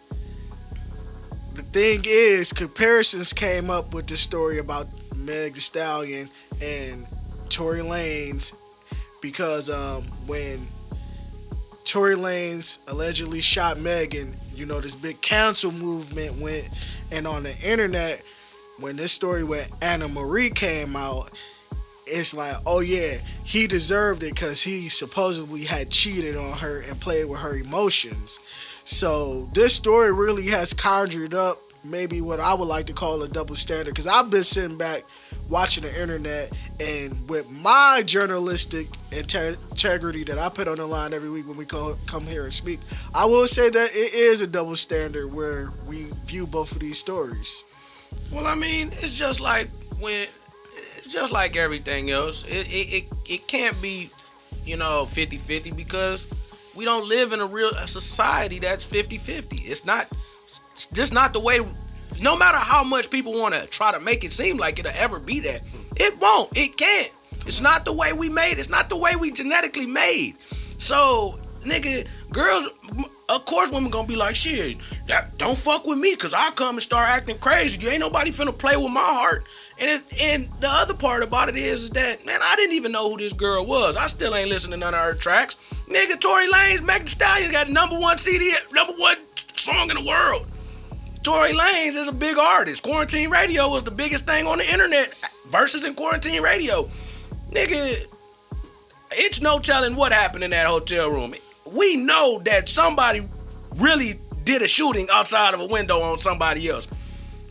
[1.53, 6.29] the thing is, comparisons came up with the story about Meg Thee Stallion
[6.61, 7.05] and
[7.49, 8.53] Tory Lanez
[9.21, 10.67] because um, when
[11.85, 16.69] Tory Lanez allegedly shot Megan, you know, this big council movement went,
[17.11, 18.23] and on the internet,
[18.79, 21.31] when this story with Anna Marie came out,
[22.05, 26.99] it's like, oh yeah, he deserved it because he supposedly had cheated on her and
[26.99, 28.39] played with her emotions.
[28.83, 33.27] So this story really has conjured up maybe what I would like to call a
[33.27, 35.03] double standard because I've been sitting back
[35.49, 41.29] watching the internet and with my journalistic integrity that I put on the line every
[41.29, 42.79] week when we co- come here and speak,
[43.13, 46.97] I will say that it is a double standard where we view both of these
[46.97, 47.63] stories.
[48.31, 49.69] Well, I mean, it's just like
[49.99, 50.27] when
[51.13, 52.43] just like everything else.
[52.43, 54.09] It it it, it can't be,
[54.65, 56.27] you know, 50-50 because
[56.75, 59.69] we don't live in a real society that's 50-50.
[59.69, 60.07] It's not
[60.73, 61.59] it's just not the way
[62.21, 65.19] no matter how much people want to try to make it seem like it'll ever
[65.19, 65.61] be that,
[65.95, 66.55] it won't.
[66.55, 67.11] It can't.
[67.45, 68.53] It's not the way we made.
[68.57, 70.35] It's not the way we genetically made.
[70.77, 72.67] So, nigga, girls,
[73.29, 74.77] of course, women gonna be like, shit,
[75.07, 77.79] that, don't fuck with me, cause I'll come and start acting crazy.
[77.81, 79.45] You ain't nobody finna play with my heart.
[79.79, 82.91] And it, and the other part about it is, is that man, I didn't even
[82.91, 83.95] know who this girl was.
[83.95, 85.55] I still ain't listening to none of her tracks.
[85.89, 89.17] Nigga, Tory Lanez, Megan Thee Stallion got number one CD, number one
[89.55, 90.47] song in the world.
[91.23, 92.83] Tory Lanez is a big artist.
[92.83, 95.15] Quarantine Radio was the biggest thing on the internet
[95.49, 96.83] versus in quarantine radio.
[97.51, 98.07] Nigga,
[99.11, 101.33] it's no telling what happened in that hotel room.
[101.65, 103.27] We know that somebody
[103.77, 106.87] really did a shooting outside of a window on somebody else.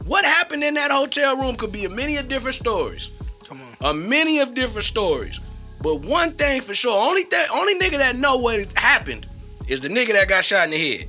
[0.04, 3.10] What happened in that hotel room could be a many of different stories.
[3.46, 3.90] Come on.
[3.90, 5.40] A many of different stories.
[5.80, 9.26] But one thing for sure, only th- only nigga that know what happened
[9.68, 11.08] is the nigga that got shot in the head.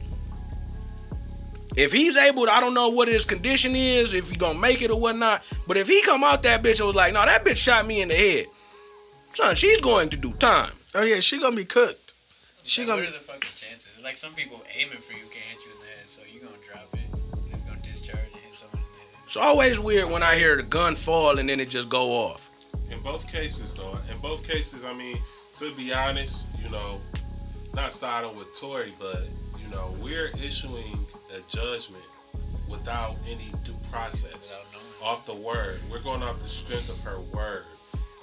[1.76, 4.82] If he's able to, I don't know what his condition is, if he gonna make
[4.82, 5.44] it or whatnot.
[5.68, 8.02] But if he come out that bitch and was like, no, that bitch shot me
[8.02, 8.46] in the head.
[9.32, 10.72] Son, she's going to do time.
[10.94, 12.12] Oh yeah, she gonna be cooked.
[12.64, 13.02] She Like, gonna.
[13.02, 14.02] what are the fucking chances?
[14.04, 15.63] Like some people aiming for you can't
[19.34, 22.52] It's always weird when I hear the gun fall and then it just go off.
[22.92, 25.18] In both cases, though, in both cases, I mean,
[25.56, 27.02] to be honest, you know,
[27.74, 29.24] not siding with Tory, but
[29.60, 31.04] you know, we're issuing
[31.36, 32.04] a judgment
[32.70, 34.60] without any due process,
[35.02, 35.80] off the word.
[35.90, 37.66] We're going off the strength of her word,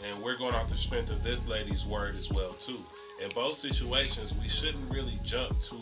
[0.06, 2.78] and we're going off the strength of this lady's word as well too.
[3.20, 5.76] In both situations, we shouldn't really jump to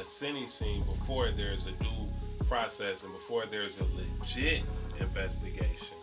[0.00, 2.08] a sinning scene before there's a due
[2.50, 4.62] process and before there's a legit
[4.98, 5.96] investigation.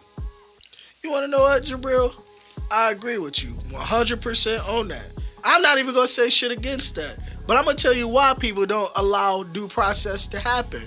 [1.04, 2.14] You want to know what, Jabril?
[2.72, 5.12] I agree with you 100% on that.
[5.44, 7.18] I'm not even going to say shit against that.
[7.46, 10.84] But I'm going to tell you why people don't allow due process to happen.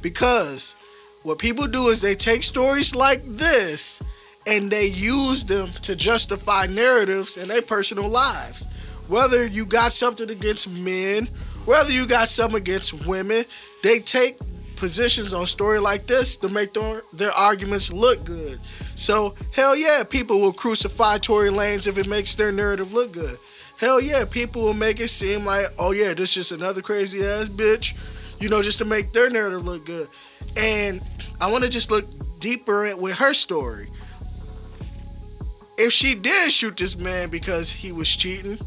[0.00, 0.76] Because
[1.24, 4.00] what people do is they take stories like this
[4.46, 8.64] and they use them to justify narratives in their personal lives.
[9.08, 11.26] Whether you got something against men,
[11.64, 13.44] whether you got something against women,
[13.82, 14.38] they take
[14.80, 18.58] positions on story like this to make their, their arguments look good.
[18.96, 23.36] So hell yeah, people will crucify Tory Lanez if it makes their narrative look good.
[23.78, 27.24] Hell yeah, people will make it seem like, oh yeah, this is just another crazy
[27.24, 27.94] ass bitch,
[28.40, 30.08] you know, just to make their narrative look good.
[30.56, 31.02] And
[31.40, 32.06] I want to just look
[32.40, 33.90] deeper with her story.
[35.76, 38.58] If she did shoot this man because he was cheating,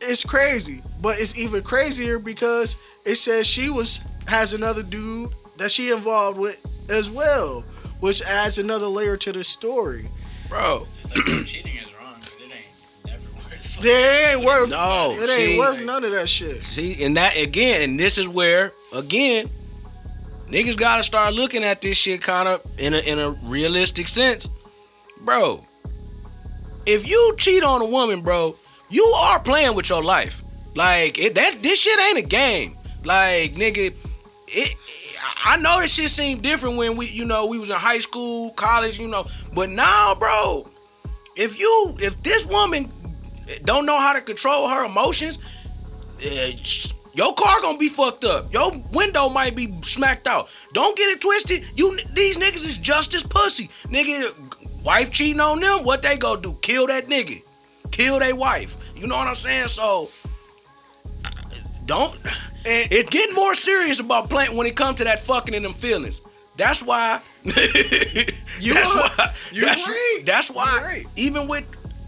[0.00, 0.82] it's crazy.
[1.00, 6.38] But it's even crazier because it says she was has another dude that she involved
[6.38, 6.60] with
[6.90, 7.62] as well,
[8.00, 10.06] which adds another layer to the story.
[10.48, 13.80] Bro, Just like cheating is wrong, but it ain't never worth.
[13.80, 16.62] They ain't worth No, it ain't see- worth none of that shit.
[16.62, 19.48] See, and that again, and this is where again,
[20.48, 24.48] niggas gotta start looking at this shit kind of in a in a realistic sense,
[25.22, 25.66] bro.
[26.86, 28.56] If you cheat on a woman, bro,
[28.90, 30.42] you are playing with your life.
[30.74, 32.76] Like it, that, this shit ain't a game.
[33.04, 33.94] Like nigga,
[34.54, 34.76] it.
[35.44, 38.50] I know this shit seemed different when we, you know, we was in high school,
[38.52, 40.68] college, you know, but now, bro,
[41.36, 42.92] if you, if this woman
[43.64, 45.38] don't know how to control her emotions,
[46.24, 46.50] uh,
[47.14, 48.52] your car gonna be fucked up.
[48.52, 50.48] Your window might be smacked out.
[50.72, 51.64] Don't get it twisted.
[51.76, 53.68] You these niggas is just as pussy.
[53.84, 54.34] Nigga,
[54.82, 56.54] wife cheating on them, what they go do?
[56.60, 57.42] Kill that nigga.
[57.92, 58.76] Kill their wife.
[58.96, 59.68] You know what I'm saying?
[59.68, 60.10] So
[61.86, 62.18] don't
[62.64, 66.20] it's getting more serious about playing when it comes to that fucking and them feelings.
[66.56, 70.22] That's why you that's are- why you that's, right.
[70.24, 71.64] that's why even with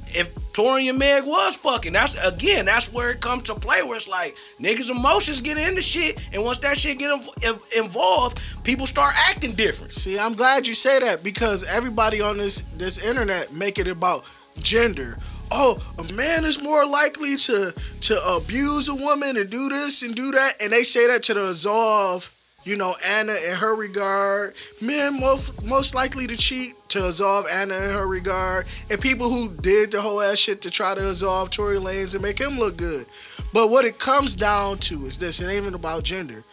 [0.09, 3.83] if Tory and Meg was fucking, that's again, that's where it comes to play.
[3.83, 8.41] Where it's like niggas' emotions get into shit, and once that shit get inv- involved,
[8.63, 9.93] people start acting different.
[9.93, 14.25] See, I'm glad you say that because everybody on this this internet make it about
[14.61, 15.19] gender.
[15.51, 20.15] Oh, a man is more likely to to abuse a woman and do this and
[20.15, 24.55] do that, and they say that to absolve, you know, Anna in her regard.
[24.81, 29.51] Men most most likely to cheat to absolve Anna in her regard, and people who
[29.61, 32.77] did the whole ass shit to try to absolve Tory Lanez and make him look
[32.77, 33.07] good.
[33.53, 36.45] But what it comes down to is this: it ain't even about gender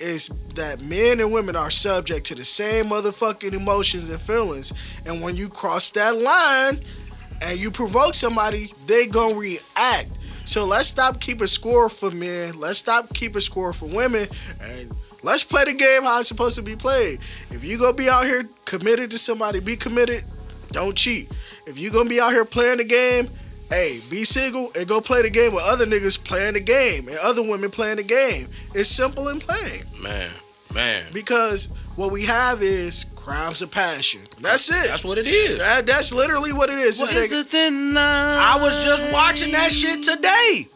[0.00, 4.72] is that men and women are subject to the same motherfucking emotions and feelings.
[5.04, 6.84] And when you cross that line
[7.42, 10.18] and you provoke somebody, they gonna react.
[10.44, 12.58] So let's stop keeping score for men.
[12.58, 14.26] Let's stop keeping score for women.
[14.62, 14.90] And
[15.22, 17.20] let's play the game how it's supposed to be played.
[17.50, 20.24] If you gonna be out here committed to somebody, be committed.
[20.72, 21.30] Don't cheat.
[21.66, 23.28] If you gonna be out here playing the game,
[23.68, 27.18] hey, be single and go play the game with other niggas playing the game and
[27.18, 28.48] other women playing the game.
[28.74, 30.30] It's simple and plain Man,
[30.74, 31.04] man.
[31.12, 34.22] because What we have is crimes of passion.
[34.40, 34.88] That's it.
[34.88, 35.58] That's what it is.
[35.58, 36.98] That, that's literally what it is.
[37.00, 40.66] It's like- it then I was just watching that shit today.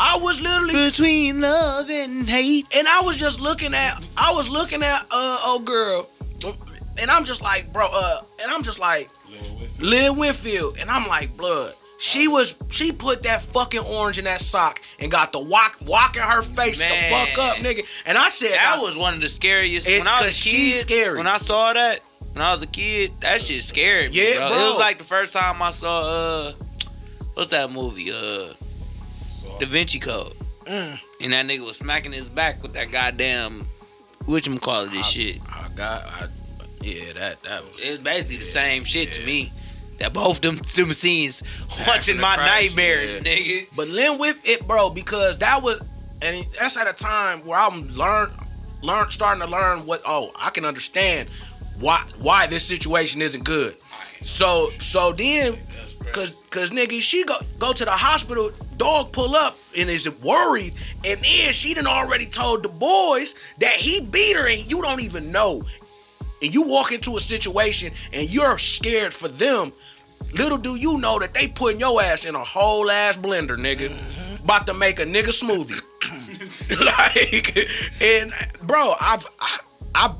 [0.00, 2.66] I was literally between love and hate?
[2.76, 6.08] and I was just looking at I was looking at uh oh girl
[6.98, 9.80] and I'm just like bro uh and I'm just like Lil Whitfield.
[9.90, 14.40] Lynn Whitfield and I'm like blood she was she put that fucking orange in that
[14.40, 18.52] sock and got the walk walking her face the fuck up nigga and I said
[18.52, 19.88] That I- was one of the scariest.
[19.88, 21.18] It- when I was a kid, she's scary.
[21.18, 22.00] when I saw that,
[22.32, 24.16] when I was a kid, that shit scared me.
[24.30, 24.48] Yeah, bro.
[24.48, 24.56] bro.
[24.58, 26.02] It was like the first time I saw
[26.48, 26.52] uh,
[27.34, 28.12] what's that movie?
[28.12, 28.52] Uh,
[29.58, 30.34] Da Vinci Code.
[30.66, 31.00] Mm.
[31.22, 33.66] And that nigga was smacking his back with that goddamn
[34.26, 35.38] which whatchamacallit this shit.
[35.48, 36.28] I got I
[36.80, 39.52] yeah that that was It's basically the same shit to me.
[39.98, 43.20] That both them them scenes haunting my Christ, nightmares, yeah.
[43.22, 43.66] nigga.
[43.74, 45.80] But Lynn with it, bro, because that was,
[46.22, 48.30] and that's at a time where I'm learn,
[48.82, 50.02] learn, starting to learn what.
[50.06, 51.28] Oh, I can understand
[51.80, 53.76] why why this situation isn't good.
[54.22, 55.56] So so then,
[56.12, 58.50] cause cause nigga, she go go to the hospital.
[58.76, 60.72] Dog pull up and is worried,
[61.04, 65.02] and then she done already told the boys that he beat her, and you don't
[65.02, 65.62] even know.
[66.42, 69.72] And you walk into a situation and you're scared for them.
[70.34, 73.90] Little do you know that they putting your ass in a whole ass blender, nigga.
[74.42, 75.80] About to make a nigga smoothie.
[76.84, 78.32] like, and
[78.66, 79.58] bro, I've, I,
[79.94, 80.14] I,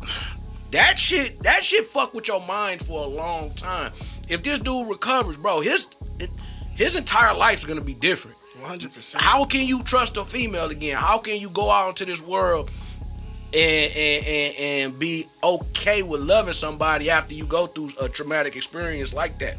[0.71, 3.93] that shit, that shit fuck with your mind for a long time.
[4.29, 5.89] If this dude recovers, bro, his,
[6.75, 8.37] his entire life's gonna be different.
[8.63, 9.17] 100%.
[9.17, 10.97] How can you trust a female again?
[10.97, 12.71] How can you go out into this world
[13.55, 19.13] and and, and be okay with loving somebody after you go through a traumatic experience
[19.13, 19.57] like that?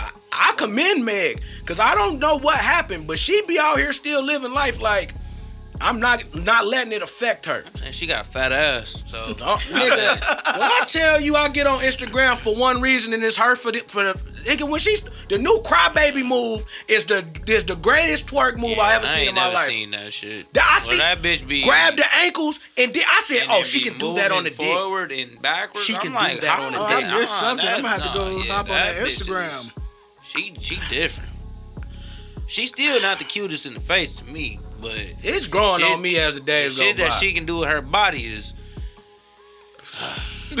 [0.00, 3.92] I, I commend Meg because I don't know what happened, but she be out here
[3.92, 5.14] still living life like
[5.80, 7.64] I'm not not letting it affect her.
[7.84, 11.80] And she got a fat ass, so nigga, when I tell you I get on
[11.80, 14.12] Instagram for one reason and it's her for the for the
[14.44, 18.94] nigga when she's the new crybaby move is the is the greatest twerk move I
[18.94, 19.66] ever I seen ain't in my never life.
[19.66, 20.52] seen that shit.
[20.52, 23.62] That- I Well, see that bitch be grab the ankles and then I said, oh,
[23.64, 24.74] she can do that on the moving dick.
[24.76, 25.84] forward and backwards.
[25.84, 27.10] She I'm can do like, that on the is Oh, I dick.
[27.10, 27.66] missed something.
[27.66, 29.72] I'm gonna have to go yeah, hop on that bitch is- Instagram.
[30.22, 31.28] She she different.
[32.46, 34.92] She's still not the cutest in the face to me, but
[35.22, 37.58] It's growing shit- on me as the the days go shit that she can do
[37.60, 38.52] with her body is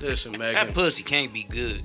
[0.00, 0.54] Listen, Megan.
[0.54, 1.82] that pussy can't be good.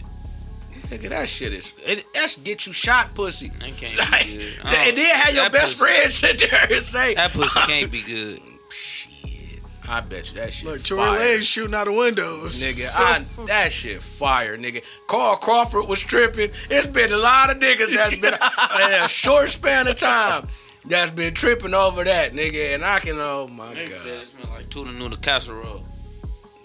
[0.89, 3.49] nigga, that shit is it, that's get you shot, pussy.
[3.49, 4.59] That can't Like, be good.
[4.65, 7.91] I and then have your best pussy- friend sit there and say, That pussy can't
[7.91, 8.39] be good.
[8.71, 9.59] shit.
[9.87, 10.67] I bet you that shit.
[10.69, 10.97] Look, fire.
[11.17, 12.61] Tory Lanez shooting out the windows.
[12.61, 14.83] Nigga, So- I, that shit fire, nigga.
[15.07, 16.51] Carl Crawford was tripping.
[16.69, 20.45] It's been a lot of niggas that's been in a short span of time
[20.85, 22.73] that's been tripping over that, nigga.
[22.75, 25.83] And I can, oh my Nigga said god, it smell like tuna noodle casserole.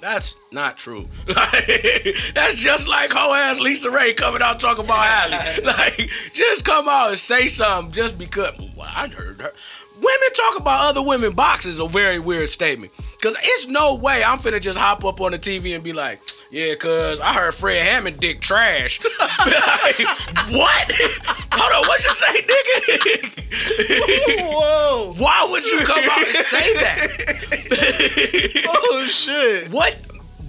[0.00, 1.08] that's not true.
[1.26, 5.64] that's just like whole ass LisaRaye coming out talking about Halle.
[5.64, 8.52] like, just come out and say something just because.
[8.76, 9.52] Well, I heard her.
[9.96, 12.92] Women talk about other women boxes a very weird statement.
[13.24, 16.20] Cause it's no way I'm finna just hop up on the TV and be like,
[16.50, 19.00] yeah, cause I heard Fred Hammond dick trash.
[19.46, 19.98] Like,
[20.50, 20.92] what?
[21.54, 23.30] Hold on, what you say, nigga?
[24.44, 25.14] Whoa!
[25.16, 27.06] Why would you come out and say that?
[28.68, 29.72] Oh shit!
[29.72, 29.96] what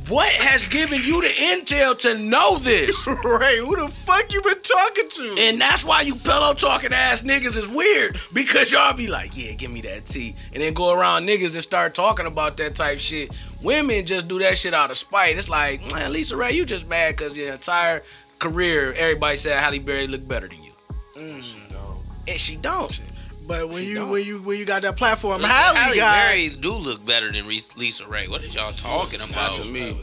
[0.08, 3.08] what has given you the intel to know this?
[3.08, 5.36] Ray, who the fuck you been talking to?
[5.40, 9.54] And that's why you pillow talking ass niggas is weird because y'all be like, yeah,
[9.54, 13.00] give me that tea, and then go around niggas and start talking about that type
[13.00, 13.36] shit.
[13.64, 15.38] Women just do that shit out of spite.
[15.38, 18.04] It's like, man, LisaRaye, you just mad because your entire
[18.40, 20.72] career, everybody said Halle Berry looked better than you,
[21.16, 21.22] no.
[21.22, 22.02] Mm.
[22.28, 23.02] and she don't.
[23.48, 24.10] But when She you don't.
[24.10, 27.46] when you when you got that platform, Halle Halle got Berry do look better than
[27.48, 28.28] Reese- LisaRaye.
[28.30, 29.30] What is y'all talking about?
[29.36, 29.66] Not about?
[29.66, 29.98] to me.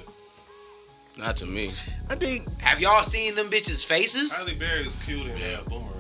[1.19, 1.73] Not to me.
[2.09, 4.45] I think Have y'all seen them bitches' faces?
[4.45, 5.91] Halle Berry is cute in uh, Boomerang.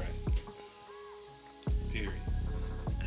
[1.93, 2.12] Period.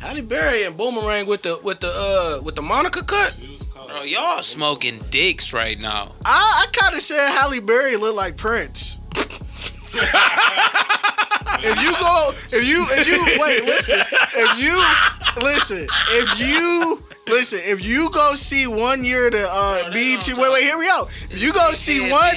[0.00, 3.34] Halle Berry and Boomerang with the with the uh with the Monica cut.
[3.40, 3.88] She was called.
[3.88, 6.12] Bro, y'all smoking dicks right now.
[6.24, 8.98] I, I kind of said Halle Berry looked like Prince.
[11.60, 14.00] if you go, if you, if you wait, listen,
[14.34, 20.26] if you listen, if you listen, if you go see one year to uh, BET,
[20.26, 21.04] wait, wait, here we go.
[21.30, 22.34] If you go see one,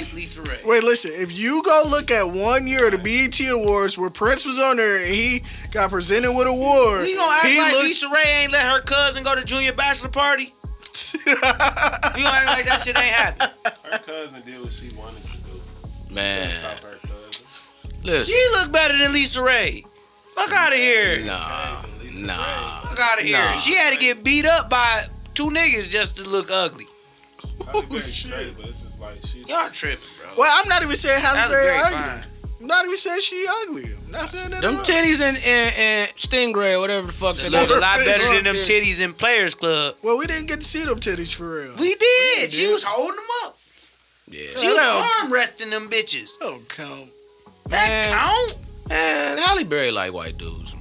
[0.65, 4.45] wait, listen, if you go look at one year of the BET Awards where Prince
[4.45, 7.71] was on there and he got presented with an award, We gonna act he like
[7.73, 10.53] looked- Lisa Ray ain't let her cousin go to junior bachelor party?
[11.25, 13.49] you gonna act like that shit ain't happen.
[13.91, 16.13] Her cousin did what she wanted to do.
[16.13, 17.09] Man, Stop her cousin.
[18.03, 18.33] Listen.
[18.33, 19.85] She look better than LisaRaye.
[20.29, 21.23] Fuck out of here.
[21.25, 21.81] Nah,
[22.23, 22.79] nah.
[22.81, 23.37] Fuck out of here.
[23.37, 23.57] Nah.
[23.57, 25.03] She had to get beat up by
[25.33, 26.85] two niggas just to look ugly.
[27.65, 29.47] Halle Berry straight, but it's just like she's.
[29.47, 30.33] Y'all tripping, bro.
[30.37, 31.97] Well, I'm not even saying Halle Halle Berry Berry ugly.
[31.97, 32.25] fine.
[32.61, 33.85] I'm not even saying she ugly.
[34.05, 34.61] I'm not saying that.
[34.61, 34.83] Them at all.
[34.85, 38.33] titties and, and, and Stingray, or whatever the fuck They they look a lot better
[38.33, 38.67] than them Swordfish.
[38.99, 39.95] titties in Players Club.
[40.01, 41.75] Well, we didn't get to see them titties for real.
[41.77, 42.51] We did.
[42.51, 43.57] She was holding them up.
[44.27, 44.47] Yeah.
[44.57, 46.31] She was don't- arm resting them bitches.
[46.41, 47.09] Oh, don't count.
[47.69, 48.13] That Man.
[48.13, 48.59] count?
[48.89, 50.75] Man, Halle Berry like white dudes.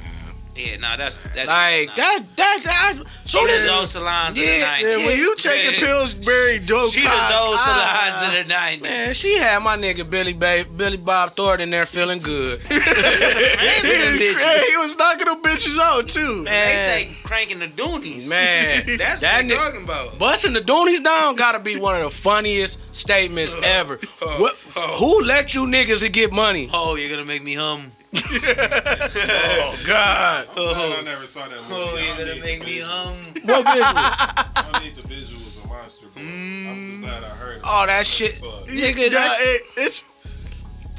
[0.58, 1.46] Yeah, nah, that's that.
[1.46, 1.94] Like nah.
[1.94, 2.94] that, that, that.
[3.24, 5.06] She Soon the as Zoe Salons Yeah, of the Yeah, 90s.
[5.06, 5.86] when you taking Yeah.
[5.86, 8.82] Pillsbury dope She the cock, Zoe ah, Salons of the 90s.
[8.82, 12.60] man, she had my nigga Billy ba- Billy Bob Thornton in there feeling good.
[12.70, 16.44] Man, He, he was knocking them bitches out too.
[16.44, 18.28] They say cranking the Doonies.
[18.28, 20.18] man, That's that what they talking about.
[20.18, 23.98] Busting the Doonies down gotta be one of the funniest statements ever.
[24.38, 24.56] What,
[24.98, 26.68] who let you niggas get money?
[26.72, 27.92] Oh, you're gonna make me hum.
[28.14, 30.46] Oh God!
[30.56, 31.66] Oh, I'm glad I never saw that movie.
[31.72, 32.88] Oh, you're gonna make me visual.
[32.90, 33.14] hum.
[33.44, 33.84] What visual?
[33.84, 36.22] I don't need the visuals of Monster's Ball.
[36.22, 37.00] I'm just mm.
[37.02, 37.56] glad I heard.
[37.56, 37.62] it.
[37.64, 38.32] Oh, that I shit.
[38.32, 38.68] saw it.
[38.68, 40.04] Nigga, Yeah, that, it, it's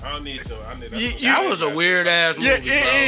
[0.03, 0.59] I don't need them.
[0.67, 2.55] I need You- you- that was a weird ass movie, yeah,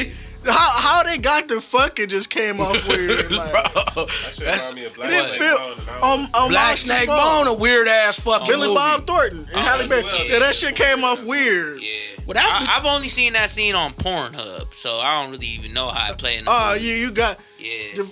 [0.02, 0.14] it, it,
[0.46, 3.32] how how they got the fucking just came off weird.
[3.32, 4.06] Like, bro.
[4.06, 6.26] That shit That's- remind me of Black it Snake feel Bone, and I on um,
[6.44, 7.46] um, Black Snake Bone.
[7.46, 8.76] Bone, a weird ass fucking Billy movie.
[8.76, 10.04] Bob Thornton and Halle Berry.
[10.04, 11.82] well, Yeah, that shit came off weird.
[11.82, 11.90] Yeah.
[12.26, 15.74] Well, that's I, I've only seen that scene on Pornhub, so I don't really even
[15.74, 16.86] know how it played in the Oh, movie.
[16.86, 17.96] you you got Yeah.
[17.96, 18.04] the,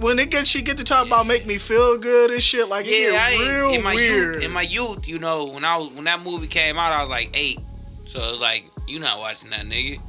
[0.00, 2.86] when it gets she get to talk about make me feel good and shit like
[2.86, 4.34] Yeah, it I get ain't, real in my weird.
[4.36, 7.00] youth, in my youth, you know, when I was when that movie came out, I
[7.00, 7.60] was like eight,
[8.06, 10.00] so it was like you not watching that nigga.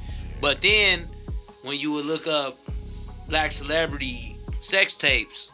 [0.42, 1.08] But then
[1.64, 2.58] when you would look up
[3.30, 5.52] black celebrity sex tapes,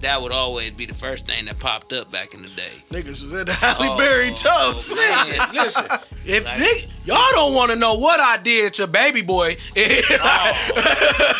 [0.00, 2.68] that would always be the first thing that popped up back in the day.
[2.90, 4.88] Niggas was in the Halle Oh, Berry tough.
[4.90, 4.98] man.
[5.54, 5.86] Listen, listen.
[6.26, 10.52] If Like- nigg- y'all don't want to know what I did to Baby Boy, oh,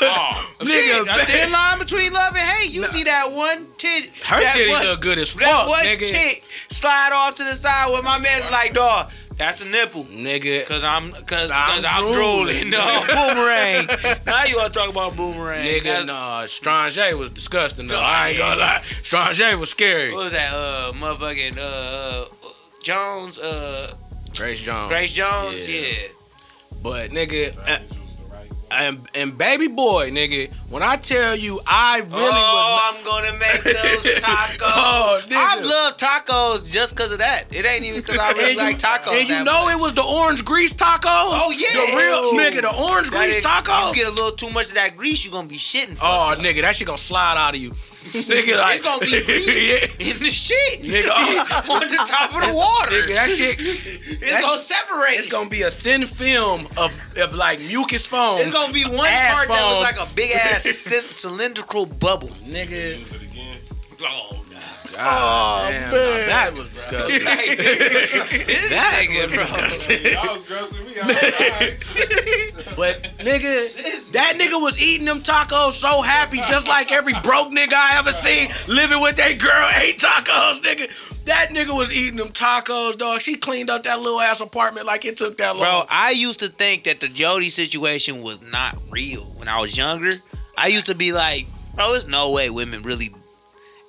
[0.02, 2.72] oh, Nigga, shit, a thin line between love and hate.
[2.72, 5.43] You see that one tit, her that titty one- look good as fuck.
[5.43, 6.09] That one nigga.
[6.09, 10.05] tit slide off to the side where my man's like, dog, that's a nipple.
[10.05, 12.70] Nigga, Cause I'm, cause, I'm cause I'm drooling.
[12.70, 12.78] No,
[13.09, 13.86] boomerang.
[14.27, 15.66] now you want to talk about boomerang?
[15.66, 18.01] nigga, That's- nah, Strange was disgusting though.
[18.01, 20.12] I ain't gonna lie, Strange was scary.
[20.12, 20.52] What was that?
[20.52, 22.27] Uh, motherfucking uh,
[22.82, 23.39] Jones.
[23.39, 23.94] Uh,
[24.36, 25.69] Grace Jones, Grace Jones.
[25.69, 25.81] Yeah.
[25.81, 26.09] Yeah.
[26.82, 27.78] but nigga, uh,
[28.70, 32.66] and, and Baby Boy, nigga, when I tell you, I really oh, was.
[32.66, 34.59] oh, I'm gonna make those oh, tacos.
[34.62, 35.36] Oh, nigga.
[35.36, 37.45] I love tacos just cause of that.
[37.51, 39.19] It ain't even cause I really and like tacos.
[39.19, 39.74] and you know much.
[39.74, 41.05] it was the orange grease tacos.
[41.05, 43.89] Oh yeah, the real nigga, the orange That grease is- tacos.
[43.89, 45.99] You get a little too much of that grease, you are gonna be shitting.
[46.03, 46.39] Oh, up.
[46.39, 47.73] nigga, that shit gonna slide out of you.
[48.05, 50.10] Nigga, like, it's gonna be grease yeah.
[50.12, 51.72] in the shit Nigga, oh.
[51.74, 52.93] on the top of the water.
[52.93, 55.18] Nigga, that shit, it's that's- gonna separate.
[55.18, 58.40] it's gonna be a thin film of, of like mucus foam.
[58.40, 60.64] It's gonna be one Ass part that looks like a big ass
[61.12, 62.28] cylindrical bubble.
[62.47, 63.59] Nigga, Use it again.
[64.02, 64.43] Oh,
[64.96, 65.90] God, Oh, damn, man.
[65.90, 67.24] nah, that was disgusting.
[67.24, 69.60] that nigga, was bro.
[69.60, 70.12] disgusting.
[70.12, 71.10] Y'all was grossing me out.
[71.10, 71.80] Alright.
[72.76, 77.74] But nigga, that nigga was eating them tacos so happy, just like every broke nigga
[77.74, 81.24] I ever seen living with that girl ate tacos, nigga.
[81.26, 83.20] That nigga was eating them tacos, dog.
[83.20, 85.60] She cleaned up that little ass apartment like it took that long.
[85.64, 89.76] Bro, I used to think that the Jody situation was not real when I was
[89.76, 90.10] younger.
[90.58, 91.46] I used to be like,
[91.76, 93.14] bro, there's no way women really.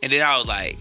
[0.04, 0.78] And then I was like,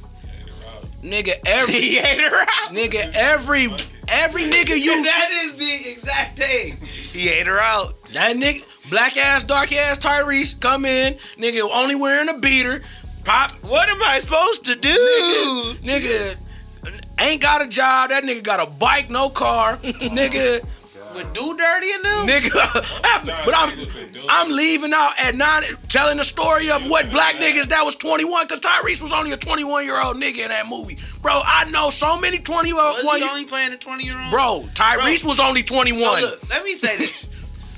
[1.05, 2.71] nigga, every he ate her out.
[2.71, 3.67] nigga, every
[4.09, 6.77] every nigga you that is the exact thing.
[6.79, 7.95] He ate her out.
[8.13, 12.83] that nigga black ass, dark ass Tyrese come in, nigga only wearing a beater,
[13.25, 15.75] pop What am I supposed to do?
[15.83, 16.37] nigga
[17.19, 18.11] ain't got a job.
[18.11, 19.77] That nigga got a bike, no car.
[19.83, 20.61] nigga,
[21.15, 22.27] With do dirty in them?
[22.27, 23.45] nigga.
[23.45, 27.85] but I'm I'm leaving out at nine, telling the story of what black niggas that
[27.85, 30.99] was 21, cause Tyrese was only a 21 year old nigga in that movie.
[31.23, 34.31] Bro, I know so many 21 Was he year only playing a 20 year old?
[34.31, 36.01] Bro, Tyrese was only 21.
[36.01, 37.27] So look, let me say this.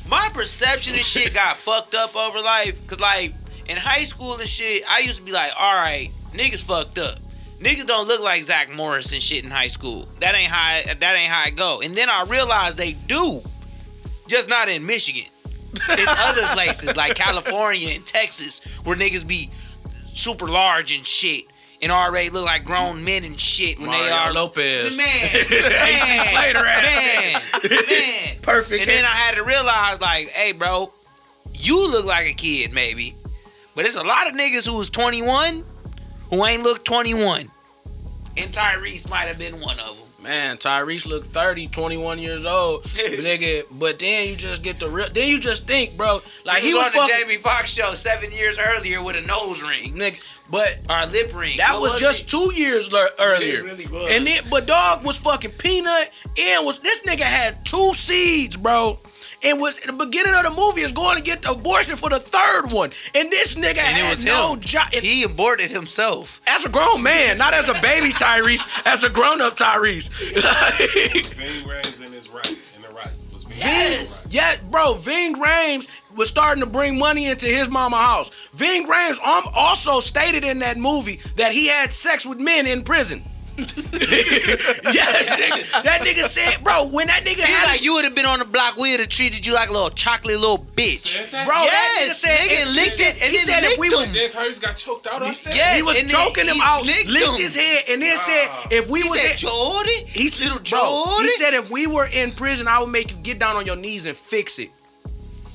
[0.09, 2.85] My perception of shit got fucked up over life.
[2.87, 3.35] Cause like
[3.69, 7.19] in high school and shit, I used to be like, all right, niggas fucked up.
[7.61, 10.07] Niggas don't look like Zach Morris and shit in high school.
[10.21, 11.81] That ain't how I, that ain't how it go.
[11.83, 13.41] And then I realized they do,
[14.27, 15.31] just not in Michigan.
[15.99, 19.51] In other places like California and Texas, where niggas be
[20.07, 21.45] super large and shit,
[21.83, 24.97] and already look like grown men and shit when they are Lopez.
[24.97, 28.37] Man, AC man, Slater man, man.
[28.43, 28.83] Perfect.
[28.83, 30.93] And then I had to realize, like, hey, bro,
[31.53, 33.15] you look like a kid, maybe,
[33.75, 35.65] but it's a lot of niggas who was 21
[36.31, 37.51] who ain't look 21,
[38.39, 40.07] and Tyrese might have been one of them.
[40.23, 43.63] Man, Tyrese looked 30, 21 years old, nigga.
[43.71, 45.07] But then you just get the real.
[45.13, 47.95] Then you just think, bro, like he he was, was, on the Jamie Foxx show
[47.95, 50.21] seven years earlier with a nose ring nigga.
[50.51, 51.59] But our lip ring.
[51.59, 52.29] that What was, just it?
[52.31, 53.63] two years le- earlier.
[53.63, 54.11] really was.
[54.11, 58.99] And then, but dog was fucking peanut and was this nigga had two seeds, bro.
[59.47, 62.11] And was at the beginning of the movie is going to get the abortion for
[62.11, 64.93] the third one, and this nigga And it had was no job.
[64.93, 66.41] He aborted himself.
[66.47, 70.11] as a grown man, not as a baby Tyrese, as a grown up Tyrese.
[71.35, 73.11] Ving Rhames in his right, in the right.
[73.33, 74.27] Ving Yes.
[74.27, 78.31] Rhames yeah, bro, Ving Rhames was starting to bring money into his mama house.
[78.53, 82.83] Ving Rhames um, also stated in that movie that he had sex with men in
[82.83, 83.23] prison.
[84.93, 85.83] yes, nigga.
[85.85, 88.39] that nigga said, bro, when that nigga He had like you would have been on
[88.39, 88.77] the block.
[88.77, 91.17] We would have treated you like a little chocolate little bitch.
[91.17, 91.47] Said that?
[91.47, 93.79] bro, that Yes, nigga said, nigga, and he licked said, it and he said if
[93.79, 94.13] we licked was.
[94.13, 95.55] Then Tyrese got choked out up there.
[95.55, 97.35] Yes, he was and choking him he out, licked licked him.
[97.41, 100.63] his head, and then said, if we He was said, in- Jordy, he said, little
[100.63, 103.57] bro, Jordy, he said if we were in prison, I would make you get down
[103.57, 104.71] on your knees and fix it.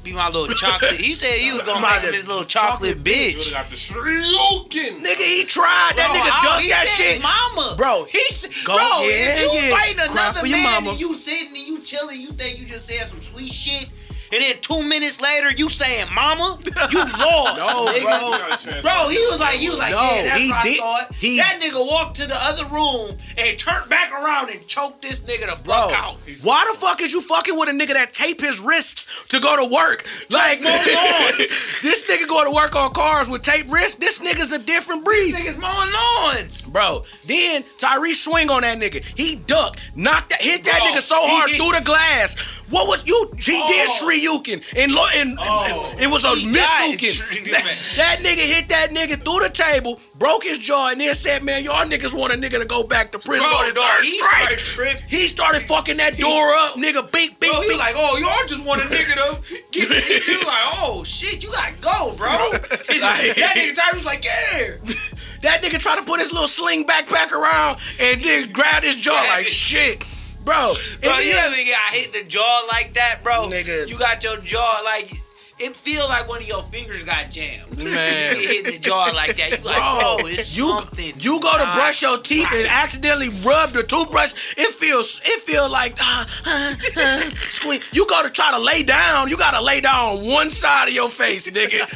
[0.03, 0.93] Be my little chocolate.
[0.93, 3.35] He said he was gonna My make him his little chocolate, You bitch.
[3.37, 4.99] would've got the shrieking.
[5.03, 5.93] Nigga, he tried.
[5.95, 7.21] That nigga how- ducked he that said shit.
[7.21, 7.75] mama.
[7.77, 9.09] Bro, he said, go- bro, yeah,
[9.43, 9.69] if you yeah.
[9.69, 10.89] fighting another man mama.
[10.91, 13.89] and you sitting and you chilling, you think you just said some sweet shit,
[14.31, 16.57] and then two minutes later you saying mama,
[16.91, 18.75] you lost, No, nigga.
[18.75, 18.81] You.
[18.81, 21.15] Bro, he was like, he was like, No, yeah, that's he did- I thought.
[21.15, 25.21] he- that nigga walked to the other room and turned back around and choked this
[25.21, 26.15] nigga the Bro, fuck out.
[26.43, 29.55] why the fuck is you fucking with a nigga that tape his wrists to go
[29.57, 30.05] to work?
[30.29, 33.95] Like, this nigga go to work on cars with tape wrists.
[33.95, 35.33] This nigga's a different breed.
[35.33, 35.91] Niggas mowing
[36.37, 36.65] lawns.
[36.65, 39.03] Bro, then Tyrese swing on that nigga.
[39.17, 42.39] He ducked, knocked that, hit that Bro, nigga so hard through the glass.
[42.69, 43.31] What was you?
[43.37, 43.95] He did Oh.
[44.25, 45.95] Shoryuken, and, lo- and, Oh.
[45.99, 47.51] it was a He misukin.
[47.51, 47.63] That,
[47.97, 51.63] that nigga hit that nigga through the table, broke his jaw, and then said, "Man,
[51.63, 55.03] y'all niggas want a nigga to go back to prison Bro, dog, he started tripping.
[55.07, 57.11] He started fucking that door up, nigga.
[57.11, 59.89] Beep, beep, Bro, he like, oh, y'all just want a nigga to get.
[60.03, 62.29] He was like, oh, shit, you gotta go, bro.
[62.51, 64.75] that nigga Tyrese was like, yeah.
[65.41, 69.23] That nigga tried to put his little sling backpack around and then grabbed his jaw
[69.23, 70.03] like shit.
[70.43, 73.47] Bro, Bro, you ever got hit the jaw like that, bro?
[73.47, 73.87] Nigga.
[73.87, 75.13] You got your jaw like,
[75.59, 77.83] it feel like one of your fingers got jammed.
[77.83, 78.35] Man.
[78.41, 79.59] You hit the jaw like that.
[79.59, 81.13] You like, bro, it's you, something.
[81.19, 84.55] You go to brush your teeth and accidentally rub the toothbrush.
[84.57, 87.83] It feels it feel like uh, uh, uh, squeak.
[87.93, 89.29] You go to try to lay down.
[89.29, 91.81] You gotta lay down on one side of your face, nigga.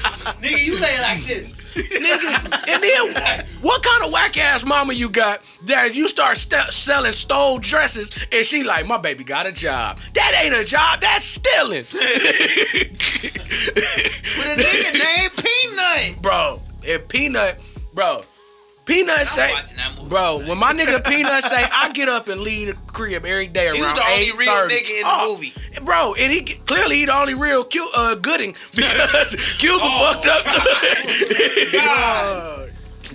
[0.41, 1.64] Nigga, you lay like this.
[1.75, 2.67] Nigga.
[2.67, 7.11] And then what kind of whack ass mama you got that you start st- selling
[7.11, 9.99] stole dresses and she like my baby got a job?
[10.13, 11.01] That ain't a job.
[11.01, 11.85] That's stealing.
[11.91, 12.01] With
[14.47, 16.21] a nigga named Peanut.
[16.21, 16.61] bro.
[16.83, 17.59] If Peanut,
[17.93, 18.23] bro,
[18.85, 20.09] Peanut say, watching that movie.
[20.09, 23.67] bro, when my nigga Peanut say, I get up and leave the crib every day
[23.67, 25.53] around He was the only real nigga in the Oh, movie.
[25.83, 30.27] Bro, and he clearly he the only real cute uh gooding because Cuba Oh, fucked
[30.27, 30.45] up.
[30.55, 30.55] God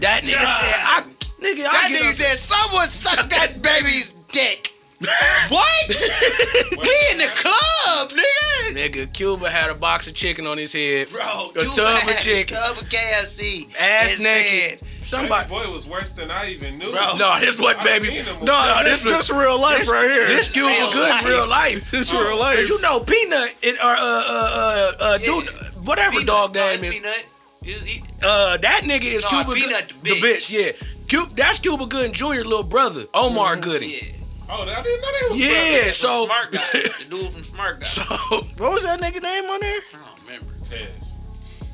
[0.01, 1.03] That nigga said, I
[1.41, 4.75] nigga, I That get nigga up- said, someone suck that baby's dick.
[5.49, 5.89] what?
[5.89, 5.95] we
[7.13, 8.75] in the club, nigga.
[9.07, 11.09] Nigga, Cuba had a box of chicken on his head.
[11.11, 12.57] Bro, a Cuba tub had of chicken.
[12.57, 13.75] Tub of KFC.
[13.81, 14.79] Ass and naked.
[14.81, 15.49] said, Somebody.
[15.49, 16.91] Baby boy was worse than I even knew.
[16.93, 17.17] Bro.
[17.19, 18.09] No, this wasn't baby.
[18.09, 18.45] seen the movie.
[18.47, 20.27] No, this, this was real life this, right here.
[20.27, 21.23] This Cuba Real good life.
[21.25, 21.91] in real life.
[21.91, 22.57] This real life.
[22.57, 25.49] Cause you know Peanut it, or uh uh uh, uh dude
[25.87, 26.27] whatever Peanut.
[26.27, 26.95] dog No, name it's is.
[27.01, 27.25] Peanut.
[27.63, 30.53] He- he- Uh that nigga is No, Cuba Peanut, Good, the bitch.
[30.53, 30.73] yeah.
[31.09, 32.27] Cuba, that's Cuba Gooding Jr.
[32.45, 33.91] little brother, Omar Gooding.
[33.91, 33.99] Yeah.
[34.53, 35.97] Oh, I didn't know they was Yeah, brothers.
[35.97, 36.61] so Smart guy.
[36.73, 37.87] The dude from Smart Guy.
[37.87, 38.03] so
[38.59, 39.81] What was that nigga name on there?
[39.95, 40.55] I don't remember.
[40.65, 41.19] Tez.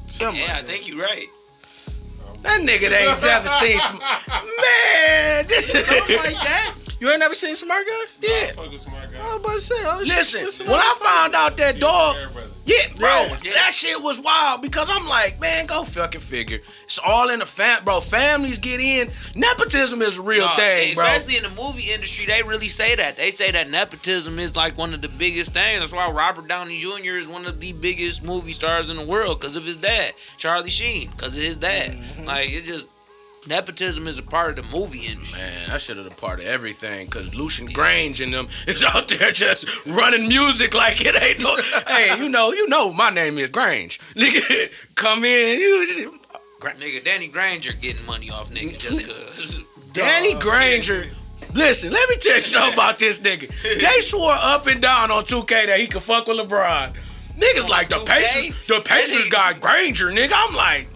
[0.09, 0.65] Something Yeah, I that.
[0.67, 1.27] think you're right.
[2.43, 3.99] that nigga they ain't ever seen some
[4.63, 5.47] man.
[5.49, 6.75] This is Something like that.
[6.99, 7.93] You ain't never seen Smart Guy?
[8.23, 8.47] yeah.
[8.53, 9.19] Fuck with smart guy.
[9.21, 11.75] I was about to say, oh, shit, Listen, listen when I that found out that
[11.75, 12.49] He's dog, a brother.
[12.65, 13.53] yeah, bro, Yeah.
[13.53, 16.61] that shit was wild because I'm like, man, go fucking figure.
[16.85, 18.01] It's all in the fam, bro.
[18.01, 19.11] Families get in.
[19.35, 21.05] Nepotism is a real No, thing, bro.
[21.05, 23.17] Especially in the movie industry, they really say that.
[23.17, 25.81] They say that nepotism is like one of the biggest things.
[25.81, 27.17] That's why Robert Downey Jr.
[27.19, 30.71] is one of the biggest movie stars in the world because of his dad, Charlie
[30.71, 31.91] Sheen, because of his dad.
[31.93, 32.25] Mm-hmm.
[32.25, 32.87] Like it's just
[33.47, 35.41] nepotism is a part of the movie industry.
[35.41, 37.09] Man, that should have a part of everything.
[37.09, 41.57] Cause Lucian Grainge and them is out there just running music like it ain't no.
[41.89, 43.99] hey, you know, you know, my name is Grainge.
[44.15, 45.61] Nigga, come in.
[45.61, 46.21] You,
[46.61, 49.63] Nigga, Danny Granger getting money off nigga just cause.
[49.93, 51.07] Danny Granger.
[51.55, 53.49] Listen, let me tell you something about this nigga.
[53.63, 56.95] They swore up and down on 2K that he could fuck with LeBron.
[57.39, 58.07] Niggas like the 2K?
[58.07, 58.67] Pacers.
[58.67, 60.33] The Pacers got Granger, nigga.
[60.35, 60.89] I'm like,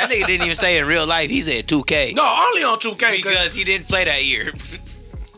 [0.00, 1.28] That nigga didn't even say in real life.
[1.28, 2.14] He said 2K.
[2.14, 4.50] No, only on 2K because he didn't play that year.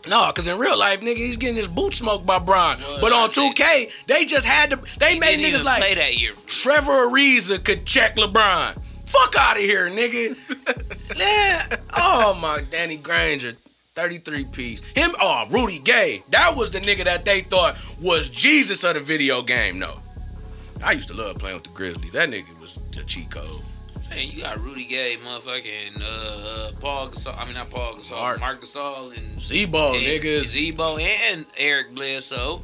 [0.07, 2.79] No, because in real life, nigga, he's getting his boot smoked by Brian.
[2.79, 4.99] Well, but on I 2K, they just had to.
[4.99, 6.33] They He made niggas like play that year.
[6.45, 8.77] Trevor Ariza could check LeBron.
[9.05, 10.35] Fuck out of here, nigga.
[11.17, 11.77] yeah.
[11.95, 13.53] Oh my, Danny Granger.
[13.93, 14.81] 33 piece.
[14.93, 16.23] Him, oh, Rudy Gay.
[16.31, 19.99] That was the nigga that they thought was Jesus of the video game, no.
[20.83, 22.11] I used to love playing with the Grizzlies.
[22.13, 22.59] That nigga
[22.93, 23.61] was the cheat code.
[24.01, 27.37] Saying you got Rudy Gay, motherfucking uh, uh, Pau Gasol.
[27.37, 28.39] I mean not Pau Gasol, Marc.
[28.39, 30.43] Marc Gasol, and Z-Bo, and niggas.
[30.43, 32.61] Z-Bo and Eric Bledsoe.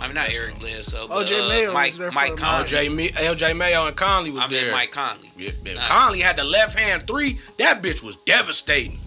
[0.00, 0.60] I mean not That's Eric wrong.
[0.60, 1.08] Bledsoe.
[1.08, 2.66] But, OJ uh, Mayo was Mike, there for Mike a Conley.
[2.66, 4.72] LJ, LJ Mayo and Conley was I mean there.
[4.72, 5.30] Mike Conley.
[5.36, 5.76] Yeah, man.
[5.76, 5.84] Nah.
[5.86, 7.38] Conley had the left hand three.
[7.58, 8.98] That bitch was devastating.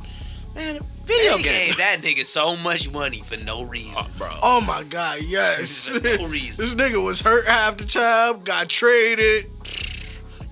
[0.56, 1.68] Man, video They game.
[1.68, 3.94] gave that nigga so much money for no reason.
[3.98, 4.30] Oh, bro.
[4.42, 5.90] Oh my god, yes.
[5.92, 6.64] No reason.
[6.64, 9.52] this nigga was hurt half the time, got traded.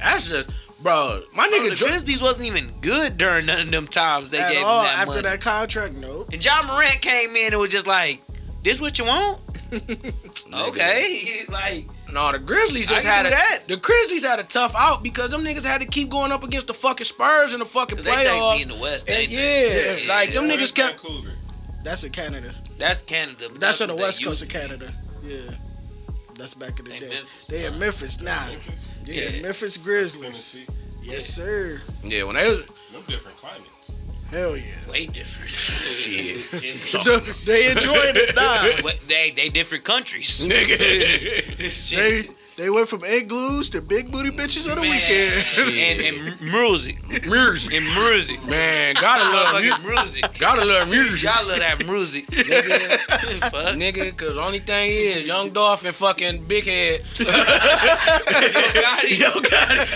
[0.06, 0.50] That's just,
[0.82, 1.22] bro.
[1.34, 4.40] My Bro, nigga, the Dr- Grizzlies wasn't even good during none of them times they
[4.40, 5.22] At gave all him that after money.
[5.24, 6.26] that contract, no.
[6.32, 8.22] And Ja Morant came in and was just like,
[8.64, 9.42] "This what you want?
[10.54, 13.60] okay." Like, no, the Grizzlies just I had do a, that.
[13.68, 16.68] the Grizzlies had a tough out because them niggas had to keep going up against
[16.68, 18.56] the fucking Spurs in the fucking they take playoffs.
[18.58, 19.08] me in the West.
[19.10, 20.06] And ain't yeah, they?
[20.08, 21.02] like them niggas kept.
[21.02, 21.32] Vancouver?
[21.84, 22.54] That's in Canada.
[22.78, 23.48] That's Canada.
[23.52, 24.60] but That's on the west coast of to be.
[24.62, 24.94] Canada.
[25.24, 25.52] Yeah.
[26.36, 27.10] That's back in the They day.
[27.10, 27.48] Memphis.
[27.48, 28.48] They in Memphis now.
[28.48, 29.42] Memphis, Yeah, Yeah.
[29.42, 30.58] Memphis Grizzlies.
[31.02, 31.82] Yes, sir.
[32.04, 32.60] Yeah, when they was
[32.92, 33.96] Them different climates.
[34.32, 34.90] Hell yeah.
[34.90, 35.50] Way different.
[35.52, 36.50] shit,
[37.46, 38.84] they enjoying it now.
[38.84, 40.44] What- they they different countries.
[40.46, 40.78] nigga.
[41.70, 41.98] Shit.
[42.28, 45.78] They they went from igloos to big booty bitches on the weekend.
[45.78, 46.18] and and
[46.52, 48.42] music, music, and music.
[48.48, 50.24] man, gotta love Motherfucking music.
[50.24, 50.40] music.
[50.40, 51.22] Gotta love music.
[51.24, 52.98] Y'all love that music, Nigga,
[53.52, 53.76] Fuck.
[53.76, 57.02] nigga, cause only thing is Young Dolph and fucking Big Head.
[57.02, 57.26] Gotti.
[59.20, 59.90] Yo, got it.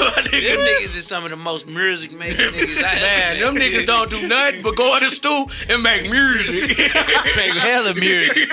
[0.00, 3.54] My Them niggas is some of the most music making niggas I Man, ever them
[3.56, 6.76] niggas don't do nothing but go in the stool and make music.
[7.36, 8.50] make hella music.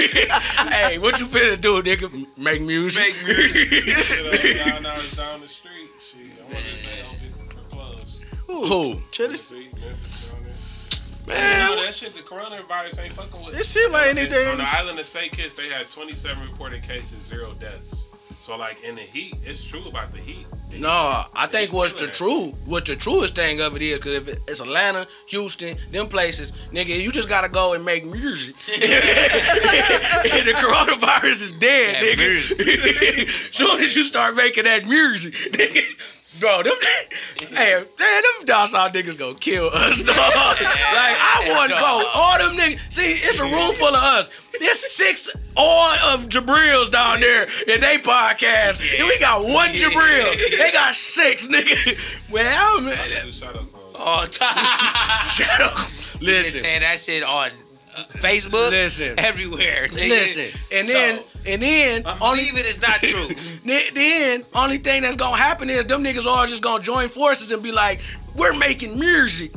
[0.71, 2.09] hey, what you finna do, nigga?
[2.37, 3.03] Make music.
[3.03, 3.48] Make music.
[3.49, 5.89] Shit, down, down, down the street.
[5.99, 8.23] Shit, I wonder if they open or closed.
[8.47, 9.01] Who?
[9.11, 9.69] Tennessee.
[9.69, 10.33] Tennessee, Memphis.
[11.27, 13.59] Man, You know, that shit, the coronavirus ain't fucking with.
[13.59, 14.47] It seem like anything.
[14.47, 15.31] On the island of St.
[15.31, 18.08] Kitts, they had 27 reported cases, zero deaths.
[18.39, 20.45] So, like, in the heat, it's true about the heat.
[20.77, 24.37] No, I think what's the true, what the truest thing of it is, because if
[24.47, 28.55] it's Atlanta, Houston, them places, nigga, you just gotta go and make music.
[28.75, 28.81] and
[30.47, 33.29] the coronavirus is dead, That nigga.
[33.53, 36.18] Soon as you start making that music, nigga.
[36.39, 36.73] Bro, them,
[37.39, 40.15] hey, man, them docile niggas gonna kill us, dog.
[40.17, 40.27] like,
[40.61, 42.93] I want, bro, all them niggas.
[42.93, 44.29] See, it's a room full of us.
[44.59, 48.79] There's six all of Jabrils down there in they podcast.
[48.97, 50.57] And we got one Jabril.
[50.57, 52.29] They got six, nigga.
[52.29, 55.23] Well, man, Do shout out for All time.
[55.23, 55.89] shut up.
[56.19, 57.51] Been Listen, saying that shit on
[58.07, 58.69] Facebook.
[58.71, 59.19] Listen.
[59.19, 59.87] everywhere.
[59.87, 60.09] Nigga.
[60.09, 60.59] listen.
[60.71, 63.35] And then, So, and then, I'm only, it's not true.
[63.93, 67.61] Then only thing that's gonna happen is them niggas all just gonna join forces and
[67.61, 68.01] be like,
[68.35, 69.51] we're making music.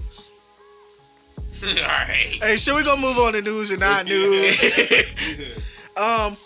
[1.62, 2.39] All right.
[2.43, 4.64] Hey, so we gonna move on to news and not news.
[5.97, 6.36] um,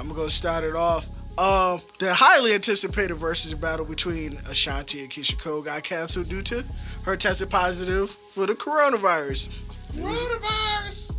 [0.00, 1.06] I'm gonna start it off.
[1.38, 6.64] Um, the highly anticipated Verzuz battle between Ashanti and Keyshia Cole got canceled due to
[7.04, 9.50] her tested positive for the coronavirus.
[9.96, 11.12] Coronavirus.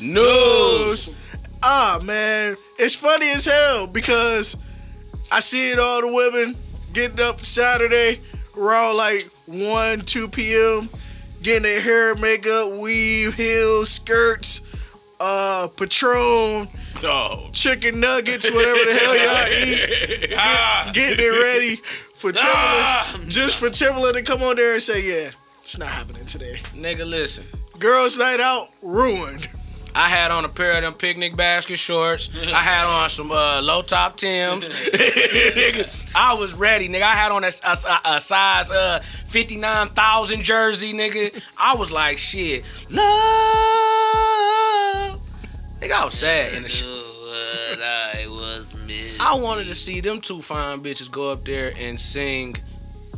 [0.00, 1.10] News.
[1.62, 4.56] Ah man, it's funny as hell because
[5.32, 6.54] I see it all the women
[6.92, 8.20] getting up Saturday
[8.56, 10.88] around like 1, 2 p.m.
[11.42, 14.60] getting their hair, makeup, weave, heels, skirts,
[15.20, 16.68] uh, Patron,
[17.04, 17.48] Oh.
[17.52, 20.34] chicken nuggets, whatever the hell y'all eat.
[20.36, 20.90] Ah.
[20.92, 21.76] Getting it ready
[22.14, 23.20] for Ah.
[23.28, 25.30] Just for Timbaland to come on there and say, yeah,
[25.68, 26.56] it's not happening today.
[26.74, 27.44] Nigga, listen.
[27.78, 29.50] Girls' night out ruined.
[29.94, 32.30] I had on a pair of them picnic basket shorts.
[32.34, 34.66] I had on some uh, low top Tims.
[34.70, 37.02] nigga, I was ready, nigga.
[37.02, 41.38] I had on a, a- a size uh, 59,000 jersey, nigga.
[41.58, 43.04] I was like, shit, love.
[45.80, 46.54] Nigga, I was sad.
[46.54, 49.20] In the sh- what I was missing.
[49.20, 52.56] I wanted to see them two fine bitches go up there and sing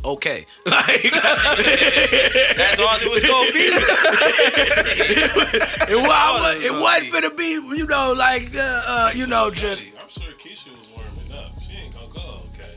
[0.05, 0.45] okay.
[0.65, 3.59] Like, That's all it was gonna be.
[5.93, 10.09] it, wa- it wasn't finna be, you know, like, uh, uh, you know, just I'm
[10.09, 11.59] sure Keyshia was warming up.
[11.61, 12.73] She ain't gonna go okay.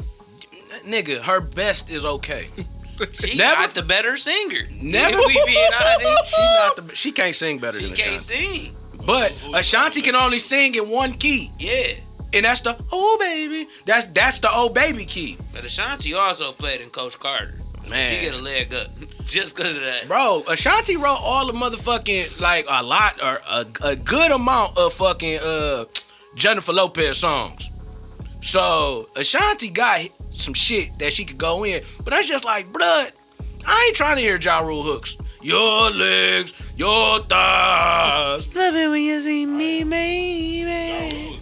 [0.88, 2.48] nigga, her best is okay.
[3.12, 4.68] She Never- got the better singer.
[4.80, 8.14] Never If we being honest, She not the she can't sing better she than can't
[8.14, 8.66] Ashanti.
[8.66, 8.76] sing.
[9.04, 11.50] But Ashanti can only sing in one key.
[11.58, 11.94] Yeah.
[12.34, 13.68] And that's the oh baby.
[13.84, 17.54] That's that's the oh baby key, But Ashanti also played in Coach Carter.
[17.90, 18.08] Man.
[18.08, 18.86] She get a leg up
[19.26, 20.08] just because of that.
[20.08, 20.42] bro.
[20.48, 25.40] Ashanti wrote all the motherfucking like a lot or a, a good amount of fucking
[25.42, 25.84] uh
[26.34, 27.70] Jennifer Lopez songs.
[28.40, 30.00] So Ashanti got
[30.30, 33.10] some shit that she could go in, but that's just like, bruh,
[33.66, 35.16] I ain't trying to hear Ja Rule hooks.
[35.40, 38.54] Your legs, your thighs.
[38.54, 41.38] Love it when you see me, Ja baby.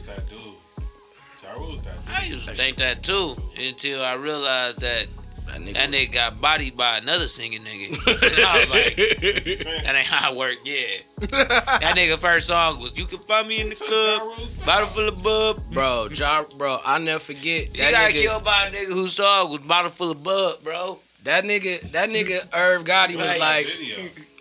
[2.13, 5.07] I used to think that too until I realized that
[5.47, 7.89] That nigga, that nigga got bodied by another singing nigga.
[8.23, 8.97] and I was like,
[9.85, 10.57] that ain't how it work.
[10.65, 10.85] Yeah.
[11.19, 14.67] that nigga first song was "You Can Find Me in the Club." Ja Rule's spot.
[14.67, 15.63] Bottle full of bub.
[15.73, 18.23] bro, Ja, bro, I never forget He that got nigga.
[18.23, 20.99] killed by a nigga whose song was bottle full of bub, bro.
[21.25, 23.97] That nigga, that nigga Irv Gotti was like, Video.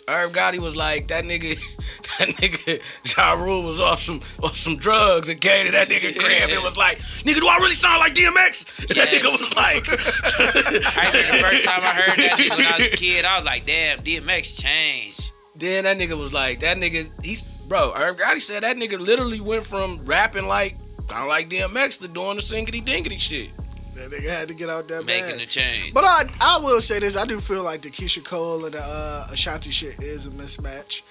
[0.07, 1.55] Irv Gotti was like, that nigga,
[2.19, 2.81] that nigga,
[3.15, 6.63] Ja Rule was off some off some drugs and came to that nigga crib and
[6.63, 8.79] was like, nigga, do I really sound like DMX?
[8.79, 9.87] And that nigga was like,
[10.97, 13.37] I remember the first time I heard that nigga when I was a kid, I
[13.37, 15.31] was like, damn, DMX changed.
[15.55, 17.93] then that nigga was like, that nigga, he's bro.
[17.95, 20.75] Irv Gotti said that nigga literally went from rapping like
[21.07, 23.49] kind of like DMX to doing the singity dingity shit.
[23.95, 25.41] That nigga had to get out that Making bag.
[25.41, 25.93] a change.
[25.93, 28.81] But I, I will say this: I do feel like the Keyshia Cole and the
[28.81, 31.01] uh, Ashanti shit is a mismatch.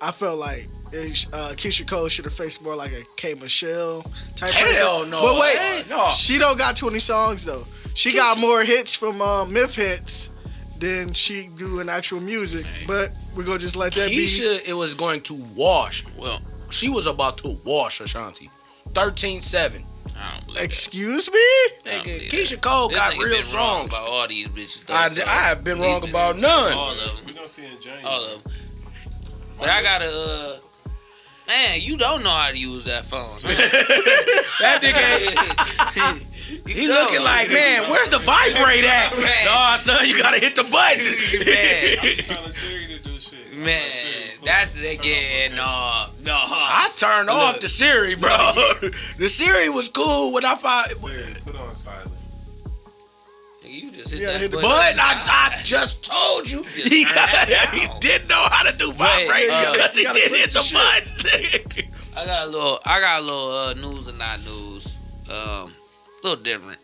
[0.00, 4.02] I felt like it, uh, Keyshia Cole should have faced more like a K Michelle
[4.36, 5.10] type Hell person.
[5.10, 5.20] no.
[5.20, 6.08] But wait, no.
[6.10, 7.66] she don't got 20 songs though.
[7.94, 10.30] She got more hits from uh, Myth hits
[10.78, 12.64] than she do in actual music.
[12.86, 14.18] But we're gonna just let that be.
[14.26, 16.04] Keyshia, it was going to wash.
[16.16, 16.40] Well,
[16.70, 18.48] She was about to wash Ashanti.
[18.92, 19.82] 13-7.
[20.16, 21.38] I don't Excuse me?
[21.84, 22.60] Nigga, Keyshia that.
[22.62, 24.84] Cole This got nigga real been wrong about all these bitches.
[24.86, 26.72] Though, I, so I have been wrong about none.
[26.72, 27.16] All of them.
[27.26, 28.04] We're gonna see in January.
[28.04, 28.52] All of them.
[29.58, 30.56] But I gotta, uh,
[31.48, 33.38] man, you don't know how to use that phone.
[34.60, 36.24] That nigga,
[36.66, 37.04] You he don't.
[37.04, 39.12] looking like, man, where's the vibrate at?
[39.16, 39.44] Man.
[39.44, 41.04] Nah, son, you gotta hit the I'm button.
[42.24, 42.52] telling
[43.64, 46.34] Man, that's the turn yeah, no, no.
[46.34, 48.28] I turned off the Siri, bro.
[49.18, 52.12] the Siri was cool when I found, Siri, put on silent.
[53.62, 54.96] You just hit Yeah, that hit the button.
[54.96, 58.92] but I, I just told you Just he got, he didn't know how to do
[58.92, 60.60] vibrate yeah, because you he gotta did click hit the
[61.74, 61.92] the button.
[62.16, 62.78] I got a little.
[62.86, 64.96] I got a little uh, news and not news.
[65.28, 65.72] Um,
[66.24, 66.78] a little different.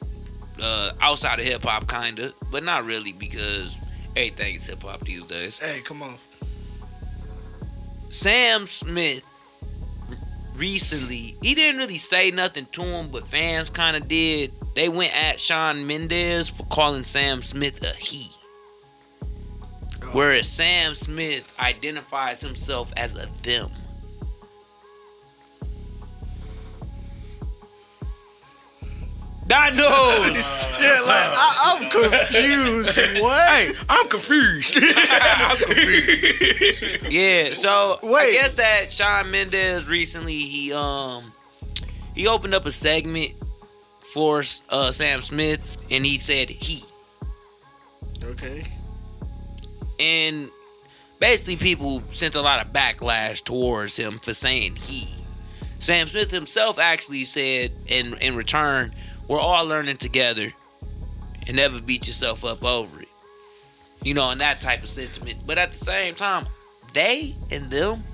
[0.62, 3.76] Uh, outside of hip hop, kinda, but not really because
[4.14, 5.56] everything is hip hop these days.
[5.58, 6.16] Hey, come on.
[8.14, 9.24] Sam Smith
[10.54, 14.52] recently, he didn't really say nothing to him, but fans kind of did.
[14.76, 18.30] They went at Shawn Mendes for calling Sam Smith a he.
[19.20, 20.10] Oh.
[20.12, 23.68] Whereas Sam Smith identifies himself as a them.
[29.48, 30.36] God knows.
[30.80, 32.96] Yeah, like I, I'm confused.
[33.20, 33.48] what?
[33.50, 34.76] hey, I'm confused.
[34.80, 37.06] I'm confused.
[37.10, 38.30] Yeah, so Wait.
[38.30, 41.32] I guess that Shawn Mendes recently he um
[42.14, 43.32] he opened up a segment
[44.12, 46.82] for uh Sam Smith and he said he
[48.24, 48.62] Okay.
[50.00, 50.48] and
[51.20, 55.04] basically people sent a lot of backlash towards him for saying he.
[55.78, 58.94] Sam Smith himself actually said in in return,
[59.28, 60.52] we're all learning together
[61.46, 63.08] and never beat yourself up over it.
[64.02, 65.40] You know, and that type of sentiment.
[65.46, 66.46] But at the same time,
[66.92, 68.04] they and them,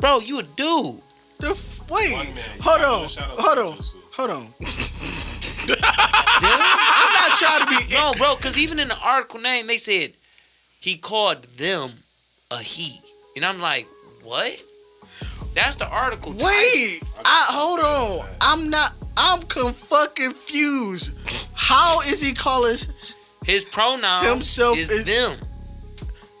[0.00, 1.00] bro, you a dude.
[1.38, 2.26] The f- wait, man.
[2.60, 4.48] hold on, gotta shout out hold on, hold on.
[5.68, 7.94] I'm not trying to be.
[7.98, 10.12] No, bro, because even in the article name, they said
[10.80, 11.90] he called them
[12.50, 12.98] a he.
[13.36, 13.86] And I'm like,
[14.22, 14.62] what?
[15.54, 16.32] That's the article.
[16.32, 16.46] title.
[16.46, 18.36] Wait, I hold on.
[18.40, 18.92] I'm not.
[19.16, 21.14] I'm fucking confused.
[21.54, 22.76] How is he calling?
[23.44, 25.36] His pronoun Himself is, is- them.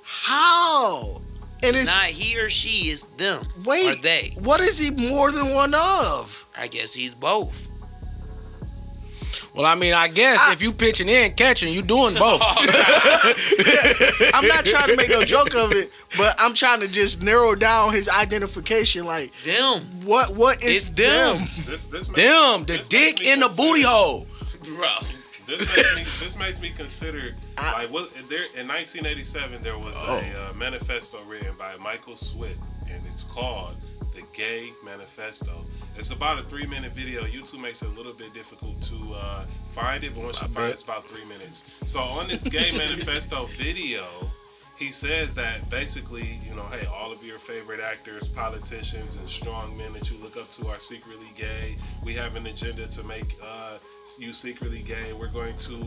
[0.04, 1.20] How?
[1.64, 3.44] And it's Not he or she is them.
[3.64, 3.98] wait.
[3.98, 4.32] Or they.
[4.38, 6.46] What is he more than one of?
[6.56, 7.68] I guess he's both.
[9.54, 12.40] Well, I mean, I guess I- if you pitching in, catching, you doing both.
[14.34, 17.54] I'm not trying to make no joke of it, but I'm trying to just narrow
[17.54, 19.04] down his identification.
[19.04, 19.80] Like, Them.
[20.04, 20.34] what?
[20.36, 21.38] What It's is them.
[21.66, 24.26] This, this makes- Them, the this dick in the booty hole.
[24.64, 24.88] Bro.
[25.46, 26.02] This makes me.
[26.24, 30.14] This makes me consider I- like what there in 1987 there was Oh.
[30.16, 32.58] a uh, manifesto written by Michael Swift,
[32.90, 33.88] and it's called the
[34.32, 35.64] Gay Manifesto.
[35.96, 37.22] It's about a three minute video.
[37.24, 39.44] YouTube makes it a little bit difficult to uh,
[39.74, 41.70] find it, but once you find it, it's about three minutes.
[41.84, 44.04] So on this Gay Manifesto video,
[44.82, 49.76] he says that basically, you know, hey, all of your favorite actors, politicians, and strong
[49.76, 51.76] men that you look up to are secretly gay.
[52.04, 53.78] We have an agenda to make uh,
[54.18, 55.12] you secretly gay.
[55.12, 55.78] We're going to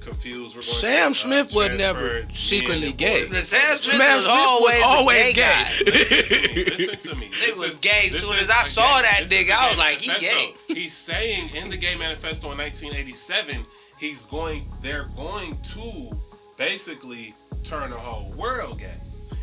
[0.00, 0.54] confuse.
[0.54, 3.26] We're going Sam to, uh, Smith was never secretly gay.
[3.26, 3.40] Sam
[3.78, 5.32] Smith Sam was always, was always a gay.
[5.32, 6.64] gay.
[6.64, 6.76] guy.
[6.76, 7.28] Listen to me.
[7.28, 8.08] Nigga This was gay.
[8.10, 10.52] this Soon as I a saw gay- that this nigga, I was like, he gay.
[10.68, 13.64] He's saying in the Gay Manifesto in 1987,
[13.98, 14.68] he's going.
[14.82, 16.16] They're going to
[16.58, 17.34] basically
[17.72, 18.92] turn the whole world gay.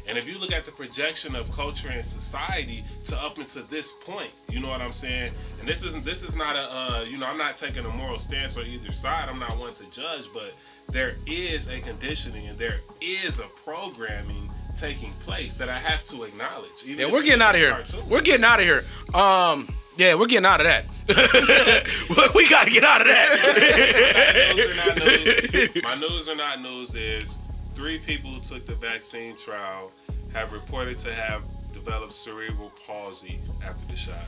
[0.08, 3.94] And if you look at the projection of culture and society to up until this
[3.94, 5.34] point, you know what I'm saying.
[5.60, 6.06] And this isn't.
[6.06, 6.60] This is not a.
[6.60, 9.30] Uh, you know, I'm not taking a moral stance on either side.
[9.30, 10.54] I'm not one to judge, but
[10.90, 16.24] there is a conditioning and there is a programming taking place that I have to
[16.24, 16.84] acknowledge.
[16.86, 17.84] Yeah, we're getting out of here.
[18.08, 18.84] We're getting out of here.
[19.14, 20.86] Um, yeah, we're getting out of that.
[22.36, 24.54] we got to get out of that.
[24.56, 27.40] news or not news, my news or not news is
[27.80, 29.90] three people who took the vaccine trial
[30.34, 31.42] have reported to have
[31.74, 34.26] developed cerebral palsy after the shot.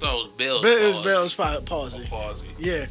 [0.00, 0.60] Those bills.
[0.60, 1.04] Bill's boys.
[1.04, 2.04] Bell's pa- palsy.
[2.06, 2.48] Palsy.
[2.58, 2.86] Yeah,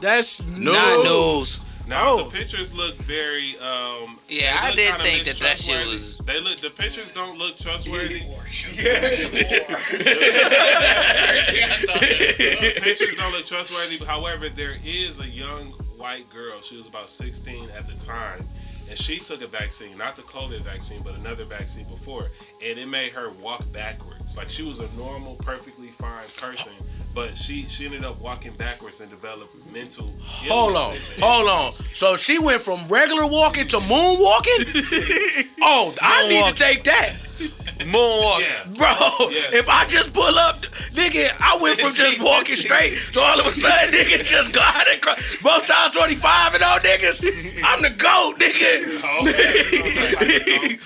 [0.00, 1.04] that's Not news.
[1.04, 1.60] news.
[1.86, 2.24] Now Oh.
[2.24, 3.56] the pictures look very.
[3.60, 5.90] Um, Yeah, I did kinda think that that shit mistrustworthy.
[5.92, 6.56] was- They look.
[6.58, 8.22] The pictures don't look trustworthy.
[11.70, 14.04] The pictures don't look trustworthy.
[14.04, 15.66] However, there is a young
[15.96, 16.60] white girl.
[16.62, 18.48] She was about 16 at the time.
[18.90, 22.30] And she took a vaccine, not the COVID vaccine, but another vaccine before.
[22.60, 24.36] And it made her walk backwards.
[24.36, 26.72] Like she was a normal, perfectly fine person,
[27.14, 30.12] but she, she ended up walking backwards and developed mental.
[30.22, 31.72] hold on, hold on.
[31.92, 35.50] So she went from regular walking to moonwalking.
[35.62, 37.12] oh, I need to take that,
[37.80, 38.40] Moonwalk.
[38.40, 38.64] Yeah.
[38.76, 39.30] bro.
[39.30, 39.54] Yes.
[39.54, 40.62] If I just pull up,
[40.92, 44.96] nigga, I went from just walking straight to all of a sudden, nigga, just gliding
[44.98, 45.40] across.
[45.42, 47.22] Both times twenty five and all niggas.
[47.64, 49.00] I'm the goat, nigga.
[49.22, 50.78] Okay.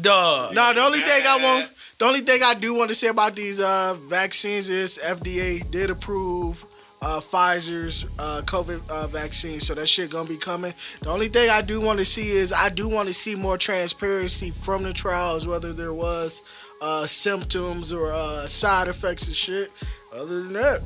[0.00, 0.50] Duh.
[0.52, 3.36] No, the only thing I want, the only thing I do want to say about
[3.36, 6.64] these uh, vaccines is FDA did approve
[7.02, 10.72] uh, Pfizer's uh, COVID uh, vaccine, so that shit gonna be coming.
[11.02, 13.58] The only thing I do want to see is I do want to see more
[13.58, 16.42] transparency from the trials, whether there was
[16.80, 19.70] uh, symptoms or uh, side effects and shit.
[20.10, 20.82] Other than that,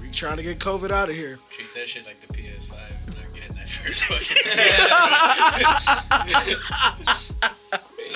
[0.00, 1.38] we trying to get COVID out of here.
[1.50, 2.72] Treat that shit like the PS5
[3.06, 4.04] and not getting that first
[7.40, 7.48] fucking.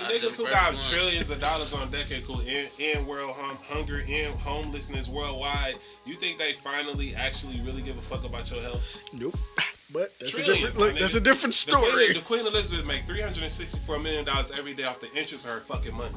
[0.04, 0.90] Niggas who got ones.
[0.90, 6.14] trillions of dollars on decade cool in, in world hum, hunger, in homelessness worldwide, you
[6.14, 9.02] think they finally actually really give a fuck about your health?
[9.12, 9.36] Nope.
[9.92, 10.98] But that's a Trillions, different look.
[11.00, 12.14] That's a different story.
[12.14, 15.44] the Queen Elizabeth make three hundred and sixty-four million dollars every day off the interest
[15.44, 16.14] of her fucking money.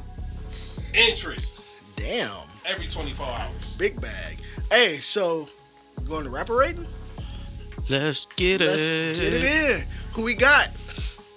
[0.94, 1.60] Interest
[1.94, 3.76] Damn, every twenty-four hours.
[3.76, 4.38] big bag.
[4.70, 5.46] Hey, so
[6.08, 6.86] going to rapper rating?
[7.90, 8.66] Let's get it.
[8.68, 9.86] Let's get it in.
[10.12, 10.70] Who we got?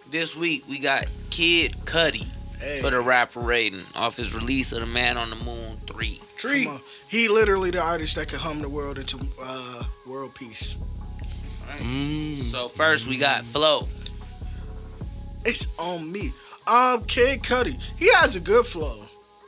[0.10, 2.26] This week we got Kid Cudi
[2.60, 6.19] Hey, for the rapper rating off his release of The Man on the Moon 3.
[6.38, 6.68] Tree.
[7.07, 10.77] He literally the artist that could hum the world into uh, world peace.
[12.41, 13.88] So first we got Flow.
[15.45, 16.31] It's on me.
[16.68, 17.80] Um, Kid Cudi.
[17.98, 19.06] He has a good flow.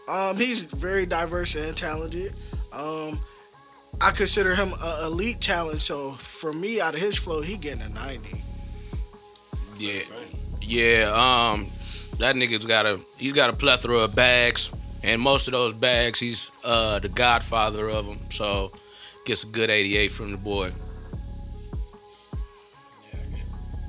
[0.08, 2.34] Um, he's very diverse and talented.
[2.72, 3.20] Um,
[4.00, 5.82] I consider him a elite talent.
[5.82, 8.44] So for me, out of his flow, he getting a ninety.
[9.78, 10.02] Yeah,
[10.62, 11.52] yeah.
[11.54, 11.68] Um,
[12.22, 14.72] that nigga's got a he's got a plethora of bags,
[15.04, 18.20] and most of those bags, he's uh the godfather of them.
[18.30, 18.72] So
[19.26, 20.72] gets a good 88 from the boy.
[23.12, 23.32] Yeah, I get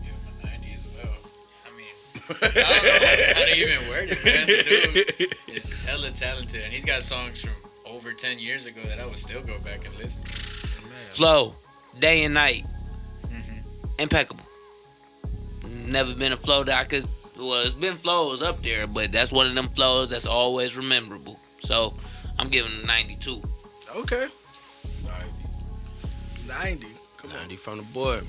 [0.02, 1.14] give him a 90 as well.
[1.66, 1.86] I mean,
[2.28, 4.46] I don't know how to even word it, man.
[4.46, 7.52] The dude is hella talented, and he's got songs from
[7.86, 10.22] over 10 years ago that I would still go back and listen.
[10.22, 10.32] to.
[10.32, 11.54] Flow,
[11.98, 12.64] day and night.
[13.98, 14.44] Impeccable.
[15.86, 17.06] Never been a flow that I could.
[17.42, 21.38] Well, it's been flows up there, but that's one of them flows that's always rememberable.
[21.58, 21.94] So
[22.38, 23.42] I'm giving it a 92.
[23.96, 24.26] Okay,
[25.04, 26.48] 90.
[26.48, 26.86] ninety.
[27.16, 28.20] Come on, from the boy.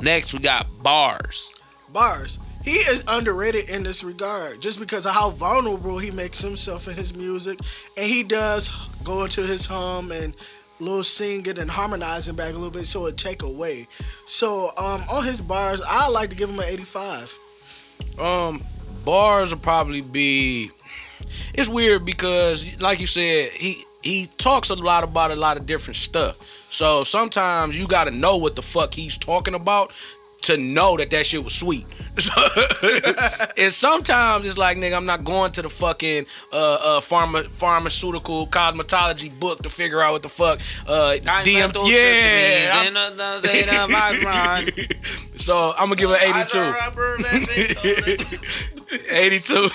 [0.00, 1.54] Next, we got Bars.
[1.92, 2.38] bars.
[2.64, 6.94] He is underrated in this regard, just because of how vulnerable he makes himself in
[6.94, 7.58] his music,
[7.96, 8.68] and he does
[9.04, 10.34] go into his hum and
[10.80, 13.88] little singing and harmonizing back a little bit, so it take away.
[14.26, 17.34] So um, on his bars, I like to give him an eighty-five.
[18.18, 18.62] Um,
[19.04, 20.70] bars will probably be.
[21.54, 25.66] It's weird because, like you said, he he talks a lot about a lot of
[25.66, 26.38] different stuff.
[26.70, 29.92] So sometimes you got to know what the fuck he's talking about
[30.48, 31.86] to know that that shit was sweet.
[33.58, 38.46] And sometimes it's like, nigga, I'm not going to the fucking uh, uh, pharma, pharmaceutical
[38.46, 41.74] cosmetology book to figure out what the fuck uh, DM.
[41.90, 42.84] Yeah,
[45.36, 46.58] so I'm gonna give it 82.
[49.10, 49.54] 82.
[49.54, 49.68] I'll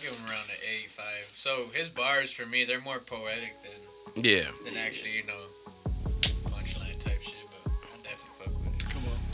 [0.00, 1.32] give him around 85.
[1.34, 4.50] So his bars for me, they're more poetic than yeah.
[4.64, 5.38] than actually, you know,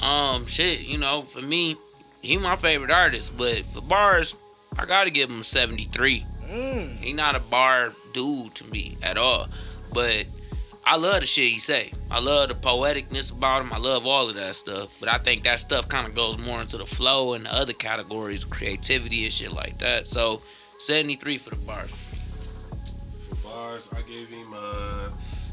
[0.00, 1.76] Um, shit, you know, for me,
[2.22, 4.36] he my favorite artist, but for bars,
[4.78, 6.24] I gotta give him 73.
[7.00, 9.48] He not a bar dude to me at all,
[9.92, 10.26] but
[10.84, 11.92] I love the shit he say.
[12.10, 13.72] I love the poeticness about him.
[13.72, 16.60] I love all of that stuff, but I think that stuff kind of goes more
[16.62, 20.06] into the flow and the other categories, creativity and shit like that.
[20.06, 20.40] So
[20.78, 21.90] 73 for the bars.
[23.28, 25.12] For bars, I gave him a,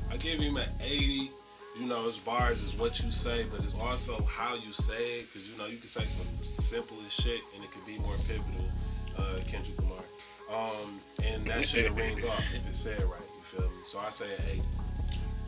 [0.09, 1.31] I gave him an 80.
[1.77, 5.33] You know, his bars is what you say, but it's also how you say it.
[5.33, 8.15] Cause you know you can say some simple as shit, and it could be more
[8.27, 8.65] pivotal.
[9.17, 9.97] Uh, Kendrick Lamar,
[10.53, 13.21] um, and that shit ring off if it's said right.
[13.37, 13.77] You feel me?
[13.83, 14.61] So I say an 80.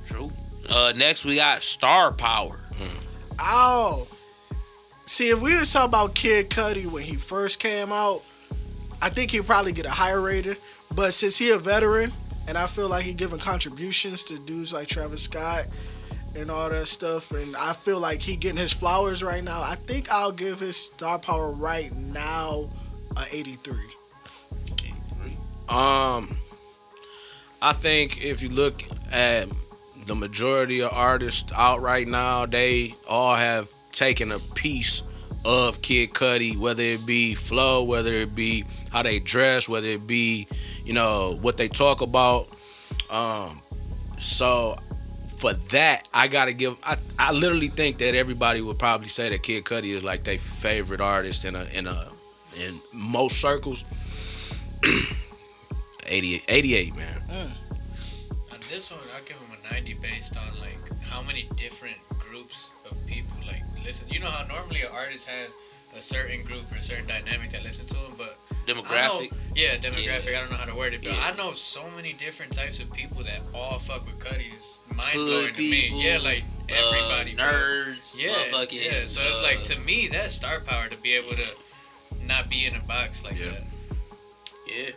[0.05, 0.31] True.
[0.69, 2.61] Uh, next we got Star Power.
[3.39, 4.07] Oh.
[5.05, 8.21] See, if we was talking about Kid Cudi when he first came out,
[9.01, 10.55] I think he'd probably get a higher rating.
[10.93, 12.11] But since he a veteran,
[12.47, 15.65] and I feel like he giving contributions to dudes like Travis Scott
[16.37, 19.61] and all that stuff, and I feel like he getting his flowers right now.
[19.61, 22.69] I think I'll give his star power right now
[23.17, 23.75] a 83.
[25.67, 26.37] Um,
[27.61, 29.49] I think if you look at
[30.05, 35.03] the majority of artists out right now, they all have taken a piece
[35.43, 40.05] of Kid Cudi, whether it be flow, whether it be how they dress, whether it
[40.05, 40.47] be,
[40.85, 42.47] you know, what they talk about.
[43.09, 43.61] Um,
[44.17, 44.77] so
[45.37, 46.77] for that, I gotta give.
[46.83, 50.39] I, I literally think that everybody would probably say that Kid Cudi is like their
[50.39, 52.07] favorite artist in a in a
[52.59, 53.85] in most circles.
[56.09, 57.21] 88, 88 man.
[57.29, 57.57] Mm.
[58.53, 62.71] On this one, I'll give him a 90 based on like how many different groups
[62.89, 64.07] of people like listen.
[64.09, 65.51] You know how normally an artist has
[65.97, 69.31] a certain group or a certain dynamic that listen to him, but I know, Demographic.
[69.55, 70.31] yeah, demographic.
[70.31, 70.37] Yeah.
[70.37, 71.31] I don't know how to word it, but Yeah.
[71.31, 74.53] I know so many different types of people that all fuck with Cudi.
[74.55, 75.81] It's mind Hood blowing to me.
[75.81, 79.07] people, Yeah, like everybody, uh, nerds, Yeah, motherfucking, yeah.
[79.07, 81.47] So it's uh, like to me, that's star power to be able to
[82.25, 83.51] not be in a box like Yeah.
[83.51, 83.63] that.
[84.67, 84.89] Yeah.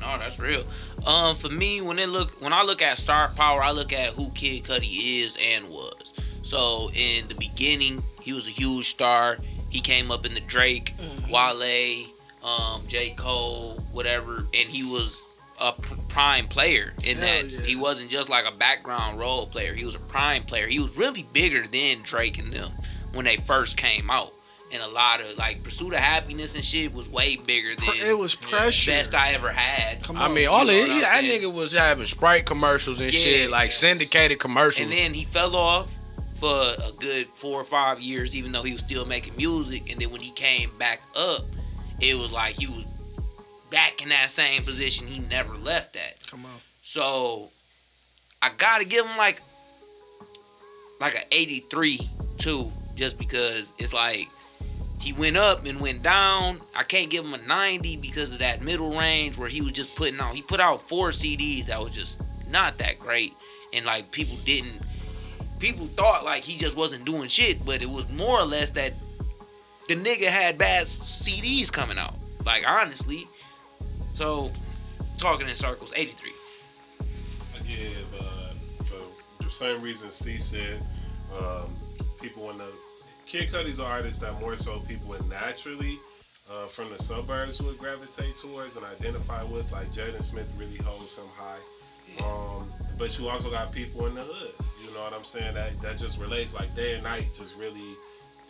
[0.00, 0.64] No, that's real.
[1.06, 4.10] Um, for me, when it look when I look at star power, I look at
[4.14, 6.12] who Kid Cudi is and was.
[6.42, 9.38] So in the beginning, he was a huge star.
[9.74, 10.94] He came up in the Drake,
[11.28, 12.06] Wale,
[12.44, 13.10] um, J.
[13.10, 15.20] Cole, whatever, and he was
[15.60, 17.60] a pr- prime player in Hell that yeah.
[17.62, 19.74] he wasn't just like a background role player.
[19.74, 20.68] He was a prime player.
[20.68, 22.70] He was really bigger than Drake and them
[23.14, 24.32] when they first came out.
[24.72, 28.16] And a lot of like Pursuit of Happiness and shit was way bigger than It
[28.16, 28.92] was pressure.
[28.92, 30.02] best I ever had.
[30.04, 30.34] Come I on.
[30.34, 33.70] mean, all You of what that nigga was having Sprite commercials and Yeah, shit, like
[33.70, 33.78] yes.
[33.78, 34.88] syndicated commercials.
[34.90, 35.96] And then he fell off
[36.44, 39.90] for a good four or five years, even though he was still making music.
[39.90, 41.42] And then when he came back up,
[42.00, 42.84] it was like he was
[43.70, 46.26] back in that same position he never left that.
[46.26, 46.52] Come on.
[46.82, 47.48] So
[48.42, 49.40] I gotta give him like
[51.00, 51.98] like a 83
[52.36, 54.28] too, just because it's like
[55.00, 56.60] he went up and went down.
[56.76, 59.96] I can't give him a 90 because of that middle range where he was just
[59.96, 60.34] putting out.
[60.34, 63.32] He put out four CDs that was just not that great,
[63.72, 64.82] and like people didn't.
[65.58, 68.92] People thought like he just wasn't doing shit, but it was more or less that
[69.88, 72.14] the nigga had bad CDs coming out.
[72.44, 73.26] Like honestly,
[74.12, 74.50] so
[75.18, 76.30] talking in circles, 83.
[77.00, 80.82] I give uh, for the same reason C said.
[81.38, 81.74] Um,
[82.20, 82.70] people in the
[83.26, 85.98] Kid Cudi's an artist that more so people would naturally
[86.50, 89.70] uh, from the suburbs would gravitate towards and identify with.
[89.72, 91.58] Like Jaden Smith really holds him high.
[92.22, 94.54] Um, but you also got people in the hood.
[94.94, 95.54] You know what I'm saying?
[95.54, 96.54] That that just relates.
[96.54, 97.96] Like day and night, just really,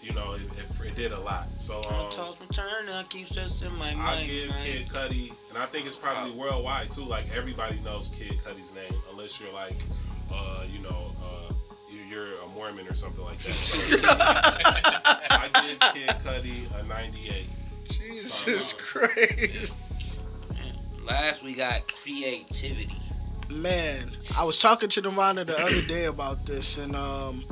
[0.03, 1.49] you know, it, it, it did a lot.
[1.57, 4.27] So um, toss my turn, I keep stressing my I mind.
[4.27, 7.05] give Kid Cudi, and I think it's probably worldwide too.
[7.05, 9.73] Like everybody knows Kid Cudi's name, unless you're like,
[10.31, 11.53] uh, you know, uh,
[11.91, 13.55] you- you're a Mormon or something like that.
[13.55, 13.79] So,
[15.31, 17.47] I give Kid Cudi a 98.
[17.89, 19.81] Jesus Christ.
[21.07, 22.91] Last we got creativity.
[23.51, 27.45] Man, I was talking to Nirvana the other day about this and um,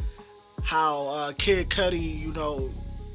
[0.62, 2.70] how uh, Kid Cudi, you know,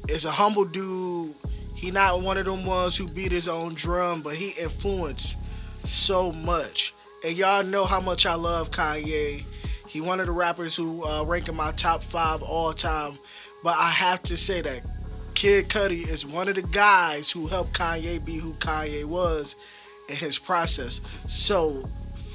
[0.08, 1.34] is a humble dude.
[1.74, 5.38] He not one of them ones who beat his own drum, but he influenced
[5.84, 6.94] so much.
[7.24, 9.44] And y'all know how much I love Kanye.
[9.86, 13.18] He one of the rappers who uh, rank in my top five all time
[13.62, 14.80] but I have to say that
[15.34, 19.56] Kid Cudi is one of the guys who helped Kanye be who Kanye was
[20.08, 21.00] in his process.
[21.26, 21.88] So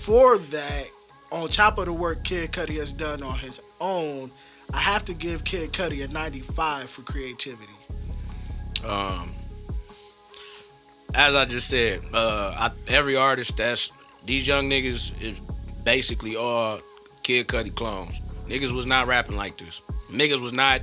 [0.04, 0.90] for that,
[1.32, 4.30] on top of the work Kid Cudi has done on his own,
[4.74, 7.72] I have to give Kid Cudi a 95 for creativity.
[8.86, 9.34] Um,
[11.16, 13.94] as I just said, uh, I, every artist that's
[14.26, 15.40] these young niggas is
[15.86, 16.82] basically all
[17.24, 18.20] Kid Cudi clones.
[18.50, 19.82] Niggas was not rapping like this.
[20.12, 20.82] Niggas was not.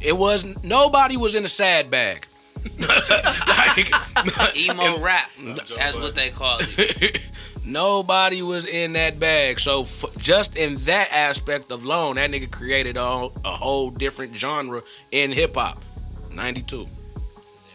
[0.00, 2.24] It was nobody was in a sad bag.
[2.78, 5.28] like, Emo rap.
[5.76, 7.20] That's what they call it.
[7.70, 9.60] Nobody was in that bag.
[9.60, 13.90] So f- just in that aspect of alone, that nigga created a, whole- a whole
[13.90, 14.82] different genre
[15.12, 15.80] in hip hop.
[16.32, 16.76] 92.
[16.76, 16.84] Yeah,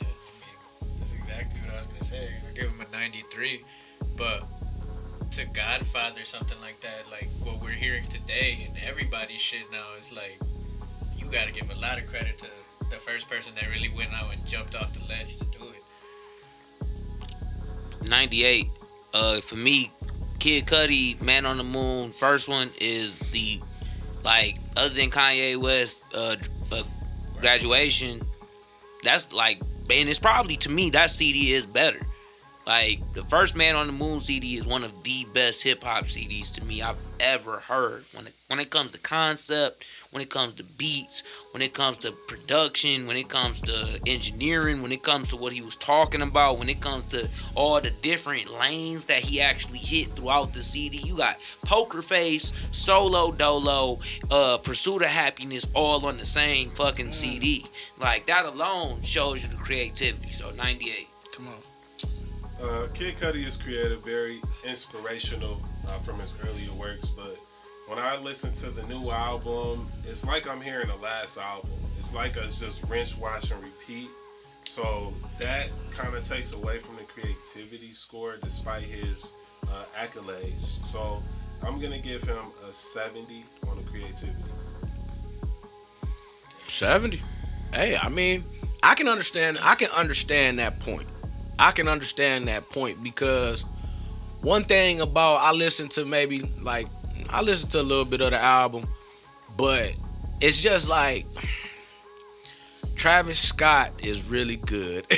[0.02, 2.30] I mean, that's exactly what I was gonna say.
[2.50, 3.64] I give him a 93,
[4.18, 4.44] but
[5.32, 10.12] to Godfather something like that, like what we're hearing today, and everybody's shit now is
[10.12, 10.38] like,
[11.18, 12.48] you gotta give a lot of credit to
[12.90, 15.84] the first person that really went out and jumped off the ledge to do it.
[18.10, 18.68] 98.
[19.16, 19.90] Uh, for me,
[20.40, 23.62] Kid Cudi, Man on the Moon, first one is the
[24.26, 26.36] like other than Kanye West, uh,
[26.72, 26.84] uh
[27.40, 28.22] graduation.
[29.04, 32.02] That's like, and it's probably to me that CD is better.
[32.68, 36.06] Like the first Man on the Moon CD is one of the best hip hop
[36.06, 38.04] CDs to me I've ever heard.
[38.14, 39.86] When it when it comes to concept,
[40.16, 44.82] when it comes to beats, when it comes to production, when it comes to engineering,
[44.82, 47.90] when it comes to what he was talking about, when it comes to all the
[48.02, 51.00] different lanes that he actually hit throughout the CD.
[51.00, 51.36] You got
[51.66, 54.00] Poker Face, Solo Dolo,
[54.32, 57.66] uh, Pursuit of Happiness, all on the same fucking CD.
[58.00, 60.32] Like that alone shows you the creativity.
[60.32, 61.10] So 98.
[61.36, 61.56] Come on.
[62.62, 67.10] Uh, Kid Cudi is creative, very inspirational uh, from his earlier works.
[67.10, 67.38] But
[67.88, 71.70] when I listen to the new album, it's like I'm hearing the last album.
[72.00, 74.10] It's like us just rinse, wash, and repeat.
[74.66, 79.34] So that kind of takes away from the creativity score, despite his
[79.70, 80.62] uh, accolades.
[80.62, 81.22] So
[81.64, 84.38] I'm gonna give him a 70 on the creativity.
[86.68, 87.22] 70.
[87.74, 88.44] Hey, I mean,
[88.82, 91.08] I can understand I can understand that point.
[91.60, 93.64] I can understand that point because
[94.42, 96.88] one thing about I listen to maybe like
[97.30, 98.88] I listened to a little bit of the album,
[99.58, 99.94] but
[100.42, 101.26] it's just like
[102.96, 105.06] Travis Scott is really good.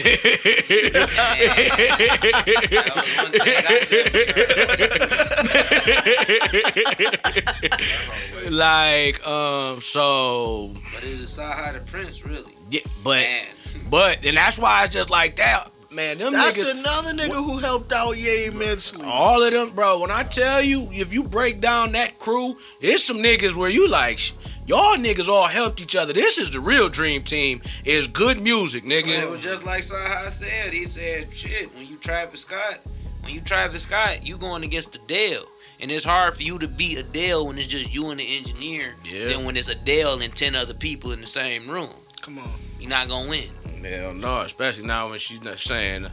[8.50, 12.54] like um so But is it Saha the Prince really?
[12.70, 13.46] yeah, but Man.
[13.90, 16.18] but and that's why it's just like that, man.
[16.20, 19.06] Them That's niggas, another nigga who helped out Ye immensely.
[19.06, 20.00] all of them, bro.
[20.00, 23.90] When I tell you, if you break down that crew, it's some niggas where you
[23.90, 24.20] like,
[24.68, 26.14] y'all niggas all helped each other.
[26.14, 27.62] This is the real dream team.
[27.84, 29.16] Is good music, nigga.
[29.16, 30.72] And it was just like Saha said.
[30.72, 32.80] He said, "Shit, when you Travis Scott,
[33.22, 35.48] when you Travis Scott, you going against Adele,
[35.82, 38.96] and it's hard for you to beat Adele when it's just you and the engineer.
[39.04, 39.30] Yeah.
[39.30, 41.90] Than when it's Adele and ten other people in the same room.
[42.22, 42.52] Come on.
[42.80, 43.50] You're not gonna win.
[43.84, 46.08] Hell no, especially now when she's not saying.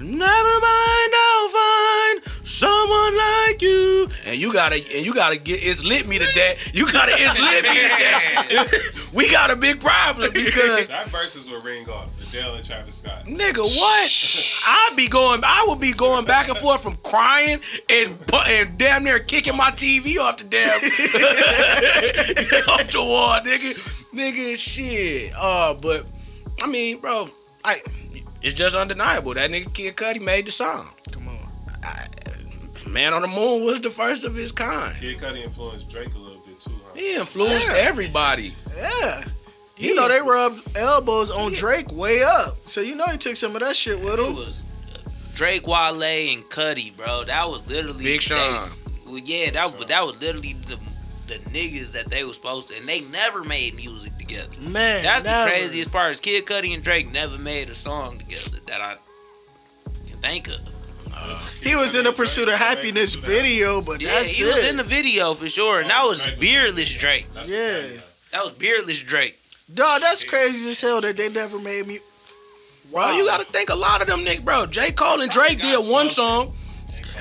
[0.00, 4.06] Never mind, I'll find someone like you.
[4.26, 6.72] And you gotta, and you gotta get it's lit me to death.
[6.72, 7.88] You gotta it's lit me to
[8.68, 9.12] death.
[9.14, 12.08] we got a big problem because That verses will ring off.
[12.28, 13.24] Adele and Travis Scott.
[13.24, 14.62] Nigga, what?
[14.66, 15.40] I'd be going.
[15.42, 17.58] I would be going back and forth from crying
[17.90, 18.16] and
[18.46, 20.68] and damn near kicking my TV off the damn
[22.68, 23.74] off the wall, nigga.
[24.14, 25.32] Nigga, shit.
[25.36, 26.06] Uh, but
[26.60, 27.28] I mean, bro,
[27.64, 27.82] I
[28.42, 30.90] it's just undeniable that nigga Kid Cudi made the song.
[31.12, 31.48] Come on.
[31.82, 32.08] I,
[32.86, 34.96] Man on the Moon was the first of his kind.
[34.96, 36.94] Kid Cudi influenced Drake a little bit too, huh?
[36.94, 37.74] He influenced Yeah.
[37.78, 38.54] everybody.
[38.76, 39.22] Yeah.
[39.74, 43.36] He You know they rubbed elbows on Drake way up, so you know he took
[43.36, 44.20] some of that shit with him.
[44.20, 44.34] It him.
[44.36, 44.62] was
[44.94, 47.24] uh, Drake, Wale, and Cudi, bro.
[47.24, 48.38] That was literally Big Sean.
[48.38, 50.76] they- well, yeah, that was that was literally the
[51.28, 54.48] the niggas that they were supposed to, and they never made music together.
[54.60, 55.50] Man, That's never.
[55.50, 56.10] the craziest part.
[56.12, 58.96] Is Kid Cudi and Drake never made a song together that I
[60.08, 60.58] can think of.
[61.62, 64.54] He was in the Pursuit of Happiness video, but Yeah, that's he it.
[64.54, 67.26] was in the video for sure, and that was Drake was- beardless Drake.
[67.34, 68.00] That's Yeah.
[68.30, 69.38] That was beardless Drake.
[69.72, 71.98] Dog, that's crazy as hell that they never made me.
[72.92, 74.66] Bro, you gotta think a lot of them niggas, bro.
[74.66, 74.92] J.
[74.92, 76.54] Cole and Drake did one song.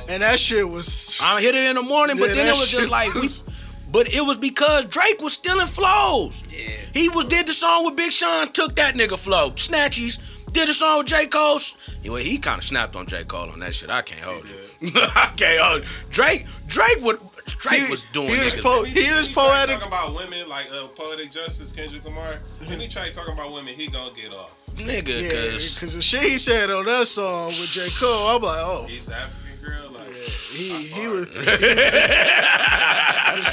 [0.10, 1.18] And that shit was.
[1.22, 3.44] I hit it in the morning, but then it was just like, we, was-
[3.92, 6.44] but it was because Drake was stealing flows.
[6.52, 6.70] Yeah.
[6.94, 10.20] He was did the song with Big Sean, took that nigga flow, snatchies,
[10.54, 11.28] did a song with J.
[11.28, 11.60] Cole.
[12.06, 13.24] Well, he kind of snapped on J.
[13.26, 13.90] Cole on that shit.
[13.90, 14.92] I can't hold you.
[14.96, 15.88] I can't hold you.
[16.10, 19.76] Drake, Drake would, Drake He- was doing he was po- He, he is tried poetic.
[19.76, 22.40] talking about women like uh, poetic justice, Kendrick Lamar.
[22.66, 24.52] When he tried talking about women, he gonna get off.
[24.76, 27.82] nigga, Yeah, cause because the shit he said on that song with J.
[28.00, 31.28] Cole, I'm like, oh, East African girl, like he he was.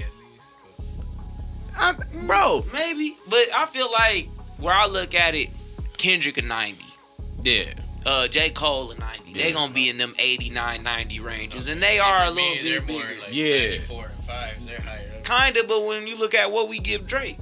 [1.76, 1.96] I'm,
[2.26, 4.28] bro, Maybe, but I feel like
[4.58, 5.50] where I look at it,
[5.98, 6.82] Kendrick a 90,
[7.42, 7.74] yeah.
[8.06, 9.34] uh, J Cole a 90.
[9.34, 12.80] They gonna be in them 89, 90 ranges, and they See, are a little they're
[12.80, 13.20] bit more bigger.
[13.20, 13.68] like Yeah.
[13.72, 14.64] 94 and 5s.
[14.64, 15.24] They're higher up.
[15.24, 17.36] Kinda, but when you look at what we give Drake,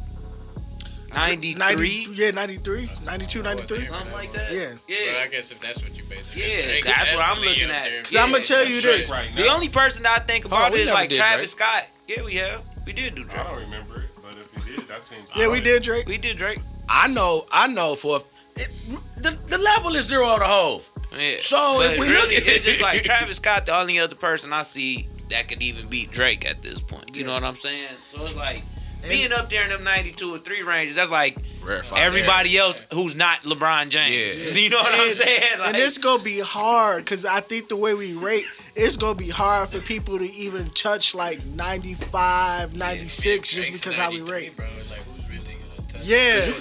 [1.16, 3.84] 93, 90, yeah, 93, 92, 93.
[3.86, 4.52] something like that.
[4.52, 4.72] Yeah.
[4.86, 4.96] yeah.
[5.14, 7.64] But I guess if that's what you base it Yeah, Drake that's what I'm looking
[7.70, 7.84] up at.
[7.84, 8.02] there.
[8.02, 9.10] 'Cause I'ma tell you this.
[9.10, 11.68] Right The only person I think about we is like Travis Drake.
[11.68, 11.88] Scott.
[12.06, 12.62] Yeah, we have.
[12.84, 13.38] We did do Drake.
[13.38, 15.28] I don't remember it, but if you did, that seems.
[15.34, 16.06] Yeah, we did Drake.
[16.06, 16.60] We did Drake.
[16.88, 18.22] I know, I know for
[18.56, 18.68] it,
[19.16, 20.88] the the level is zero to hove.
[21.18, 21.36] Yeah.
[21.40, 24.14] So, but if we really, look at it's just like Travis Scott, the only other
[24.14, 27.14] person I see that could even beat Drake at this point.
[27.16, 27.88] You know what I'm saying?
[28.08, 28.62] So it's like
[29.08, 33.16] being up there in them 92 or 3 ranges, that's like Rarefied everybody else who's
[33.16, 34.46] not LeBron James.
[34.56, 34.62] Yeah.
[34.62, 35.58] You know what I'm saying?
[35.58, 39.14] Like, and it's gonna be hard because I think the way we rate, it's gonna
[39.16, 44.56] be hard for people to even touch like 95, 96 just because how we rate.
[44.56, 46.52] Bro, like who's really gonna touch Yeah.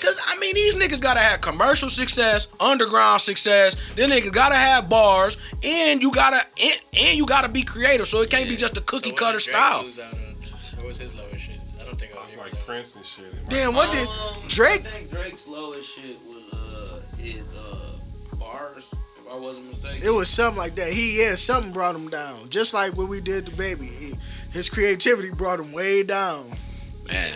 [0.00, 3.76] Cause I mean, these niggas gotta have commercial success, underground success.
[3.96, 8.06] Then niggas gotta have bars, and you gotta and, and you gotta be creative.
[8.08, 9.82] So it can't be just a cookie So cutter style.
[9.82, 10.20] lose out on?
[10.78, 11.29] What was his lowest
[12.70, 13.48] Prince and shit.
[13.48, 14.80] Damn, what did Um, Drake?
[14.80, 20.06] I think Drake's lowest shit was uh his uh bars, if I wasn't mistaken.
[20.06, 20.92] It was something like that.
[20.92, 22.48] He yeah, something brought him down.
[22.48, 24.12] Just like when we did the baby, he,
[24.52, 26.50] his creativity brought him way down.
[27.06, 27.32] Man,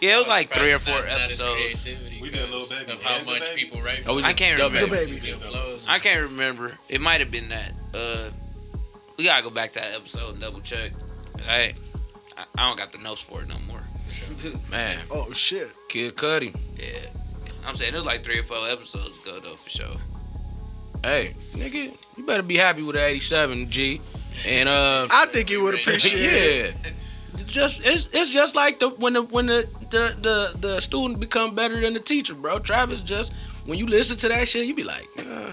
[0.00, 1.54] yeah, it was like three or four not- not episodes.
[1.84, 2.92] creativity We did a little baby.
[2.92, 3.60] Of how much baby.
[3.60, 4.24] people write Oh, for.
[4.26, 4.96] I can't dub remember.
[4.96, 5.16] The baby.
[5.18, 5.84] Still flows.
[5.86, 6.72] I can't remember.
[6.88, 7.72] It might have been that.
[7.92, 8.30] Uh,
[9.18, 10.92] we gotta go back to that episode and double check.
[11.46, 11.74] I,
[12.38, 13.81] I I don't got the notes for it no more.
[14.70, 15.74] Man, Oh shit.
[15.88, 16.54] Kid Cudi.
[16.78, 17.08] Yeah,
[17.66, 19.96] I'm saying it was like three or four episodes ago though for sure.
[21.02, 24.00] Hey, nigga, you better be happy with the 87 G.
[24.46, 26.74] And uh, I think he would appreciate it.
[26.84, 26.90] yeah.
[27.46, 31.54] Just it's it's just like the when the when the, the the the student become
[31.54, 32.58] better than the teacher, bro.
[32.58, 33.32] Travis just
[33.66, 35.50] when you listen to that shit, you be like, uh,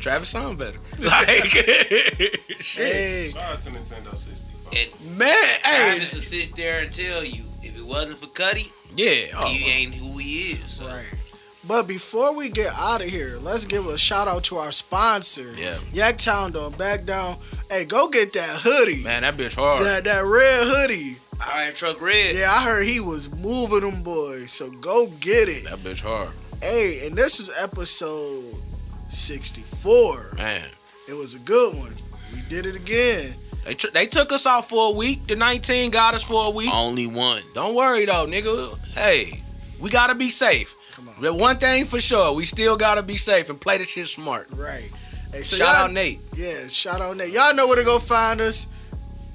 [0.00, 0.78] Travis sound better.
[0.98, 2.40] Like shit.
[2.48, 4.72] Hey, Shout out to Nintendo 64.
[4.78, 5.34] And Man,
[5.64, 7.49] hey, Travis will sit there and tell you if it
[7.90, 9.32] wasn't for Cudi, yeah.
[9.36, 10.72] Oh, he ain't who he is.
[10.72, 10.86] So.
[10.86, 11.04] right.
[11.68, 15.52] But before we get out of here, let's give a shout out to our sponsor.
[15.54, 15.76] Yeah.
[15.92, 17.36] Yaktown don't back down.
[17.70, 19.04] Hey, go get that hoodie.
[19.04, 19.82] man, that bitch hard.
[19.84, 21.18] That that red hoodie.
[21.38, 22.34] Fire truck red.
[22.34, 24.52] Yeah, I heard he was moving them boys.
[24.52, 25.64] So go get it.
[25.64, 26.30] That bitch hard,
[26.62, 28.54] Hey, and this was episode
[29.08, 30.34] 64.
[30.36, 30.66] man.
[31.08, 31.94] It was a good one.
[32.34, 33.34] We did it again.
[33.64, 35.26] They tr- they took us out for a week.
[35.26, 36.72] The 19 got us for a week.
[36.72, 37.42] Only one.
[37.54, 38.78] Don't worry though, nigga.
[38.94, 39.42] Hey,
[39.80, 40.74] we gotta be safe.
[40.92, 41.20] Come on.
[41.20, 44.48] The one thing for sure, we still gotta be safe and play the shit smart.
[44.50, 44.90] Right.
[45.32, 46.20] Hey, so Shout out Nate.
[46.34, 47.32] Yeah, shout out Nate.
[47.32, 48.66] Y'all know where to go find us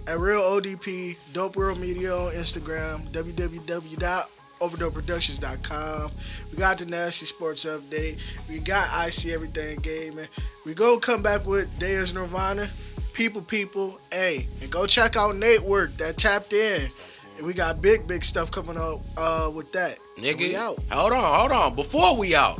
[0.07, 3.07] at Real ODP, Dope World Media on Instagram,
[4.61, 6.11] overdopeproductions.com.
[6.51, 8.19] We got the Nasty Sports Update.
[8.49, 10.27] We got I See Everything Gaming.
[10.65, 12.69] We gonna come back with Deus Nirvana,
[13.15, 16.89] People People, hey, and go check out Nate work that tapped in.
[17.37, 19.97] And we got big, big stuff coming up uh, with that.
[20.17, 20.77] Nigga, We out.
[20.91, 21.75] hold on, hold on.
[21.75, 22.59] Before we out,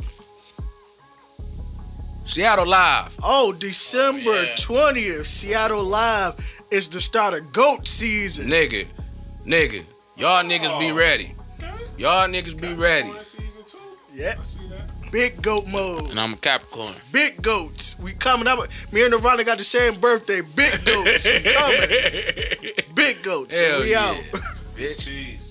[2.24, 3.16] Seattle Live.
[3.22, 4.54] Oh, December Oh, yeah.
[4.54, 8.48] 20th, Seattle Live is the start of GOAT season.
[8.48, 8.86] Nigga,
[9.46, 9.84] nigga,
[10.16, 11.32] y'all niggas be ready.
[11.98, 13.08] Y'all niggas be ready.
[13.08, 13.24] One
[15.12, 15.48] season two.
[15.48, 15.66] Yeah, I see that.
[15.66, 16.10] big GOAT mode.
[16.10, 16.94] And I'm a Capricorn.
[17.12, 17.98] Big goats.
[17.98, 18.58] We coming up.
[18.92, 20.40] Me and Nirvana got the same birthday.
[20.40, 21.26] Big goats.
[21.26, 21.88] We coming.
[22.94, 23.58] Big goats.
[23.58, 24.00] Hell we yeah.
[24.00, 24.16] out.
[24.98, 25.45] Cheese.